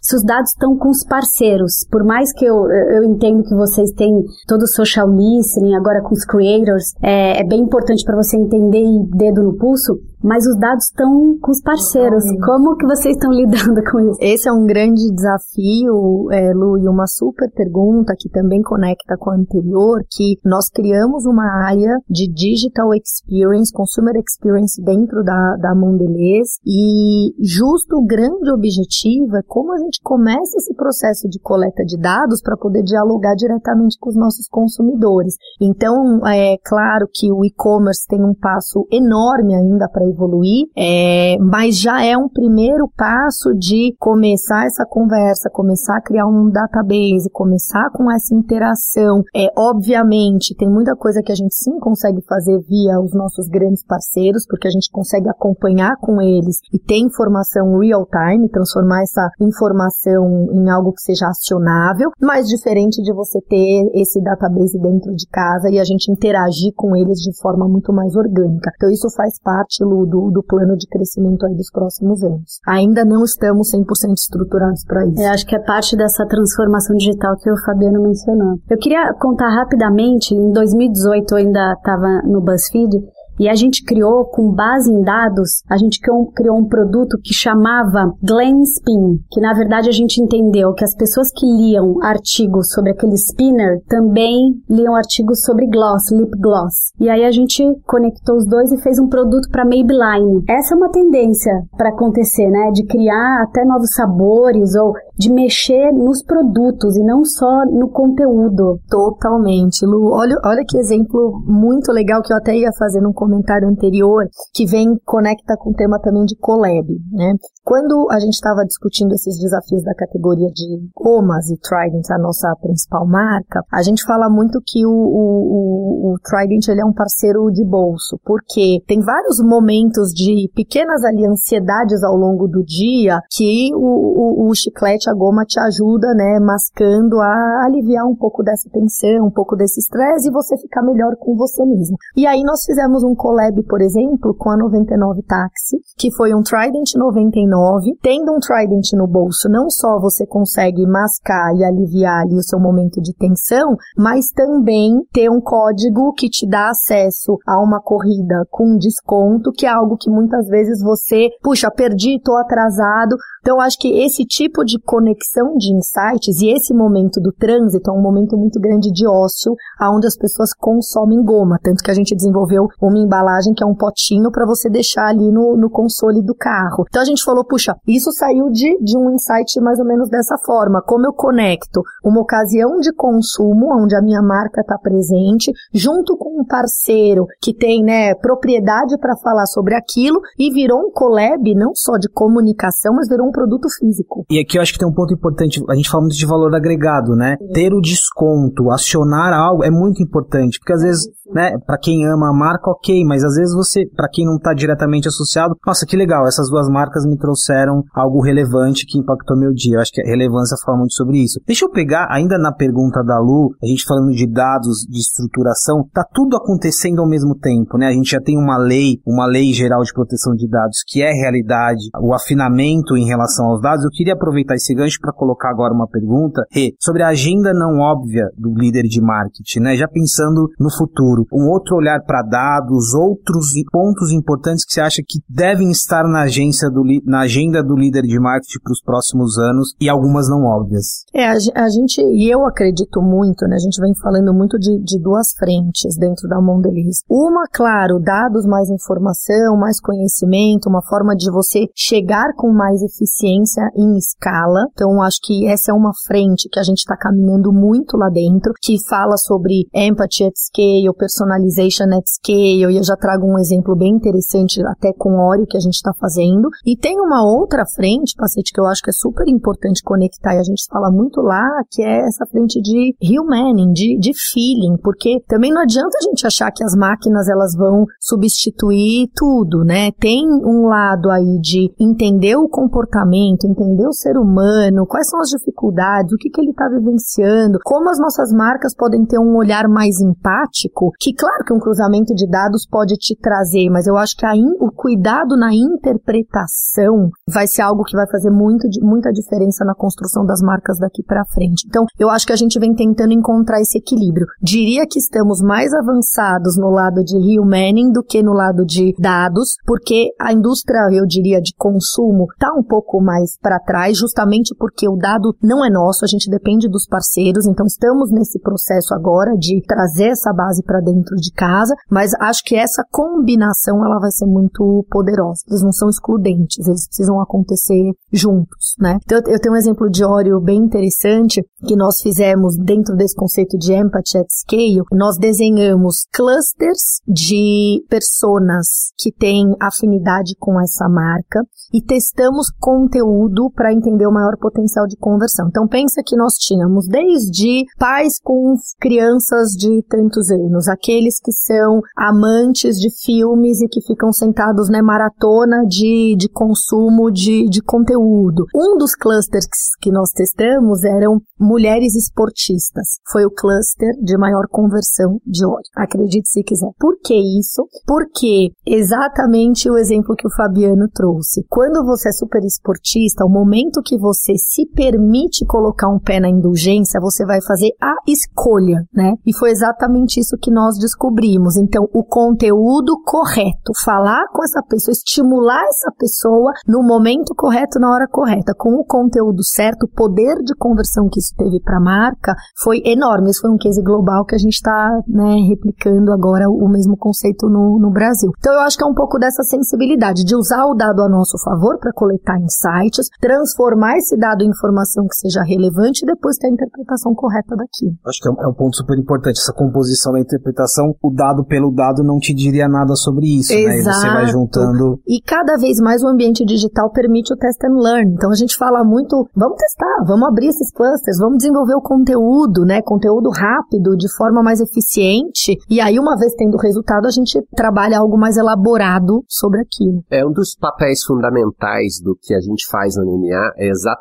se 0.02 0.16
os 0.16 0.24
dados 0.24 0.50
estão 0.50 0.76
com 0.76 0.90
os 0.90 1.06
parceiros, 1.06 1.86
por 1.92 2.04
mais 2.04 2.34
que 2.34 2.44
eu, 2.44 2.66
eu 2.72 3.04
entendo 3.04 3.44
que 3.44 3.54
vocês 3.54 3.92
têm 3.92 4.26
todo 4.48 4.64
o 4.64 4.68
social 4.68 5.08
listening, 5.08 5.76
agora 5.76 6.02
com 6.02 6.16
os 6.16 6.26
creators, 6.26 6.86
é, 7.00 7.42
é 7.42 7.44
bem 7.44 7.62
importante 7.62 8.04
para 8.04 8.16
você 8.16 8.36
entender 8.36 8.82
e 8.82 9.06
dedo 9.16 9.44
no 9.44 9.56
pulso, 9.56 10.00
mas 10.24 10.46
os 10.46 10.58
dados 10.58 10.86
estão 10.86 11.38
com 11.42 11.52
os 11.52 11.62
parceiros. 11.62 12.24
Como 12.46 12.76
que 12.76 12.86
vocês 12.86 13.16
estão 13.16 13.32
lidando 13.32 13.82
com 13.92 14.00
isso? 14.00 14.18
Esse 14.22 14.50
é 14.50 14.52
um 14.52 14.66
grande 14.66 15.12
desafio, 15.14 16.32
é, 16.32 16.54
Lu, 16.54 16.78
e 16.78 16.88
uma 16.88 17.08
super 17.08 17.52
pergunta 17.52 18.16
que 18.18 18.30
também 18.30 18.62
conecta 18.62 19.16
com 19.18 19.32
a 19.32 19.36
anterior, 19.36 20.02
que 20.10 20.40
nós 20.44 20.70
criamos 20.70 21.26
uma 21.26 21.46
área 21.66 21.98
de 22.10 22.28
Digital 22.32 22.94
Experience, 22.94 23.72
Consumer 23.72 24.16
Experience 24.18 24.82
dentro 24.82 25.24
da, 25.24 25.56
da 25.58 25.76
Mondelez, 25.76 26.60
e 26.66 27.34
justo 27.40 27.98
o 27.98 28.06
grande 28.06 28.52
objetivo 28.52 29.38
é 29.38 29.42
como 29.48 29.74
a 29.74 29.78
gente 29.78 30.00
começa 30.04 30.58
esse 30.58 30.74
processo 30.74 31.28
de 31.30 31.40
coleta 31.40 31.84
de 31.86 31.98
dados 31.98 32.42
para 32.42 32.58
poder 32.58 32.84
dialogar 32.84 33.36
diretamente 33.36 33.98
com 34.00 34.10
os 34.10 34.16
nossos 34.16 34.48
consumidores. 34.50 35.36
Então, 35.62 36.26
é 36.26 36.56
claro 36.64 37.08
que 37.14 37.32
o 37.32 37.46
e-commerce 37.46 38.06
tem 38.08 38.24
um 38.24 38.34
passo 38.34 38.88
enorme 38.92 39.56
ainda 39.56 39.88
para 39.90 40.07
evoluir, 40.08 40.68
é, 40.76 41.38
mas 41.40 41.80
já 41.80 42.04
é 42.04 42.18
um 42.18 42.30
primeiro 42.30 42.90
passo 42.96 43.54
de 43.54 43.96
começar 44.00 44.66
essa 44.66 44.86
conversa, 44.86 45.50
começar 45.52 45.98
a 45.98 46.02
criar 46.02 46.28
um 46.28 46.50
database, 46.50 47.30
começar 47.32 47.90
com 47.92 48.12
essa 48.12 48.34
interação. 48.36 49.24
É, 49.36 49.48
obviamente, 49.58 50.56
tem 50.56 50.70
muita 50.70 50.96
coisa 50.96 51.22
que 51.24 51.32
a 51.32 51.36
gente 51.36 51.56
sim 51.56 51.80
consegue 51.80 52.22
fazer 52.28 52.60
via 52.68 53.00
os 53.00 53.14
nossos 53.14 53.48
grandes 53.48 53.84
parceiros, 53.86 54.46
porque 54.48 54.68
a 54.68 54.72
gente 54.72 54.90
consegue 54.92 55.30
acompanhar 55.30 55.98
com 55.98 56.22
eles 56.22 56.60
e 56.74 56.80
ter 56.80 56.98
informação 56.98 57.78
real 57.80 58.06
time, 58.06 58.50
transformar 58.50 59.02
essa 59.02 59.30
informação 59.42 60.48
em 60.52 60.70
algo 60.70 60.94
que 60.94 61.02
seja 61.02 61.28
acionável, 61.28 62.12
mas 62.22 62.48
diferente 62.48 63.02
de 63.02 63.14
você 63.14 63.40
ter 63.42 63.90
esse 63.94 64.22
database 64.22 64.80
dentro 64.80 65.14
de 65.16 65.28
casa 65.28 65.70
e 65.70 65.80
a 65.80 65.84
gente 65.84 66.12
interagir 66.12 66.74
com 66.76 66.96
eles 66.96 67.20
de 67.20 67.36
forma 67.40 67.68
muito 67.68 67.94
mais 67.94 68.16
orgânica. 68.16 68.72
Então 68.76 68.90
isso 68.90 69.10
faz 69.16 69.40
parte, 69.42 69.84
Lu, 69.84 69.97
do, 70.06 70.32
do 70.32 70.44
plano 70.44 70.76
de 70.76 70.88
crescimento 70.88 71.46
aí 71.46 71.56
dos 71.56 71.72
próximos 71.72 72.24
anos. 72.24 72.60
Ainda 72.68 73.04
não 73.04 73.24
estamos 73.24 73.72
100% 73.74 74.14
estruturados 74.18 74.84
para 74.86 75.06
isso. 75.06 75.22
Eu 75.22 75.30
acho 75.30 75.46
que 75.46 75.56
é 75.56 75.60
parte 75.60 75.96
dessa 75.96 76.26
transformação 76.26 76.96
digital 76.96 77.38
que 77.38 77.50
o 77.50 77.58
Fabiano 77.66 78.02
mencionou. 78.02 78.60
Eu 78.70 78.78
queria 78.78 79.14
contar 79.14 79.50
rapidamente, 79.50 80.34
em 80.34 80.52
2018 80.52 81.32
eu 81.32 81.38
ainda 81.38 81.74
estava 81.74 82.22
no 82.24 82.42
BuzzFeed, 82.42 82.98
e 83.40 83.48
a 83.48 83.56
gente 83.56 83.84
criou, 83.84 84.26
com 84.26 84.52
base 84.52 84.92
em 84.92 85.02
dados, 85.02 85.62
a 85.70 85.78
gente 85.78 86.00
criou 86.00 86.58
um 86.58 86.66
produto 86.66 87.18
que 87.24 87.34
chamava 87.34 88.14
Glen 88.22 88.62
Spin, 88.64 89.20
que 89.32 89.40
na 89.40 89.54
verdade 89.54 89.90
a 89.90 89.92
gente 89.92 90.22
entendeu 90.22 90.74
que 90.74 90.84
as 90.84 90.96
pessoas 90.96 91.32
que 91.32 91.46
liam 91.46 92.02
artigos 92.02 92.72
sobre 92.72 92.92
aquele 92.92 93.16
spinner 93.16 93.82
também 93.88 94.62
liam 94.70 94.96
artigos 94.96 95.42
sobre 95.44 95.68
gloss, 95.68 96.12
lip 96.12 96.32
gloss. 96.40 96.94
E 97.00 97.10
aí 97.10 97.24
a 97.26 97.32
gente 97.32 97.64
conectou 97.86 98.38
os 98.38 98.48
dois 98.48 98.72
e 98.72 98.82
fez 98.82 99.00
um 99.00 99.08
produto 99.08 99.50
para 99.52 99.66
Maybelline. 99.66 100.44
Essa 100.48 100.74
é 100.74 100.78
uma 100.78 100.92
tendência 100.92 101.54
para 101.78 101.90
acontecer, 101.90 102.50
né? 102.50 102.72
De 102.72 102.86
criar 102.86 103.44
até 103.44 103.64
novos 103.66 103.90
sabores 103.96 104.76
ou 104.76 104.94
de 105.18 105.32
mexer 105.32 105.92
nos 105.92 106.24
produtos 106.24 106.96
e 106.96 107.04
não 107.04 107.24
só 107.24 107.66
no 107.66 107.90
conteúdo. 107.90 108.80
Totalmente, 108.90 109.86
Lu. 109.86 110.12
Olha, 110.12 110.36
olha 110.46 110.64
que 110.68 110.78
exemplo 110.78 111.42
muito 111.46 111.92
legal 111.92 112.22
que 112.22 112.32
eu 112.32 112.38
até 112.38 112.56
ia 112.56 112.72
fazer 112.78 113.02
num 113.02 113.14
comentário 113.14 113.68
anterior, 113.68 114.28
que 114.54 114.66
vem, 114.66 114.96
conecta 115.06 115.56
com 115.58 115.72
o 115.72 115.74
tema 115.74 116.00
também 116.00 116.26
de 116.26 116.36
collab, 116.36 116.88
né? 117.12 117.34
Quando 117.64 118.08
a 118.10 118.20
gente 118.20 118.36
estava 118.36 118.64
discutindo 118.64 119.14
esses 119.14 119.38
desafios 119.38 119.84
da 119.84 119.94
categoria 119.94 120.48
de 120.48 120.90
gomas 120.96 121.50
e 121.50 121.58
Trident, 121.58 122.10
a 122.12 122.18
nossa 122.18 122.56
principal 122.62 123.06
marca, 123.06 123.62
a 123.70 123.82
gente 123.82 124.06
fala 124.06 124.30
muito 124.30 124.62
que 124.66 124.86
o, 124.86 124.90
o, 124.90 126.14
o 126.14 126.16
Trident 126.24 126.66
ele 126.70 126.80
é 126.80 126.86
um 126.86 126.94
parceiro 126.94 127.52
de 127.52 127.66
bolso, 127.66 128.18
porque 128.24 128.82
tem 128.88 129.02
vários 129.02 129.44
momentos 129.44 130.14
de 130.14 130.50
pequenas 130.56 131.04
ali 131.04 131.26
ansiedades 131.26 132.04
ao 132.06 132.16
longo 132.16 132.48
do 132.48 132.64
dia 132.64 133.20
que 133.36 133.70
o, 133.74 134.46
o, 134.46 134.50
o 134.50 134.56
chiclete 134.56 135.07
a 135.10 135.14
goma 135.14 135.46
te 135.46 135.60
ajuda, 135.60 136.14
né, 136.14 136.40
mascando 136.40 137.20
a 137.20 137.66
aliviar 137.66 138.06
um 138.06 138.16
pouco 138.16 138.44
dessa 138.44 138.70
tensão, 138.70 139.26
um 139.26 139.32
pouco 139.32 139.56
desse 139.56 139.80
estresse 139.80 140.30
e 140.30 140.32
você 140.32 140.58
ficar 140.58 140.82
melhor 140.84 141.16
com 141.20 141.36
você 141.36 141.66
mesmo. 141.66 141.98
E 142.16 142.26
aí 142.26 142.44
nós 142.44 142.64
fizemos 142.66 143.04
um 143.04 143.16
collab, 143.16 143.62
por 143.64 143.82
exemplo, 143.82 144.36
com 144.36 144.50
a 144.50 144.58
99 144.58 145.24
Taxi, 145.24 145.78
que 145.98 146.12
foi 146.16 146.34
um 146.34 146.42
Trident 146.42 146.96
99. 146.96 147.98
Tendo 148.02 148.34
um 148.34 148.40
Trident 148.40 148.94
no 148.94 149.08
bolso, 149.08 149.50
não 149.50 149.70
só 149.70 150.00
você 150.00 150.26
consegue 150.26 150.86
mascar 150.86 151.54
e 151.56 151.64
aliviar 151.64 152.22
ali 152.22 152.36
o 152.36 152.44
seu 152.44 152.60
momento 152.60 153.02
de 153.02 153.14
tensão, 153.14 153.76
mas 153.98 154.30
também 154.30 155.02
ter 155.12 155.30
um 155.30 155.42
código 155.42 156.14
que 156.14 156.30
te 156.30 156.48
dá 156.48 156.70
acesso 156.70 157.38
a 157.46 157.62
uma 157.62 157.82
corrida 157.82 158.46
com 158.50 158.78
desconto, 158.78 159.52
que 159.52 159.66
é 159.66 159.70
algo 159.70 159.98
que 159.98 160.10
muitas 160.10 160.48
vezes 160.48 160.82
você, 160.82 161.30
puxa, 161.42 161.70
perdi, 161.72 162.20
tô 162.24 162.36
atrasado, 162.36 163.16
então, 163.48 163.62
acho 163.62 163.80
que 163.80 163.88
esse 164.04 164.26
tipo 164.26 164.66
de 164.66 164.78
conexão 164.98 165.56
de 165.56 165.72
insights 165.76 166.42
e 166.42 166.50
esse 166.50 166.74
momento 166.74 167.22
do 167.22 167.32
trânsito 167.32 167.92
é 167.92 167.94
um 167.94 168.02
momento 168.02 168.36
muito 168.36 168.60
grande 168.60 168.92
de 168.92 169.08
ócio, 169.08 169.54
onde 169.80 170.08
as 170.08 170.18
pessoas 170.18 170.50
consomem 170.58 171.24
goma. 171.24 171.60
Tanto 171.62 171.84
que 171.84 171.92
a 171.92 171.94
gente 171.94 172.16
desenvolveu 172.16 172.68
uma 172.82 172.98
embalagem 172.98 173.54
que 173.54 173.64
é 173.64 173.68
um 173.68 173.76
potinho 173.76 174.32
para 174.32 174.46
você 174.46 174.70
deixar 174.70 175.10
ali 175.10 175.32
no, 175.32 175.56
no 175.56 175.70
console 175.70 176.24
do 176.24 176.34
carro. 176.34 176.86
Então, 176.90 177.02
a 177.02 177.06
gente 177.06 177.24
falou, 177.24 177.46
puxa, 177.46 177.76
isso 177.88 178.12
saiu 178.12 178.50
de, 178.50 178.76
de 178.80 178.98
um 178.98 179.12
insight 179.12 179.62
mais 179.62 179.78
ou 179.78 179.86
menos 179.86 180.10
dessa 180.10 180.36
forma. 180.44 180.82
Como 180.82 181.06
eu 181.06 181.14
conecto 181.14 181.84
uma 182.04 182.22
ocasião 182.22 182.80
de 182.80 182.92
consumo, 182.92 183.68
onde 183.80 183.96
a 183.96 184.02
minha 184.02 184.22
marca 184.22 184.62
está 184.62 184.80
presente, 184.80 185.52
junto 185.72 186.18
com 186.18 186.42
um 186.42 186.46
parceiro 186.46 187.28
que 187.40 187.54
tem 187.54 187.84
né, 187.84 188.16
propriedade 188.16 188.98
para 188.98 189.16
falar 189.18 189.46
sobre 189.46 189.76
aquilo, 189.76 190.20
e 190.40 190.52
virou 190.52 190.80
um 190.80 190.92
collab 190.92 191.54
não 191.54 191.76
só 191.76 191.98
de 191.98 192.10
comunicação, 192.10 192.96
mas 192.96 193.08
virou 193.08 193.28
um 193.28 193.32
produto 193.32 193.68
físico. 193.70 194.26
E 194.32 194.40
aqui 194.40 194.58
eu 194.58 194.62
acho 194.62 194.74
que 194.74 194.80
tem 194.80 194.87
um 194.88 194.94
ponto 194.94 195.14
importante, 195.14 195.62
a 195.70 195.76
gente 195.76 195.90
fala 195.90 196.04
muito 196.04 196.18
de 196.18 196.26
valor 196.26 196.54
agregado, 196.56 197.16
né? 197.16 197.36
Sim. 197.40 197.48
Ter 197.54 197.74
o 197.74 197.82
desconto, 197.82 198.72
acionar 198.72 199.34
algo 199.34 199.64
é 199.64 199.70
muito 199.70 200.02
importante, 200.02 200.60
porque 200.60 200.74
às 200.74 200.82
vezes 200.82 201.08
né? 201.34 201.58
Para 201.66 201.78
quem 201.78 202.06
ama 202.06 202.30
a 202.30 202.34
marca, 202.34 202.70
ok, 202.72 203.04
mas 203.06 203.24
às 203.24 203.36
vezes 203.36 203.54
você, 203.54 203.86
para 203.96 204.10
quem 204.10 204.26
não 204.26 204.36
está 204.36 204.54
diretamente 204.54 205.08
associado, 205.08 205.56
nossa, 205.66 205.86
que 205.86 205.98
legal, 205.98 206.26
essas 206.28 206.50
duas 206.50 206.68
marcas 206.70 207.06
me 207.06 207.18
trouxeram 207.18 207.84
algo 207.94 208.22
relevante 208.22 208.86
que 208.86 208.98
impactou 208.98 209.38
meu 209.38 209.54
dia. 209.54 209.76
Eu 209.76 209.82
acho 209.82 209.92
que 209.92 210.02
a 210.02 210.08
relevância 210.08 210.58
fala 210.66 210.78
muito 210.78 210.94
sobre 210.94 211.24
isso. 211.24 211.40
Deixa 211.46 211.66
eu 211.66 211.72
pegar, 211.72 212.08
ainda 212.10 212.38
na 212.38 212.52
pergunta 212.52 213.04
da 213.04 213.20
Lu, 213.20 213.52
a 213.62 213.68
gente 213.68 213.84
falando 213.84 214.12
de 214.12 214.26
dados, 214.28 214.86
de 214.90 215.00
estruturação, 215.00 215.88
tá 215.94 216.06
tudo 216.14 216.38
acontecendo 216.38 217.02
ao 217.02 217.08
mesmo 217.08 217.36
tempo, 217.36 217.78
né? 217.78 217.88
A 217.88 217.94
gente 217.94 218.12
já 218.12 218.22
tem 218.22 218.38
uma 218.38 218.58
lei, 218.58 219.00
uma 219.06 219.26
lei 219.26 219.52
geral 219.54 219.84
de 219.84 219.94
proteção 219.94 220.34
de 220.34 220.48
dados 220.48 220.84
que 220.88 221.02
é 221.02 221.12
realidade, 221.12 221.90
o 222.02 222.14
afinamento 222.14 222.96
em 222.96 223.06
relação 223.06 223.48
aos 223.48 223.62
dados. 223.62 223.84
Eu 223.84 223.92
queria 223.92 224.14
aproveitar 224.14 224.56
esse 224.56 224.74
gancho 224.78 225.00
para 225.02 225.14
colocar 225.14 225.50
agora 225.50 225.74
uma 225.74 225.88
pergunta, 225.88 226.44
Rê, 226.52 226.74
sobre 226.80 227.04
a 227.04 227.10
agenda 227.10 227.54
não 227.54 227.80
óbvia 227.80 228.30
do 228.38 228.54
líder 228.54 228.84
de 228.84 229.02
marketing, 229.02 229.60
né? 229.60 229.76
Já 229.76 229.88
pensando 229.88 230.48
no 230.60 230.72
futuro 230.72 231.26
um 231.34 231.50
outro 231.50 231.76
olhar 231.76 232.00
para 232.06 232.22
dados, 232.22 232.94
outros 232.94 233.48
pontos 233.72 234.12
importantes 234.12 234.66
que 234.66 234.74
você 234.74 234.82
acha 234.82 235.02
que 235.06 235.20
devem 235.28 235.72
estar 235.72 236.04
na 236.04 236.24
agência 236.24 236.70
do 236.70 236.84
na 237.06 237.22
agenda 237.22 237.64
do 237.64 237.76
líder 237.76 238.04
de 238.04 238.20
marketing 238.20 238.60
para 238.64 238.72
os 238.72 238.82
próximos 238.82 239.38
anos 239.38 239.74
e 239.80 239.90
algumas 239.90 240.30
não 240.30 240.44
óbvias. 240.44 241.04
É, 241.14 241.26
a, 241.28 241.34
a, 241.34 241.70
gente, 241.70 242.02
e 242.02 242.32
eu 242.32 242.46
acredito 242.46 243.02
muito, 243.02 243.46
né? 243.48 243.56
A 243.56 243.60
gente 243.60 243.80
vem 243.82 243.94
falando 243.96 244.34
muito 244.34 244.58
de, 244.58 244.80
de 244.84 245.00
duas 245.02 245.34
frentes 245.38 245.98
dentro 245.98 246.28
da 246.28 246.42
Mondelez. 246.42 247.02
Uma, 247.10 247.46
claro, 247.52 248.00
dados, 248.00 248.46
mais 248.46 248.70
informação, 248.70 249.58
mais 249.58 249.80
conhecimento, 249.82 250.70
uma 250.70 250.82
forma 250.82 251.16
de 251.16 251.30
você 251.32 251.66
chegar 251.76 252.34
com 252.36 252.52
mais 252.52 252.82
eficiência 252.82 253.70
em 253.76 253.98
escala. 253.98 254.67
Então, 254.72 255.02
acho 255.02 255.20
que 255.24 255.48
essa 255.48 255.72
é 255.72 255.74
uma 255.74 255.92
frente 256.06 256.50
que 256.52 256.60
a 256.60 256.64
gente 256.64 256.80
está 256.80 256.96
caminhando 256.98 257.52
muito 257.52 257.98
lá 257.98 258.10
dentro, 258.10 258.54
que 258.62 258.78
fala 258.88 259.18
sobre 259.18 259.68
empathy 259.74 260.26
at 260.26 260.34
scale, 260.36 260.94
personalization 260.98 261.86
at 261.98 262.06
scale, 262.06 262.72
e 262.72 262.78
eu 262.78 262.84
já 262.84 262.96
trago 262.96 263.26
um 263.26 263.38
exemplo 263.38 263.76
bem 263.76 263.96
interessante 263.96 264.62
até 264.66 264.92
com 264.94 265.18
óleo 265.18 265.48
que 265.48 265.58
a 265.58 265.60
gente 265.60 265.76
está 265.76 265.92
fazendo. 266.00 266.50
E 266.66 266.78
tem 266.78 267.00
uma 267.00 267.24
outra 267.24 267.64
frente, 267.76 268.16
Pacete, 268.18 268.52
que 268.54 268.60
eu 268.60 268.66
acho 268.66 268.82
que 268.82 268.90
é 268.90 268.94
super 268.94 269.28
importante 269.28 269.82
conectar, 269.84 270.36
e 270.36 270.40
a 270.40 270.44
gente 270.44 270.66
fala 270.70 270.92
muito 270.92 271.22
lá, 271.22 271.44
que 271.72 271.82
é 271.82 272.06
essa 272.08 272.26
frente 272.26 272.62
de 272.62 272.96
humaning, 273.04 273.72
de, 273.72 273.98
de 274.00 274.12
feeling, 274.14 274.78
porque 274.84 275.22
também 275.28 275.52
não 275.52 275.62
adianta 275.62 275.98
a 275.98 276.04
gente 276.04 276.26
achar 276.26 276.52
que 276.52 276.64
as 276.64 276.76
máquinas 276.76 277.28
elas 277.28 277.56
vão 277.56 277.86
substituir 278.00 279.10
tudo, 279.16 279.64
né? 279.64 279.92
Tem 280.00 280.26
um 280.26 280.68
lado 280.68 281.10
aí 281.10 281.40
de 281.40 281.72
entender 281.80 282.36
o 282.36 282.50
comportamento, 282.50 283.46
entender 283.46 283.88
o 283.88 283.94
ser 283.94 284.18
humano, 284.18 284.47
quais 284.86 285.10
são 285.10 285.20
as 285.20 285.30
dificuldades, 285.30 286.14
o 286.14 286.18
que, 286.18 286.30
que 286.30 286.42
ele 286.42 286.52
está 286.52 286.68
vivenciando, 286.70 287.60
como 287.64 287.90
as 287.90 288.00
nossas 288.00 288.32
marcas 288.32 288.76
podem 288.76 289.06
ter 289.06 289.20
um 289.20 289.36
olhar 289.36 289.68
mais 289.68 290.00
empático 290.00 290.92
que 291.00 291.14
claro 291.14 291.44
que 291.46 291.54
um 291.54 291.60
cruzamento 291.60 292.14
de 292.14 292.28
dados 292.28 292.68
pode 292.70 292.96
te 292.96 293.16
trazer, 293.16 293.70
mas 293.70 293.88
eu 293.88 293.98
acho 293.98 294.16
que 294.16 294.26
in, 294.28 294.52
o 294.60 294.72
cuidado 294.72 295.38
na 295.38 295.54
interpretação 295.54 297.10
vai 297.28 297.48
ser 297.48 297.62
algo 297.62 297.84
que 297.84 297.96
vai 297.96 298.08
fazer 298.10 298.30
muito, 298.30 298.68
muita 298.82 299.12
diferença 299.12 299.66
na 299.66 299.74
construção 299.74 300.26
das 300.26 300.42
marcas 300.42 300.78
daqui 300.78 301.04
para 301.04 301.26
frente. 301.26 301.66
Então, 301.68 301.86
eu 302.00 302.10
acho 302.10 302.26
que 302.26 302.34
a 302.34 302.38
gente 302.38 302.60
vem 302.60 302.74
tentando 302.74 303.14
encontrar 303.14 303.62
esse 303.62 303.78
equilíbrio. 303.78 304.28
Diria 304.42 304.86
que 304.88 305.00
estamos 305.00 305.42
mais 305.42 305.74
avançados 305.74 306.58
no 306.58 306.70
lado 306.70 307.04
de 307.04 307.18
Rio 307.18 307.44
Manning 307.44 307.92
do 307.92 308.04
que 308.04 308.22
no 308.22 308.34
lado 308.34 308.66
de 308.66 308.94
dados, 309.00 309.56
porque 309.66 310.10
a 310.20 310.34
indústria, 310.34 310.90
eu 310.92 311.06
diria, 311.06 311.42
de 311.42 311.54
consumo 311.58 312.28
está 312.34 312.54
um 312.54 312.64
pouco 312.64 313.02
mais 313.02 313.38
para 313.42 313.60
trás, 313.60 313.98
justamente 313.98 314.37
porque 314.58 314.88
o 314.88 314.96
dado 314.96 315.36
não 315.42 315.66
é 315.66 315.70
nosso, 315.70 316.04
a 316.04 316.08
gente 316.08 316.30
depende 316.30 316.68
dos 316.68 316.86
parceiros, 316.88 317.46
então 317.46 317.66
estamos 317.66 318.12
nesse 318.12 318.40
processo 318.40 318.94
agora 318.94 319.36
de 319.38 319.62
trazer 319.68 320.10
essa 320.10 320.34
base 320.34 320.64
para 320.64 320.82
dentro 320.82 321.16
de 321.16 321.32
casa, 321.32 321.76
mas 321.90 322.14
acho 322.20 322.44
que 322.44 322.56
essa 322.56 322.84
combinação 322.92 323.86
ela 323.86 324.00
vai 324.00 324.12
ser 324.12 324.26
muito 324.26 324.86
poderosa. 324.90 325.42
Eles 325.48 325.64
não 325.64 325.72
são 325.72 325.90
excludentes, 325.90 326.68
eles 326.68 326.88
precisam 326.88 327.22
acontecer 327.22 327.92
juntos, 328.12 328.76
né? 328.80 328.98
Então 329.04 329.20
eu 329.28 329.40
tenho 329.40 329.54
um 329.54 329.58
exemplo 329.58 329.90
de 329.90 330.04
Oreo 330.04 330.40
bem 330.42 330.58
interessante 330.58 331.44
que 331.66 331.76
nós 331.76 332.02
fizemos 332.02 332.58
dentro 332.58 332.96
desse 332.96 333.16
conceito 333.16 333.58
de 333.58 333.74
empathy 333.74 334.18
at 334.18 334.28
scale. 334.30 334.84
Nós 334.92 335.18
desenhamos 335.18 336.06
clusters 336.14 337.02
de 337.08 337.84
personas 337.90 338.92
que 338.98 339.12
têm 339.12 339.56
afinidade 339.62 340.36
com 340.40 340.60
essa 340.60 340.88
marca 340.90 341.42
e 341.74 341.82
testamos 341.82 342.48
conteúdo 342.60 343.52
para 343.54 343.74
entender 343.74 344.08
o 344.08 344.12
maior 344.12 344.27
potencial 344.36 344.88
de 344.88 344.98
conversão. 344.98 345.48
Então 345.48 345.68
pensa 345.68 346.02
que 346.04 346.18
nós 346.18 346.34
tínhamos 346.34 346.88
desde 346.88 347.64
pais 347.78 348.20
com 348.22 348.56
crianças 348.82 349.52
de 349.52 349.84
tantos 349.88 350.30
anos, 350.32 350.68
aqueles 350.68 351.20
que 351.20 351.32
são 351.32 351.82
amantes 351.96 352.78
de 352.78 352.90
filmes 352.90 353.62
e 353.62 353.68
que 353.68 353.82
ficam 353.82 354.12
sentados 354.12 354.70
na 354.70 354.80
né, 354.80 354.82
maratona 354.82 355.64
de, 355.68 356.16
de 356.18 356.28
consumo 356.30 357.12
de, 357.12 357.48
de 357.50 357.62
conteúdo. 357.62 358.46
Um 358.56 358.78
dos 358.78 358.96
clusters 358.96 359.46
que 359.80 359.92
nós 359.92 360.10
testamos 360.12 360.84
eram 360.84 361.22
mulheres 361.40 361.96
esportistas. 361.96 362.98
Foi 363.12 363.26
o 363.26 363.32
cluster 363.32 363.94
de 364.02 364.18
maior 364.18 364.48
conversão 364.50 365.20
de 365.26 365.46
óleo. 365.46 365.64
Acredite 365.76 366.28
se 366.28 366.44
quiser. 366.44 366.70
Por 366.80 366.98
que 367.04 367.14
isso? 367.40 367.68
Porque 367.86 368.52
exatamente 368.66 369.70
o 369.70 369.78
exemplo 369.78 370.16
que 370.16 370.28
o 370.28 370.36
Fabiano 370.36 370.88
trouxe. 370.94 371.46
Quando 371.50 371.86
você 371.86 372.10
é 372.10 372.12
super 372.12 372.44
esportista, 372.44 373.26
o 373.26 373.30
momento 373.30 373.82
que 373.84 373.98
você 373.98 374.17
se 374.18 374.66
permite 374.76 375.46
colocar 375.46 375.88
um 375.88 376.00
pé 376.00 376.20
na 376.20 376.30
indulgência, 376.30 377.00
você 377.00 377.26
vai 377.26 377.40
fazer 377.42 377.70
a 377.82 377.96
escolha, 378.08 378.84
né? 378.94 379.14
E 379.26 379.36
foi 379.36 379.52
exatamente 379.52 380.20
isso 380.20 380.38
que 380.42 380.52
nós 380.52 380.78
descobrimos. 380.78 381.56
Então, 381.58 381.88
o 381.94 382.04
conteúdo 382.04 383.00
correto, 383.06 383.72
falar 383.84 384.26
com 384.34 384.44
essa 384.44 384.62
pessoa, 384.64 384.92
estimular 384.92 385.64
essa 385.64 385.92
pessoa 385.98 386.54
no 386.68 386.84
momento 386.84 387.34
correto, 387.36 387.80
na 387.80 387.92
hora 387.92 388.08
correta, 388.08 388.54
com 388.58 388.76
o 388.76 388.86
conteúdo 388.86 389.44
certo, 389.44 389.84
o 389.84 389.90
poder 389.90 390.36
de 390.44 390.56
conversão 390.58 391.08
que 391.10 391.20
isso 391.20 391.34
teve 391.38 391.60
para 391.62 391.78
a 391.78 391.82
marca 391.82 392.36
foi 392.62 392.82
enorme. 392.86 393.30
Isso 393.30 393.42
foi 393.42 393.52
um 393.52 393.58
case 393.58 393.82
global 393.82 394.26
que 394.26 394.36
a 394.36 394.40
gente 394.40 394.56
está 394.56 394.90
né, 395.08 395.36
replicando 395.48 396.12
agora 396.12 396.50
o 396.50 396.68
mesmo 396.70 396.98
conceito 396.98 397.48
no, 397.48 397.80
no 397.80 397.92
Brasil. 397.92 398.32
Então, 398.38 398.54
eu 398.54 398.62
acho 398.62 398.78
que 398.78 398.84
é 398.84 398.88
um 398.88 398.94
pouco 398.94 399.20
dessa 399.20 399.44
sensibilidade 399.44 400.24
de 400.24 400.36
usar 400.36 400.66
o 400.66 400.76
dado 400.76 401.02
a 401.02 401.10
nosso 401.10 401.38
favor 401.44 401.78
para 401.80 401.92
coletar 401.94 402.38
insights, 402.40 403.08
transformar 403.20 403.98
esse 404.08 404.18
dado 404.18 404.44
em 404.44 404.50
informação 404.50 405.06
que 405.06 405.16
seja 405.16 405.44
relevante 405.44 406.04
e 406.04 406.06
depois 406.06 406.38
ter 406.38 406.48
a 406.48 406.52
interpretação 406.52 407.14
correta 407.14 407.56
daquilo. 407.56 408.00
Acho 408.08 408.20
que 408.22 408.30
é 408.30 408.32
um, 408.32 408.42
é 408.42 408.48
um 408.48 408.54
ponto 408.54 408.78
super 408.78 408.98
importante, 408.98 409.40
essa 409.40 409.54
composição 409.54 410.14
da 410.14 410.20
interpretação 410.20 410.96
o 411.04 411.12
dado 411.12 411.46
pelo 411.46 411.72
dado 411.72 412.04
não 412.04 412.18
te 412.18 412.34
diria 412.34 412.68
nada 412.68 412.96
sobre 412.96 413.28
isso, 413.28 413.52
Exato. 413.52 413.68
né? 413.68 413.80
E 413.80 413.84
você 413.84 414.08
vai 414.08 414.28
juntando. 414.28 415.00
E 415.06 415.22
cada 415.22 415.58
vez 415.58 415.80
mais 415.80 416.04
o 416.04 416.08
ambiente 416.08 416.46
digital 416.46 416.90
permite 416.92 417.34
o 417.34 417.38
test 417.38 417.64
and 417.64 417.76
learn. 417.76 418.14
Então 418.14 418.32
a 418.32 418.36
gente 418.36 418.56
fala 418.56 418.84
muito, 418.84 419.28
vamos 419.36 419.58
testar, 419.58 420.06
vamos 420.06 420.28
abrir 420.28 420.48
esses 420.48 420.72
clusters, 420.72 421.18
vamos 421.20 421.38
desenvolver 421.38 421.76
o 421.76 421.82
conteúdo, 421.82 422.64
né? 422.66 422.82
Conteúdo 422.82 423.30
rápido, 423.30 423.96
de 423.98 424.08
forma 424.16 424.42
mais 424.42 424.62
eficiente. 424.62 425.58
E 425.70 425.82
aí, 425.82 426.00
uma 426.00 426.16
vez 426.18 426.34
tendo 426.36 426.56
o 426.56 426.62
resultado, 426.62 427.06
a 427.06 427.12
gente 427.12 427.42
trabalha 427.56 428.00
algo 428.00 428.18
mais 428.18 428.38
elaborado 428.38 429.24
sobre 429.28 429.62
aquilo. 429.62 430.04
É 430.10 430.26
um 430.26 430.32
dos 430.32 430.56
papéis 430.56 431.04
fundamentais 431.04 432.00
do 432.04 432.16
que 432.22 432.34
a 432.34 432.40
gente 432.40 432.66
faz 432.70 432.96
no 432.96 433.04
MMA 433.04 433.54
é 433.58 433.68
exatamente 433.68 433.97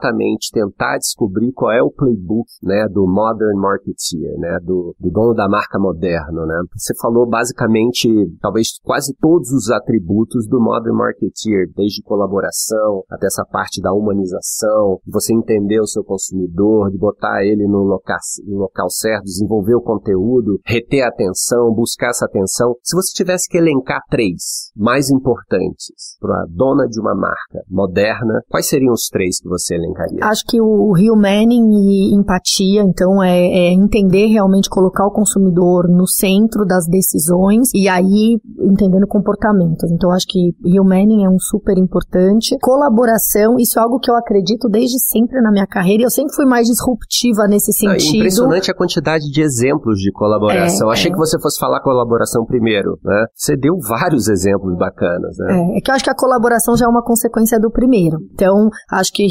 tentar 0.53 0.99
descobrir 0.99 1.53
qual 1.53 1.73
é 1.73 1.83
o 1.83 1.91
playbook, 1.91 2.49
né, 2.63 2.87
do 2.91 3.07
modern 3.07 3.59
marketeer, 3.59 4.39
né, 4.39 4.59
do, 4.63 4.95
do 4.99 5.11
dono 5.11 5.35
da 5.35 5.49
marca 5.49 5.79
moderno, 5.79 6.47
né. 6.47 6.61
Você 6.75 6.95
falou 7.01 7.27
basicamente, 7.29 8.09
talvez 8.41 8.79
quase 8.83 9.15
todos 9.21 9.51
os 9.51 9.71
atributos 9.71 10.47
do 10.49 10.61
modern 10.61 10.97
marketeer, 10.97 11.71
desde 11.75 12.03
colaboração 12.03 13.03
até 13.11 13.27
essa 13.27 13.45
parte 13.45 13.81
da 13.81 13.93
humanização, 13.93 15.01
você 15.07 15.35
entender 15.35 15.81
o 15.81 15.87
seu 15.87 16.05
consumidor, 16.05 16.91
de 16.91 16.99
botar 16.99 17.45
ele 17.45 17.67
no 17.67 17.83
local, 17.83 18.17
no 18.47 18.59
local 18.59 18.91
certo, 18.91 19.25
desenvolver 19.25 19.75
o 19.75 19.83
conteúdo, 19.83 20.61
reter 20.65 21.03
a 21.03 21.09
atenção, 21.09 21.73
buscar 21.75 22.11
essa 22.11 22.27
atenção. 22.27 22.75
Se 22.83 22.97
você 22.97 23.13
tivesse 23.15 23.49
que 23.49 23.59
elencar 23.59 24.01
três 24.09 24.71
mais 24.77 25.11
importantes 25.11 26.17
para 26.21 26.43
a 26.43 26.47
dona 26.49 26.87
de 26.87 27.01
uma 27.01 27.15
marca 27.15 27.63
moderna, 27.69 28.41
quais 28.49 28.69
seriam 28.69 28.93
os 28.93 29.09
três 29.09 29.41
que 29.41 29.49
você 29.49 29.77
elencaria? 29.87 30.19
Acho 30.23 30.45
que 30.47 30.61
o 30.61 30.93
humaning 30.93 31.71
e 31.73 32.15
empatia, 32.15 32.83
então, 32.83 33.23
é, 33.23 33.39
é 33.39 33.73
entender 33.73 34.27
realmente, 34.27 34.69
colocar 34.69 35.07
o 35.07 35.11
consumidor 35.11 35.89
no 35.89 36.07
centro 36.07 36.65
das 36.65 36.87
decisões 36.87 37.69
e 37.75 37.89
aí 37.89 38.39
entendendo 38.61 39.07
comportamentos. 39.07 39.91
Então, 39.91 40.11
acho 40.11 40.27
que 40.29 40.53
humaning 40.65 41.25
é 41.25 41.29
um 41.29 41.39
super 41.39 41.79
importante. 41.79 42.57
Colaboração, 42.61 43.57
isso 43.59 43.79
é 43.79 43.83
algo 43.83 43.99
que 43.99 44.11
eu 44.11 44.17
acredito 44.17 44.69
desde 44.69 44.99
sempre 45.01 45.41
na 45.41 45.51
minha 45.51 45.67
carreira 45.67 46.03
e 46.03 46.07
eu 46.07 46.11
sempre 46.11 46.35
fui 46.35 46.45
mais 46.45 46.67
disruptiva 46.67 47.47
nesse 47.49 47.73
sentido. 47.73 48.15
É 48.15 48.19
impressionante 48.19 48.71
a 48.71 48.75
quantidade 48.75 49.31
de 49.31 49.41
exemplos 49.41 49.99
de 49.99 50.11
colaboração. 50.13 50.91
É, 50.91 50.93
Achei 50.93 51.11
é. 51.11 51.13
que 51.13 51.19
você 51.19 51.41
fosse 51.41 51.59
falar 51.59 51.81
colaboração 51.81 52.45
primeiro, 52.45 52.99
né? 53.05 53.27
Você 53.35 53.57
deu 53.57 53.75
vários 53.89 54.29
exemplos 54.29 54.77
bacanas, 54.77 55.37
né? 55.39 55.73
É, 55.75 55.79
é 55.79 55.81
que 55.81 55.91
eu 55.91 55.95
acho 55.95 56.05
que 56.05 56.11
a 56.11 56.15
colaboração 56.15 56.77
já 56.77 56.87
é 56.87 56.89
uma 56.89 57.03
consequência 57.03 57.59
do 57.59 57.71
primeiro. 57.71 58.19
Então, 58.33 58.69
acho 58.91 59.13
que 59.13 59.27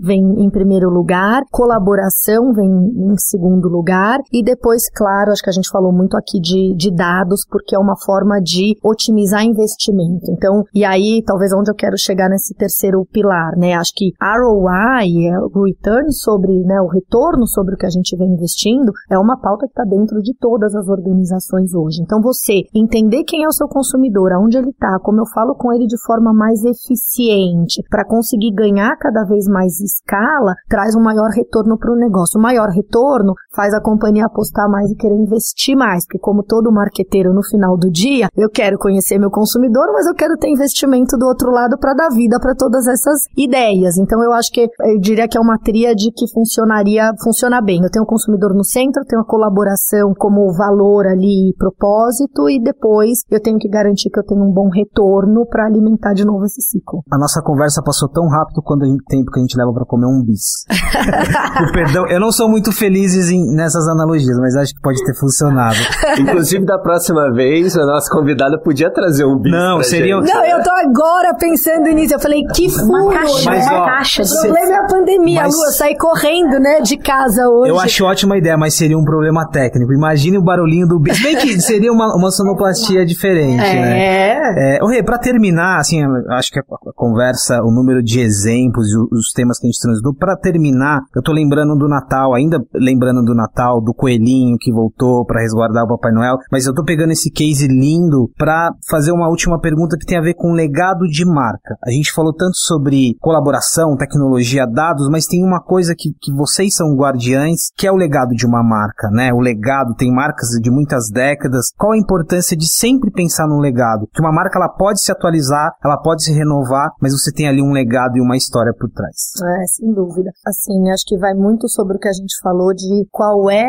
vem 0.00 0.22
em 0.38 0.50
primeiro 0.50 0.88
lugar, 0.90 1.42
colaboração 1.50 2.52
vem 2.52 2.66
em 2.66 3.16
segundo 3.18 3.68
lugar 3.68 4.18
e 4.32 4.42
depois, 4.42 4.82
claro, 4.94 5.30
acho 5.30 5.42
que 5.42 5.50
a 5.50 5.52
gente 5.52 5.70
falou 5.70 5.92
muito 5.92 6.16
aqui 6.16 6.40
de, 6.40 6.74
de 6.76 6.94
dados, 6.94 7.40
porque 7.48 7.74
é 7.74 7.78
uma 7.78 7.96
forma 7.96 8.40
de 8.40 8.76
otimizar 8.82 9.44
investimento. 9.44 10.30
Então, 10.30 10.64
e 10.74 10.84
aí, 10.84 11.22
talvez 11.24 11.52
onde 11.52 11.70
eu 11.70 11.74
quero 11.74 11.98
chegar 11.98 12.28
nesse 12.28 12.54
terceiro 12.54 13.04
pilar, 13.12 13.56
né? 13.56 13.74
Acho 13.74 13.92
que 13.94 14.12
ROI, 14.20 15.28
é 15.28 15.38
o 15.38 15.64
return 15.64 16.12
sobre, 16.12 16.52
né, 16.64 16.80
o 16.80 16.88
retorno 16.88 17.46
sobre 17.46 17.74
o 17.74 17.78
que 17.78 17.86
a 17.86 17.90
gente 17.90 18.16
vem 18.16 18.32
investindo, 18.32 18.92
é 19.10 19.18
uma 19.18 19.38
pauta 19.38 19.66
que 19.66 19.72
está 19.72 19.84
dentro 19.84 20.20
de 20.20 20.34
todas 20.38 20.74
as 20.74 20.88
organizações 20.88 21.74
hoje. 21.74 22.02
Então, 22.02 22.20
você 22.20 22.62
entender 22.74 23.24
quem 23.24 23.44
é 23.44 23.48
o 23.48 23.52
seu 23.52 23.68
consumidor, 23.68 24.32
aonde 24.32 24.58
ele 24.58 24.70
está, 24.70 24.98
como 25.00 25.20
eu 25.20 25.26
falo 25.32 25.54
com 25.54 25.72
ele 25.72 25.86
de 25.86 26.00
forma 26.04 26.32
mais 26.32 26.64
eficiente, 26.64 27.82
para 27.88 28.04
conseguir 28.04 28.52
ganhar 28.52 28.96
cada 28.96 29.24
vez 29.24 29.45
mais 29.48 29.80
escala, 29.80 30.54
traz 30.68 30.94
um 30.94 31.02
maior 31.02 31.30
retorno 31.30 31.78
para 31.78 31.92
o 31.92 31.96
negócio. 31.96 32.38
O 32.38 32.42
maior 32.42 32.68
retorno 32.68 33.34
faz 33.54 33.72
a 33.74 33.80
companhia 33.80 34.26
apostar 34.26 34.68
mais 34.68 34.90
e 34.90 34.96
querer 34.96 35.14
investir 35.14 35.76
mais, 35.76 36.04
porque 36.04 36.18
como 36.18 36.42
todo 36.42 36.72
marqueteiro 36.72 37.32
no 37.32 37.42
final 37.42 37.76
do 37.76 37.90
dia, 37.90 38.28
eu 38.36 38.50
quero 38.50 38.78
conhecer 38.78 39.18
meu 39.18 39.30
consumidor, 39.30 39.92
mas 39.92 40.06
eu 40.06 40.14
quero 40.14 40.36
ter 40.36 40.48
investimento 40.48 41.16
do 41.16 41.26
outro 41.26 41.50
lado 41.50 41.78
para 41.78 41.94
dar 41.94 42.10
vida 42.10 42.38
para 42.40 42.54
todas 42.54 42.86
essas 42.86 43.22
ideias. 43.36 43.96
Então 43.98 44.22
eu 44.22 44.32
acho 44.32 44.50
que 44.52 44.68
eu 44.80 45.00
diria 45.00 45.28
que 45.28 45.38
é 45.38 45.40
uma 45.40 45.58
tríade 45.58 46.10
que 46.14 46.30
funcionaria, 46.32 47.12
funciona 47.22 47.60
bem. 47.60 47.82
Eu 47.82 47.90
tenho 47.90 48.04
o 48.04 48.08
consumidor 48.08 48.54
no 48.54 48.64
centro, 48.64 49.04
tenho 49.04 49.22
a 49.22 49.26
colaboração 49.26 50.12
como 50.16 50.52
valor 50.52 51.06
ali, 51.06 51.54
propósito 51.58 52.48
e 52.48 52.60
depois 52.60 53.20
eu 53.30 53.40
tenho 53.40 53.58
que 53.58 53.68
garantir 53.68 54.10
que 54.10 54.18
eu 54.18 54.24
tenho 54.24 54.42
um 54.42 54.52
bom 54.52 54.68
retorno 54.68 55.46
para 55.46 55.66
alimentar 55.66 56.12
de 56.14 56.24
novo 56.24 56.44
esse 56.44 56.60
ciclo. 56.62 57.02
A 57.10 57.18
nossa 57.18 57.42
conversa 57.42 57.82
passou 57.82 58.08
tão 58.08 58.28
rápido 58.28 58.62
quando 58.62 58.84
a 58.84 58.86
gente, 58.86 59.04
tempo 59.08 59.30
que 59.36 59.40
a 59.40 59.42
gente 59.42 59.56
leva 59.56 59.72
para 59.72 59.84
comer 59.84 60.06
um 60.06 60.24
bis. 60.24 60.64
perdão, 61.72 62.08
eu 62.08 62.18
não 62.18 62.32
sou 62.32 62.48
muito 62.48 62.72
feliz 62.72 63.14
em, 63.30 63.54
nessas 63.54 63.86
analogias, 63.86 64.36
mas 64.38 64.56
acho 64.56 64.74
que 64.74 64.80
pode 64.80 65.04
ter 65.04 65.14
funcionado. 65.14 65.76
Inclusive 66.18 66.64
da 66.64 66.78
próxima 66.78 67.32
vez 67.32 67.76
a 67.76 67.84
nossa 67.84 68.10
convidada 68.10 68.58
podia 68.58 68.90
trazer 68.90 69.24
um 69.24 69.38
bis. 69.38 69.52
Não, 69.52 69.82
seria. 69.82 70.16
Gente. 70.16 70.32
Não, 70.32 70.44
eu 70.44 70.62
tô 70.62 70.70
agora 70.70 71.34
pensando 71.38 71.84
nisso. 71.94 72.14
Eu 72.14 72.20
falei 72.20 72.42
que 72.54 72.70
furo, 72.70 72.86
uma 72.86 73.12
caixa, 73.12 73.50
mas, 73.50 73.66
ó, 73.66 73.84
caixa. 73.84 74.22
O 74.22 74.42
problema 74.42 74.74
é 74.74 74.78
a 74.78 74.86
pandemia, 74.86 75.42
mas... 75.42 75.54
Lu. 75.54 75.64
Eu 75.64 75.72
saí 75.72 75.96
correndo, 75.96 76.58
né, 76.58 76.80
de 76.80 76.96
casa 76.96 77.48
hoje. 77.48 77.70
Eu 77.70 77.78
acho 77.78 78.04
ótima 78.04 78.38
ideia, 78.38 78.56
mas 78.56 78.74
seria 78.74 78.96
um 78.96 79.04
problema 79.04 79.48
técnico. 79.50 79.92
Imagine 79.92 80.38
o 80.38 80.42
barulhinho 80.42 80.86
do 80.86 80.98
bis. 80.98 81.22
Bem 81.22 81.36
que 81.36 81.60
seria 81.60 81.92
uma, 81.92 82.14
uma 82.16 82.30
sonoplastia 82.30 83.04
diferente, 83.04 83.62
é. 83.62 83.80
né? 83.80 84.76
É. 84.76 84.96
Rê, 84.96 85.02
pra 85.02 85.18
terminar, 85.18 85.78
assim, 85.78 86.02
acho 86.30 86.50
que 86.50 86.58
a, 86.58 86.62
a 86.62 86.92
conversa, 86.94 87.60
o 87.62 87.70
número 87.70 88.02
de 88.02 88.20
exemplos 88.20 88.86
e 88.88 88.96
os 89.26 89.32
temas 89.32 89.58
que 89.58 89.66
a 89.66 89.70
gente 89.70 89.80
transitou, 89.80 90.14
pra 90.14 90.36
terminar, 90.36 91.00
eu 91.14 91.22
tô 91.22 91.32
lembrando 91.32 91.76
do 91.76 91.88
Natal, 91.88 92.34
ainda 92.34 92.58
lembrando 92.74 93.22
do 93.24 93.34
Natal, 93.34 93.80
do 93.80 93.92
coelhinho 93.92 94.56
que 94.58 94.72
voltou 94.72 95.24
para 95.24 95.40
resguardar 95.40 95.84
o 95.84 95.88
Papai 95.88 96.12
Noel, 96.12 96.36
mas 96.50 96.66
eu 96.66 96.74
tô 96.74 96.84
pegando 96.84 97.12
esse 97.12 97.30
case 97.30 97.66
lindo 97.66 98.30
para 98.36 98.70
fazer 98.88 99.12
uma 99.12 99.28
última 99.28 99.60
pergunta 99.60 99.96
que 99.98 100.06
tem 100.06 100.18
a 100.18 100.22
ver 100.22 100.34
com 100.34 100.52
legado 100.52 101.06
de 101.06 101.24
marca. 101.24 101.76
A 101.84 101.90
gente 101.90 102.12
falou 102.12 102.32
tanto 102.32 102.56
sobre 102.56 103.16
colaboração, 103.20 103.96
tecnologia, 103.96 104.66
dados, 104.66 105.08
mas 105.08 105.26
tem 105.26 105.44
uma 105.44 105.60
coisa 105.60 105.94
que, 105.96 106.10
que 106.20 106.32
vocês 106.32 106.74
são 106.74 106.94
guardiães, 106.94 107.70
que 107.76 107.86
é 107.86 107.92
o 107.92 107.96
legado 107.96 108.30
de 108.30 108.46
uma 108.46 108.62
marca, 108.62 109.08
né? 109.10 109.32
O 109.32 109.40
legado 109.40 109.94
tem 109.94 110.12
marcas 110.12 110.48
de 110.60 110.70
muitas 110.70 111.08
décadas. 111.10 111.66
Qual 111.76 111.92
a 111.92 111.98
importância 111.98 112.56
de 112.56 112.68
sempre 112.68 113.10
pensar 113.10 113.46
no 113.46 113.58
legado? 113.58 114.08
Que 114.12 114.20
uma 114.20 114.32
marca 114.32 114.58
ela 114.58 114.68
pode 114.68 115.02
se 115.02 115.10
atualizar, 115.10 115.72
ela 115.84 115.96
pode 115.96 116.24
se 116.24 116.32
renovar, 116.32 116.90
mas 117.00 117.12
você 117.12 117.32
tem 117.32 117.48
ali 117.48 117.62
um 117.62 117.72
legado 117.72 118.16
e 118.16 118.20
uma 118.20 118.36
história 118.36 118.72
por 118.78 118.90
trás. 118.90 119.15
É, 119.42 119.66
sem 119.66 119.92
dúvida. 119.92 120.30
Assim, 120.46 120.90
acho 120.90 121.04
que 121.06 121.16
vai 121.16 121.34
muito 121.34 121.68
sobre 121.68 121.96
o 121.96 122.00
que 122.00 122.08
a 122.08 122.12
gente 122.12 122.38
falou 122.42 122.74
de 122.74 123.06
qual 123.10 123.50
é 123.50 123.66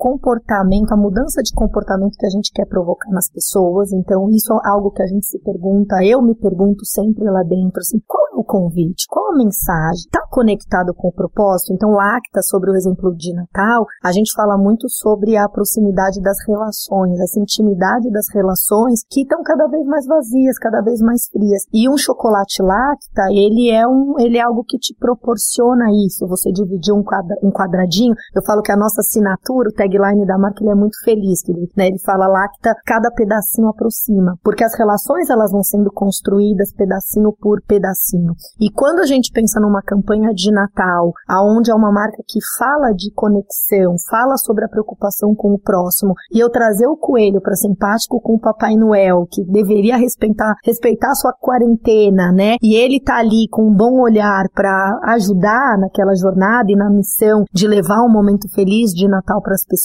comportamento, 0.00 0.92
a 0.92 0.96
mudança 0.96 1.42
de 1.42 1.52
comportamento 1.52 2.16
que 2.16 2.24
a 2.24 2.30
gente 2.30 2.50
quer 2.54 2.64
provocar 2.64 3.10
nas 3.10 3.28
pessoas. 3.30 3.92
Então, 3.92 4.30
isso 4.30 4.50
é 4.54 4.68
algo 4.70 4.90
que 4.90 5.02
a 5.02 5.06
gente 5.06 5.26
se 5.26 5.38
pergunta, 5.40 6.02
eu 6.02 6.22
me 6.22 6.34
pergunto 6.34 6.86
sempre 6.86 7.24
lá 7.24 7.42
dentro, 7.42 7.80
assim, 7.80 8.00
qual 8.08 8.24
é 8.32 8.40
o 8.40 8.42
convite? 8.42 9.04
Qual 9.10 9.34
a 9.34 9.36
mensagem? 9.36 10.06
Está 10.06 10.26
conectado 10.30 10.94
com 10.94 11.08
o 11.08 11.12
propósito? 11.12 11.74
Então, 11.74 11.90
Lacta, 11.90 12.40
sobre 12.40 12.70
o 12.70 12.76
exemplo 12.76 13.14
de 13.14 13.34
Natal, 13.34 13.84
a 14.02 14.10
gente 14.10 14.32
fala 14.32 14.56
muito 14.56 14.88
sobre 14.88 15.36
a 15.36 15.46
proximidade 15.50 16.18
das 16.22 16.38
relações, 16.48 17.20
essa 17.20 17.38
intimidade 17.38 18.10
das 18.10 18.26
relações 18.32 19.00
que 19.10 19.20
estão 19.20 19.42
cada 19.42 19.66
vez 19.66 19.84
mais 19.84 20.06
vazias, 20.06 20.58
cada 20.58 20.80
vez 20.80 21.02
mais 21.02 21.28
frias. 21.30 21.64
E 21.74 21.90
um 21.90 21.98
chocolate 21.98 22.62
Lacta, 22.62 23.28
ele 23.30 23.70
é 23.70 23.86
um, 23.86 24.18
ele 24.18 24.38
é 24.38 24.40
algo 24.40 24.64
que 24.66 24.78
te 24.78 24.94
proporciona 24.98 25.90
isso. 26.06 26.26
Você 26.26 26.50
dividir 26.50 26.94
um, 26.94 27.02
quadra, 27.02 27.36
um 27.42 27.50
quadradinho, 27.50 28.14
eu 28.34 28.42
falo 28.42 28.62
que 28.62 28.72
a 28.72 28.76
nossa 28.76 29.02
assinatura, 29.02 29.68
o 29.68 29.74
tagline 29.90 30.26
da 30.26 30.38
marca, 30.38 30.62
ele 30.62 30.70
é 30.70 30.74
muito 30.74 30.96
feliz, 31.04 31.42
que 31.42 31.52
ele, 31.52 31.68
né, 31.76 31.88
ele 31.88 31.98
fala 31.98 32.26
lá 32.26 32.48
que 32.48 32.60
tá, 32.60 32.74
cada 32.86 33.10
pedacinho 33.10 33.68
aproxima, 33.68 34.36
porque 34.42 34.64
as 34.64 34.74
relações 34.74 35.28
elas 35.30 35.50
vão 35.50 35.62
sendo 35.62 35.90
construídas 35.92 36.72
pedacinho 36.72 37.32
por 37.40 37.60
pedacinho. 37.66 38.34
E 38.60 38.70
quando 38.70 39.00
a 39.00 39.06
gente 39.06 39.30
pensa 39.32 39.60
numa 39.60 39.82
campanha 39.82 40.32
de 40.32 40.52
Natal, 40.52 41.12
aonde 41.28 41.70
é 41.70 41.74
uma 41.74 41.92
marca 41.92 42.22
que 42.28 42.38
fala 42.58 42.92
de 42.92 43.12
conexão, 43.14 43.96
fala 44.08 44.36
sobre 44.36 44.64
a 44.64 44.68
preocupação 44.68 45.34
com 45.34 45.52
o 45.52 45.58
próximo, 45.58 46.14
e 46.32 46.38
eu 46.38 46.50
trazer 46.50 46.86
o 46.86 46.96
coelho 46.96 47.40
para 47.40 47.54
ser 47.54 47.70
com 48.22 48.34
o 48.34 48.40
Papai 48.40 48.74
Noel, 48.74 49.26
que 49.30 49.44
deveria 49.44 49.96
respeitar 49.96 50.54
respeitar 50.64 51.10
a 51.10 51.14
sua 51.14 51.32
quarentena, 51.32 52.32
né? 52.32 52.56
E 52.62 52.74
ele 52.74 53.00
tá 53.00 53.18
ali 53.18 53.48
com 53.50 53.68
um 53.68 53.74
bom 53.74 54.00
olhar 54.00 54.44
para 54.54 54.98
ajudar 55.14 55.78
naquela 55.78 56.14
jornada 56.14 56.70
e 56.70 56.76
na 56.76 56.90
missão 56.90 57.44
de 57.52 57.66
levar 57.66 58.02
um 58.02 58.12
momento 58.12 58.48
feliz 58.54 58.92
de 58.92 59.08
Natal 59.08 59.40
para 59.40 59.54
as 59.54 59.64
pessoas, 59.64 59.79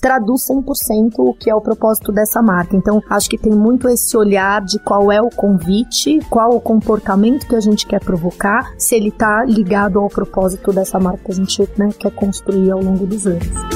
traduz 0.00 0.42
100% 0.50 1.14
o 1.18 1.34
que 1.34 1.50
é 1.50 1.54
o 1.54 1.60
propósito 1.60 2.12
dessa 2.12 2.42
marca. 2.42 2.76
Então, 2.76 3.00
acho 3.08 3.28
que 3.28 3.38
tem 3.38 3.52
muito 3.52 3.88
esse 3.88 4.16
olhar 4.16 4.62
de 4.62 4.78
qual 4.78 5.12
é 5.12 5.20
o 5.20 5.30
convite, 5.30 6.20
qual 6.30 6.50
o 6.54 6.60
comportamento 6.60 7.46
que 7.46 7.56
a 7.56 7.60
gente 7.60 7.86
quer 7.86 8.00
provocar, 8.00 8.72
se 8.78 8.94
ele 8.94 9.08
está 9.08 9.44
ligado 9.44 9.98
ao 9.98 10.08
propósito 10.08 10.72
dessa 10.72 10.98
marca 10.98 11.24
que 11.24 11.32
a 11.32 11.34
gente 11.34 11.68
né, 11.76 11.90
quer 11.98 12.10
construir 12.12 12.70
ao 12.70 12.80
longo 12.80 13.06
dos 13.06 13.26
anos. 13.26 13.75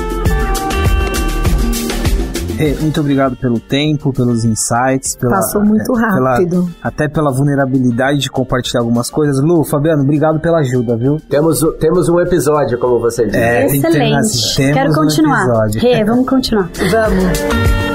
Muito 2.80 3.00
obrigado 3.00 3.36
pelo 3.36 3.58
tempo, 3.58 4.12
pelos 4.12 4.44
insights. 4.44 5.16
Pela, 5.16 5.36
Passou 5.36 5.64
muito 5.64 5.98
é, 5.98 6.02
rápido. 6.02 6.62
Pela, 6.62 6.70
até 6.82 7.08
pela 7.08 7.32
vulnerabilidade 7.32 8.18
de 8.18 8.30
compartilhar 8.30 8.80
algumas 8.80 9.10
coisas. 9.10 9.42
Lu, 9.42 9.64
Fabiano, 9.64 10.02
obrigado 10.02 10.40
pela 10.40 10.58
ajuda, 10.58 10.96
viu? 10.96 11.18
Temos, 11.28 11.60
temos 11.78 12.08
um 12.08 12.20
episódio, 12.20 12.78
como 12.78 12.98
você 12.98 13.26
disse. 13.26 13.38
É, 13.38 13.66
Excelente. 13.66 14.16
Assim, 14.16 14.72
Quero 14.72 14.92
continuar. 14.92 15.46
Um 15.46 15.78
Rê, 15.78 16.04
vamos 16.04 16.28
continuar. 16.28 16.70
vamos. 16.90 17.89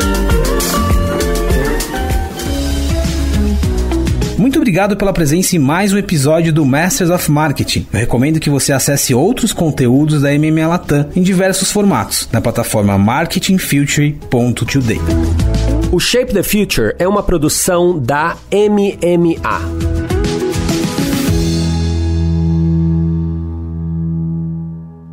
Muito 4.46 4.60
obrigado 4.60 4.96
pela 4.96 5.12
presença 5.12 5.56
em 5.56 5.60
mais 5.60 5.92
um 5.92 5.98
episódio 5.98 6.54
do 6.54 6.64
Masters 6.64 7.10
of 7.10 7.32
Marketing. 7.32 7.88
Eu 7.92 8.02
recomendo 8.02 8.40
que 8.40 8.48
você 8.48 8.72
acesse 8.72 9.12
outros 9.12 9.52
conteúdos 9.52 10.22
da 10.22 10.30
MMA 10.38 10.68
Latam 10.68 11.10
em 11.16 11.24
diversos 11.24 11.72
formatos 11.72 12.30
na 12.32 12.40
plataforma 12.40 12.96
marketingfuture.today. 12.96 15.00
O 15.92 16.00
Shape 16.00 16.32
the 16.32 16.44
Future 16.44 16.94
é 17.00 17.08
uma 17.08 17.24
produção 17.24 17.98
da 17.98 18.38
MMA. 18.54 19.62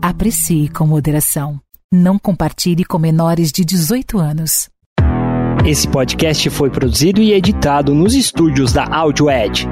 Aprecie 0.03 0.69
com 0.69 0.87
moderação. 0.87 1.59
Não 1.91 2.19
compartilhe 2.19 2.85
com 2.85 2.99
menores 2.99 3.51
de 3.51 3.65
18 3.65 4.19
anos. 4.19 4.72
Esse 5.65 5.87
podcast 5.87 6.51
foi 6.51 6.71
produzido 6.71 7.23
e 7.23 7.33
editado 7.33 7.95
nos 7.95 8.15
estúdios 8.17 8.73
da 8.73 8.85
Audio 8.85 9.31
Edge. 9.31 9.69